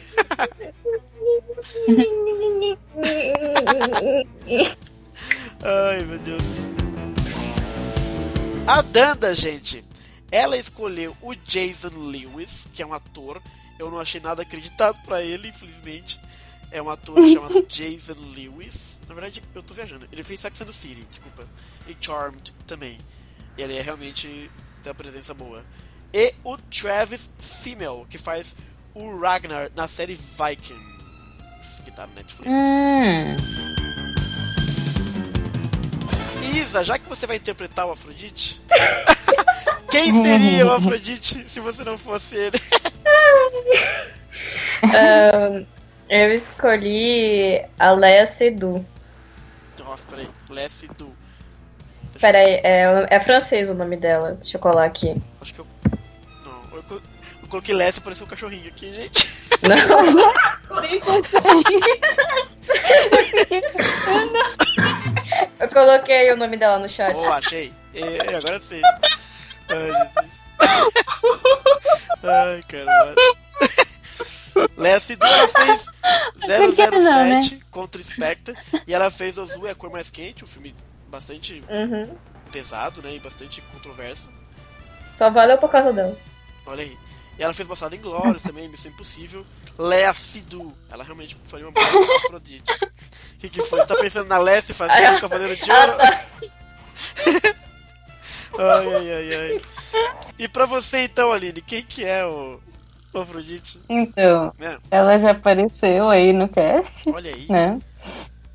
[5.62, 6.43] Ai, meu Deus.
[8.66, 9.85] A Danda, gente,
[10.35, 13.40] ela escolheu o Jason Lewis, que é um ator.
[13.78, 16.19] Eu não achei nada acreditado para ele, infelizmente.
[16.73, 18.98] É um ator chamado Jason Lewis.
[19.06, 20.09] Na verdade, eu tô viajando.
[20.11, 21.47] Ele fez Sex and the City, desculpa.
[21.86, 22.98] E Charmed também.
[23.56, 24.51] E ele é realmente
[24.82, 25.65] tem uma presença boa.
[26.12, 28.56] E o Travis Fimmel, que faz
[28.93, 32.51] o Ragnar na série Vikings, que tá no Netflix.
[32.51, 33.84] Hum.
[36.55, 38.62] Isa, já que você vai interpretar o Afrodite,
[39.90, 42.60] quem seria o Afrodite se você não fosse ele?
[44.86, 45.66] um,
[46.09, 48.86] eu escolhi a Leia Sedu.
[49.81, 51.12] Nossa, peraí, Leia Sedu.
[52.20, 54.35] Peraí, é, é francês o nome dela.
[54.40, 55.20] Deixa eu colar aqui.
[55.40, 55.66] Acho que eu.
[56.44, 56.85] Não, eu,
[57.43, 59.28] eu coloquei Leia e apareceu um cachorrinho aqui, gente.
[59.62, 60.81] Não.
[60.81, 61.01] Nem
[65.03, 65.03] Eu
[65.73, 67.15] coloquei o nome dela no chat.
[67.15, 67.73] Oh, achei.
[67.93, 68.81] E, agora sim.
[69.69, 70.45] Ai, Jesus.
[72.23, 73.15] Ai, caramba.
[74.77, 75.91] Léa Sidu, ela fez
[76.39, 77.61] 007 né?
[77.70, 78.55] contra Spectre
[78.86, 80.74] e ela fez Azul é a Cor Mais Quente, um filme
[81.09, 82.16] bastante uhum.
[82.53, 84.31] pesado, né, e bastante controverso.
[85.16, 86.16] Só valeu por causa dela.
[86.66, 86.97] Olha aí.
[87.39, 89.45] E ela fez Passado em Glórias também, Missão Impossível.
[89.79, 90.73] Léa Sidu.
[90.91, 91.87] Ela realmente faria uma boa
[92.25, 92.73] Afrodite.
[92.73, 93.81] O que, que foi?
[93.81, 95.97] Você tá pensando na Lessie fazendo o Cavaleiro de Ouro?
[98.59, 99.63] ai, ai, ai, ai.
[100.39, 102.61] E pra você então, Aline, quem que é o,
[103.13, 103.81] o Afrodite?
[103.89, 104.79] Então, é.
[104.91, 107.11] ela já apareceu aí no cast.
[107.11, 107.47] Olha aí.
[107.49, 107.79] Né?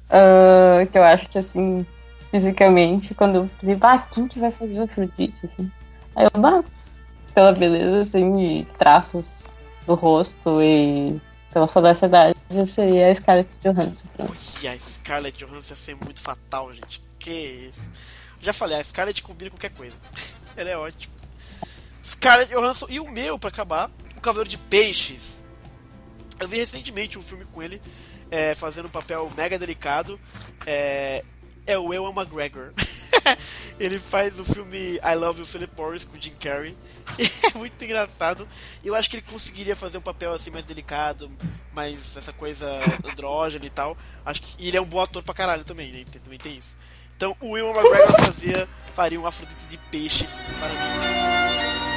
[0.10, 1.86] Uh, que eu acho que assim,
[2.32, 5.38] fisicamente, quando eu pensei, ah, quem que vai fazer o Afrodite?
[5.44, 5.72] Assim?
[6.16, 6.64] Aí eu, bah,
[7.34, 9.59] pela beleza, assim, e traços
[9.90, 11.20] do rosto e
[11.52, 12.36] pela fadacidade,
[12.68, 14.08] seria a Scarlett Johansson.
[14.20, 17.02] Ui, a Scarlett Johansson ia ser muito fatal, gente.
[17.18, 17.82] Que isso.
[18.40, 19.96] Já falei, a Scarlett combina qualquer coisa.
[20.56, 21.14] Ela é ótima.
[22.04, 25.44] Scarlett Johansson e o meu, para acabar, o Cavaleiro de Peixes.
[26.40, 27.82] Eu vi recentemente um filme com ele,
[28.30, 30.20] é, fazendo um papel mega delicado.
[30.68, 31.26] É,
[31.66, 32.74] é o Ewan McGregor.
[33.80, 36.76] ele faz o filme I Love You Philip Morris com Jim Carrey.
[37.18, 38.48] é muito engraçado.
[38.84, 41.32] Eu acho que ele conseguiria fazer um papel assim mais delicado,
[41.74, 43.98] mais essa coisa andrógena e tal.
[44.26, 46.06] Acho que e ele é um bom ator pra caralho também, né?
[46.24, 46.78] Também tem isso.
[47.16, 51.89] Então o Ewan McGregor fazia, faria um Afrodite de peixes para mim.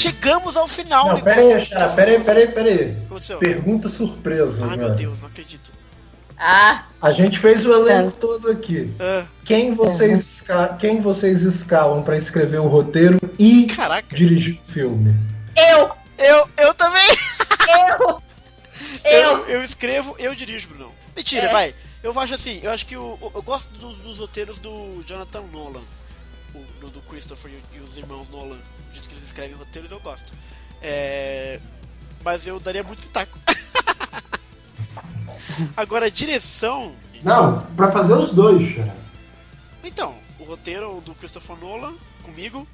[0.00, 1.08] Chegamos ao final.
[1.08, 2.96] Não, pera aí, Xara, pera aí, pera aí, pera aí.
[3.38, 4.66] Pergunta surpresa.
[4.68, 5.72] Ai, meu Deus, não acredito.
[6.36, 6.86] Ah!
[7.02, 8.20] A gente fez o elenco é.
[8.20, 8.94] todo aqui.
[8.98, 9.26] Ah.
[9.44, 10.24] Quem, vocês uhum.
[10.26, 10.68] esca...
[10.78, 14.16] Quem vocês escalam para escrever o roteiro e Caraca.
[14.16, 15.14] dirigir o filme?
[15.54, 15.90] Eu!
[16.16, 17.08] Eu, eu também!
[17.98, 18.22] Eu!
[19.04, 20.92] Eu, eu escrevo, eu dirijo, Bruno.
[21.14, 21.52] Mentira, é.
[21.52, 21.74] vai.
[22.02, 25.82] Eu acho assim, eu acho que o, eu gosto dos, dos roteiros do Jonathan Nolan,
[26.54, 28.58] o, do, do Christopher e, e os irmãos Nolan
[29.30, 30.32] escrevem roteiros, eu gosto.
[30.82, 31.58] É...
[32.22, 33.38] Mas eu daria muito pitaco.
[35.76, 36.92] Agora, a direção.
[37.22, 38.94] Não, pra fazer os dois, cara.
[39.82, 42.66] Então, o roteiro do Christopher Nolan, comigo.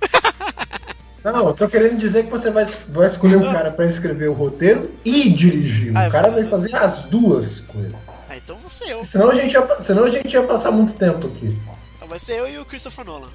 [1.22, 4.32] Não, eu tô querendo dizer que você vai, vai escolher um cara pra escrever o
[4.32, 5.96] roteiro e dirigir.
[5.96, 7.94] Ah, o cara vai fazer as duas coisas.
[8.28, 9.04] Ah, então você eu.
[9.04, 11.58] Senão a, gente ia, senão a gente ia passar muito tempo aqui.
[11.96, 13.30] Então vai ser eu e o Christopher Nolan.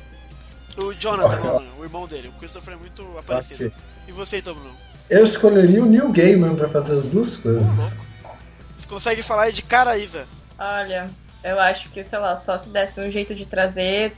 [0.77, 2.29] O Jonathan Nolan, o irmão dele.
[2.29, 3.67] O Christopher é muito aparecido.
[3.67, 3.71] Okay.
[4.07, 4.75] E você, então, Bruno?
[5.09, 7.63] Eu escolheria o Neil Gaiman pra fazer as duas coisas.
[8.77, 10.25] Você consegue falar de cara, Isa?
[10.57, 11.09] Olha,
[11.43, 14.13] eu acho que, sei lá, só se desse um jeito de trazer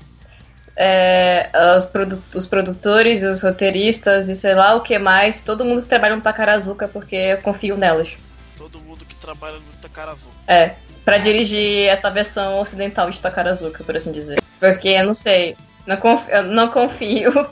[0.76, 5.84] é, os, produ os produtores, os roteiristas e sei lá o que mais, todo mundo
[5.84, 8.18] que trabalha no Takarazuka, porque eu confio nelas.
[8.58, 10.34] Todo mundo que trabalha no Takarazuka.
[10.48, 10.76] É,
[11.06, 14.42] pra dirigir essa versão ocidental de Takarazuka, por assim dizer.
[14.60, 15.56] Porque, eu não sei,
[15.88, 17.50] não confio, eu não confio.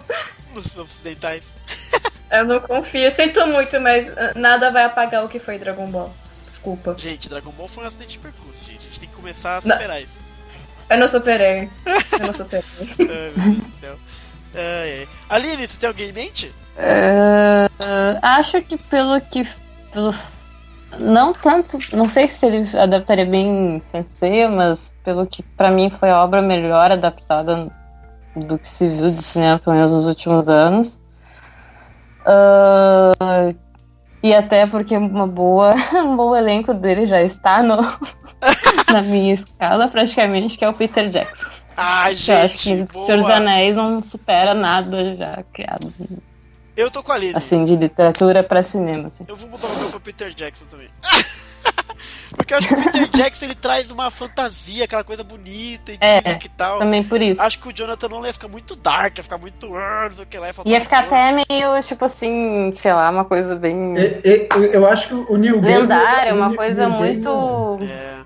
[0.53, 1.45] Nos ocidentais.
[2.31, 3.09] eu não confio.
[3.11, 6.13] Sinto muito, mas ah, nada vai apagar o que foi Dragon Ball.
[6.45, 6.95] Desculpa.
[6.97, 8.79] Gente, Dragon Ball foi um acidente de percurso, gente.
[8.79, 9.97] A gente tem que começar a superar não.
[9.97, 10.17] isso.
[10.89, 11.69] Eu não superei.
[11.85, 12.65] Eu não superei.
[12.99, 13.99] Ai, meu Deus do céu.
[14.53, 15.07] Ai, ai.
[15.29, 16.47] Aline, você tem alguém em mente?
[16.75, 19.47] Uh, acho que pelo que.
[19.93, 20.13] Pelo,
[20.99, 21.77] não tanto.
[21.95, 26.41] Não sei se ele adaptaria bem Sensei, mas pelo que pra mim foi a obra
[26.41, 27.71] melhor adaptada
[28.35, 30.99] do que se viu de cinema, pelo menos nos últimos anos.
[32.21, 33.55] Uh,
[34.23, 37.77] e até porque uma boa, um bom elenco dele já está no,
[38.91, 41.49] na minha escala, praticamente, que é o Peter Jackson.
[41.75, 43.05] Ai, gente, eu acho que boa.
[43.05, 45.91] Senhor dos Anéis não supera nada já criado.
[46.75, 47.35] Eu tô com a Lili.
[47.35, 49.07] Assim, de literatura pra cinema.
[49.07, 49.23] Assim.
[49.27, 50.87] Eu vou botar o meu pro Peter Jackson também.
[52.35, 55.97] Porque eu acho que o Peter Jackson ele traz uma fantasia, aquela coisa bonita e
[55.99, 56.79] é, que tal.
[56.79, 57.41] Também por isso.
[57.41, 59.67] Acho que o Jonathan Nolan ia ficar muito dark, ia ficar muito.
[59.67, 60.47] Uh, não sei o que lá.
[60.47, 63.93] Ia, ia ficar até meio, tipo assim, sei lá, uma coisa bem.
[64.23, 65.81] eu, eu acho que o Neil Gaiman.
[65.81, 67.77] Lendário, uma coisa Neil muito.
[67.77, 68.21] Gaiman, é.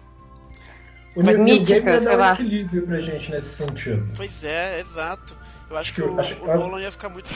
[1.15, 4.07] O Neil, mítica, Neil Gaiman dá um equilíbrio pra gente nesse sentido.
[4.15, 5.45] Pois é, exato.
[5.70, 6.36] Eu acho que o, acho...
[6.42, 7.30] o Nolan ia ficar muito.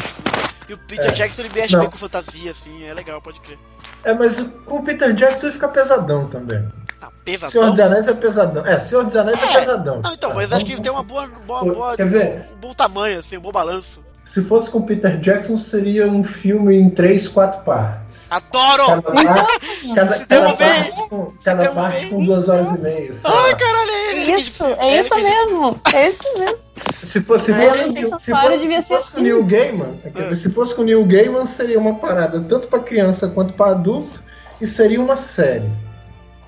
[0.67, 1.11] E o Peter é.
[1.11, 3.57] Jackson ele mexe bem com fantasia, assim, é legal, pode crer.
[4.03, 6.67] É, mas com o Peter Jackson ele fica pesadão também.
[7.01, 7.49] Ah, pesadão?
[7.51, 8.65] Senhor dos Anéis é pesadão.
[8.65, 10.01] É, Senhor dos Anéis é, é pesadão.
[10.01, 12.49] Não, então, mas acho que tem uma boa, boa, boa, Quer ver?
[12.55, 14.05] um bom tamanho, assim, um bom balanço.
[14.29, 18.31] Se fosse com Peter Jackson, seria um filme em três, quatro partes.
[18.31, 19.01] Adoro!
[19.01, 23.11] Cada parte, cada, cada parte, com, cada parte com duas horas e meia.
[23.23, 24.31] Ai, caralho, é ele!
[24.35, 25.81] Isso, é isso mesmo.
[25.91, 26.59] É isso mesmo.
[27.03, 30.35] Se fosse, se fosse, se fosse, se fosse, se fosse com o Neil Gaiman, é.
[30.35, 34.23] se fosse com o Neil Gaiman, seria uma parada tanto para criança quanto para adulto
[34.61, 35.71] e seria uma série.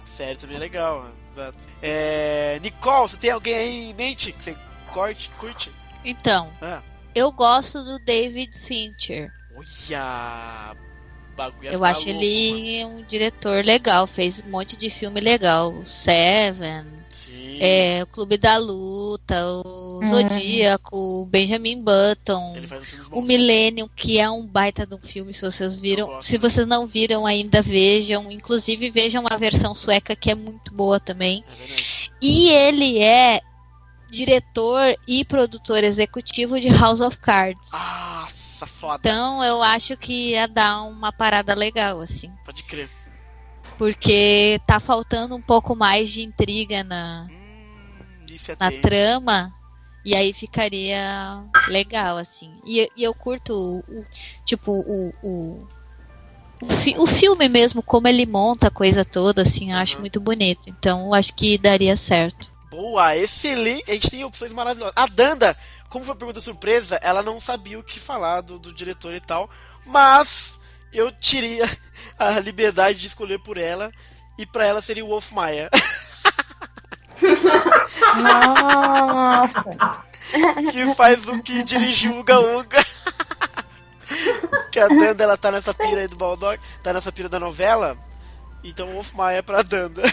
[0.05, 1.57] Série também é legal, exato.
[1.81, 2.59] É...
[2.61, 4.55] Nicole, você tem alguém aí em mente que você
[4.91, 5.31] curte?
[5.39, 5.71] curte?
[6.05, 6.79] Então, ah.
[7.15, 9.31] Eu gosto do David Fincher.
[9.55, 10.75] Olha!
[11.63, 12.97] Eu acho louco, ele mano.
[12.97, 15.73] um diretor legal, fez um monte de filme legal.
[15.83, 16.85] Seven,
[17.59, 20.05] é, o Clube da Luta, o uhum.
[20.05, 22.55] Zodíaco, o Benjamin Button,
[23.11, 26.19] o Millennium, que é um baita de um filme, se vocês viram.
[26.19, 28.31] Se vocês não viram ainda, vejam.
[28.31, 31.43] Inclusive, vejam a versão sueca, que é muito boa também.
[31.47, 33.41] É e ele é
[34.11, 37.71] diretor e produtor executivo de House of Cards.
[37.71, 38.99] Nossa, foda.
[38.99, 42.31] Então, eu acho que ia dar uma parada legal, assim.
[42.45, 42.89] Pode crer.
[43.77, 47.27] Porque tá faltando um pouco mais de intriga na.
[47.29, 47.41] Hum
[48.59, 49.53] na trama.
[50.03, 52.51] E aí ficaria legal, assim.
[52.65, 53.53] E, e eu curto
[53.87, 54.05] o,
[54.43, 55.67] tipo, o, o,
[56.59, 60.19] o, fi, o, filme mesmo, como ele monta a coisa toda, assim, eu acho muito
[60.19, 60.67] bonito.
[60.69, 62.50] Então acho que daria certo.
[62.71, 63.91] Boa, excelente.
[63.91, 64.93] A gente tem opções maravilhosas.
[64.95, 65.57] A Danda,
[65.89, 69.49] como foi pergunta surpresa, ela não sabia o que falar do, do diretor e tal.
[69.85, 70.57] Mas
[70.93, 71.59] eu tirei
[72.17, 73.91] a liberdade de escolher por ela.
[74.37, 75.69] E para ela seria o Wolf Maia.
[78.23, 80.01] Nossa!
[80.71, 82.77] que faz o que dirigiu o Gaúga.
[84.71, 87.97] que a Danda ela tá nessa pira aí do Baldock, tá nessa pira da novela.
[88.63, 90.03] Então o Wolf Maia é pra Danda.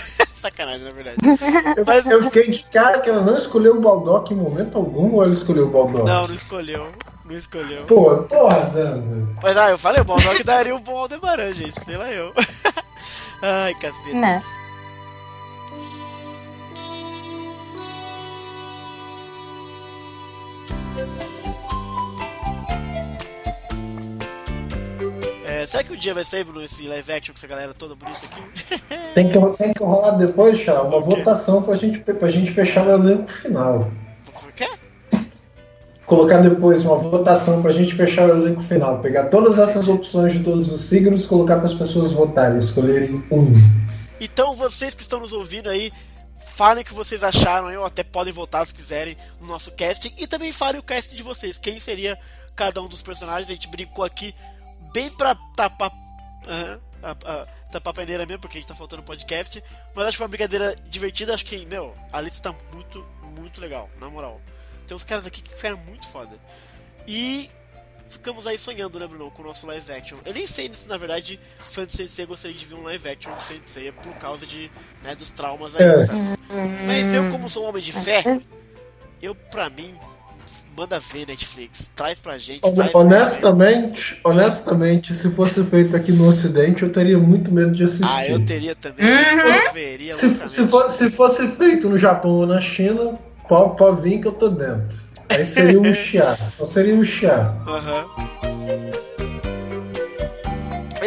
[0.49, 1.19] Sacanagem, na verdade.
[1.77, 2.07] Eu, Mas...
[2.07, 5.33] eu fiquei de cara que ela não escolheu o Baldock em momento algum ou ela
[5.33, 6.07] escolheu o Baldock?
[6.07, 6.89] Não, não escolheu.
[7.25, 7.85] Não escolheu.
[7.85, 9.29] Pô, porra, Danda.
[9.43, 11.79] Mas ah, eu falei, o Baldock daria um bom Aldebaran, gente.
[11.85, 12.33] Sei lá eu.
[13.43, 14.15] Ai, cacete.
[14.15, 14.43] Não.
[25.59, 27.74] É, será que o um dia vai sair, Bruno, esse live action com essa galera
[27.74, 28.80] toda bonita aqui?
[29.12, 32.90] Tem que, tem que rolar depois, Chá, uma votação pra gente, pra gente fechar o
[32.93, 33.90] elenco final.
[34.44, 34.68] O quê?
[36.06, 39.01] Colocar depois uma votação pra gente fechar o elenco final.
[39.01, 43.52] Pegar todas essas opções de todos os signos, colocar para as pessoas votarem, escolherem um.
[44.20, 45.93] Então, vocês que estão nos ouvindo aí,
[46.55, 50.12] falem o que vocês acharam, ou até podem votar se quiserem no nosso casting.
[50.16, 51.59] E também falem o casting de vocês.
[51.59, 52.16] Quem seria
[52.55, 53.51] cada um dos personagens?
[53.51, 54.32] A gente brincou aqui
[54.93, 55.90] bem pra tapar.
[55.90, 59.62] Uhum, a, a, tapar a peneira mesmo, porque a gente tá faltando podcast.
[59.94, 61.35] Mas acho que foi uma brincadeira divertida.
[61.35, 63.06] Acho que, meu, a lista tá muito,
[63.36, 64.40] muito legal, na moral.
[64.86, 66.39] Tem uns caras aqui que ficaram muito foda.
[67.06, 67.51] E
[68.09, 70.19] ficamos aí sonhando, né, Bruno, com o nosso live action.
[70.24, 73.32] Eu nem sei se, na verdade, fã de Sensei gostaria de ver um live action
[73.32, 74.70] do Sensei por causa de,
[75.02, 76.06] né, dos traumas aí, é.
[76.06, 76.20] sabe?
[76.86, 78.24] Mas eu, como sou um homem de fé,
[79.20, 79.94] eu, pra mim,
[80.78, 82.60] manda ver Netflix, traz pra gente.
[82.94, 88.05] honestamente, honestamente, se fosse feito aqui no Ocidente, eu teria muito medo de assistir.
[88.05, 89.05] Ah, eu teria também.
[89.05, 89.72] Uhum.
[89.72, 93.18] Veria se, se, for, se, fosse feito no Japão ou na China,
[93.48, 94.96] pode, pode vir que eu tô dentro.
[95.28, 96.38] Aí seria um chiar.
[96.55, 97.60] Então seria um chiar.
[97.66, 98.05] Aham.
[98.16, 99.07] Uhum.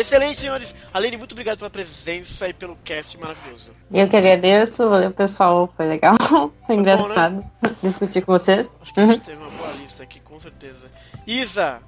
[0.02, 0.74] Excelente, senhores.
[0.92, 3.72] Aline, muito obrigado pela presença e pelo cast maravilhoso.
[3.94, 4.90] Eu que agradeço.
[4.90, 5.72] Valeu, pessoal.
[5.78, 6.16] Foi legal.
[6.28, 7.76] Foi, Foi engraçado bom, né?
[7.84, 8.68] discutir com você.
[8.82, 9.26] Acho que a gente uhum.
[9.26, 10.90] teve uma boa lista aqui, com certeza.
[11.28, 11.80] Isa,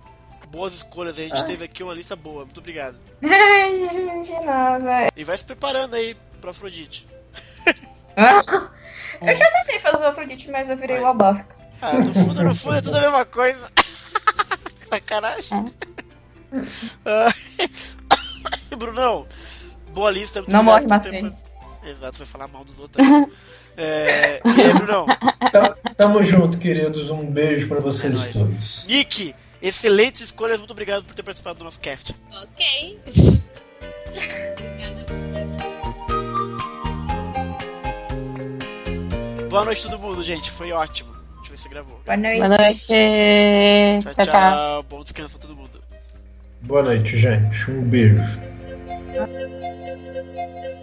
[0.50, 1.18] boas escolhas.
[1.18, 1.44] A gente ah.
[1.44, 2.46] teve aqui uma lista boa.
[2.46, 2.98] Muito obrigado.
[3.24, 5.08] Ai, gente, nada.
[5.16, 7.08] E vai se preparando aí pra Afrodite.
[8.16, 11.56] eu já tentei fazer o Afrodite, mas eu virei o Abafka.
[11.82, 13.72] Ah, no fundo, no fundo é tudo a mesma coisa.
[14.88, 15.74] Sacanagem.
[17.06, 17.28] É.
[18.78, 19.26] Brunão,
[19.94, 20.44] boa lista.
[20.48, 21.34] Não morre, Marcelo.
[21.86, 23.06] Exato, vai falar mal dos outros.
[23.76, 24.42] é...
[24.46, 25.06] E aí, Brunão?
[25.98, 27.10] Tamo junto, queridos.
[27.10, 28.88] Um beijo pra vocês é todos.
[28.88, 30.60] Nick, excelentes escolhas.
[30.60, 32.16] Muito obrigado por ter participado do nosso cast.
[32.42, 33.00] Ok.
[34.08, 35.14] Obrigada.
[39.54, 40.50] Boa noite todo mundo, gente.
[40.50, 41.14] Foi ótimo.
[41.36, 42.02] Deixa eu ver se gravou.
[42.04, 42.38] Boa noite.
[42.40, 42.88] Boa noite.
[44.02, 44.26] Tchau, tchau.
[44.26, 44.84] tchau.
[44.90, 45.80] Bom descanso pra todo mundo.
[46.62, 47.70] Boa noite, gente.
[47.70, 48.42] Um beijo.
[49.20, 50.83] 啊。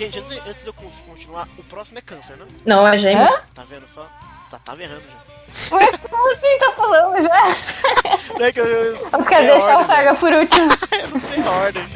[0.00, 2.46] Gente, antes, antes de eu continuar, o próximo é câncer, né?
[2.64, 3.18] Não, é gente
[3.54, 4.08] Tá vendo só?
[4.48, 6.08] Tá, tá errando já.
[6.08, 7.56] Como assim tá falando já?
[8.38, 10.18] não é que eu, eu, eu quer deixar ordem, o Saga né?
[10.18, 10.72] por último.
[11.02, 11.86] eu não sei a ordem.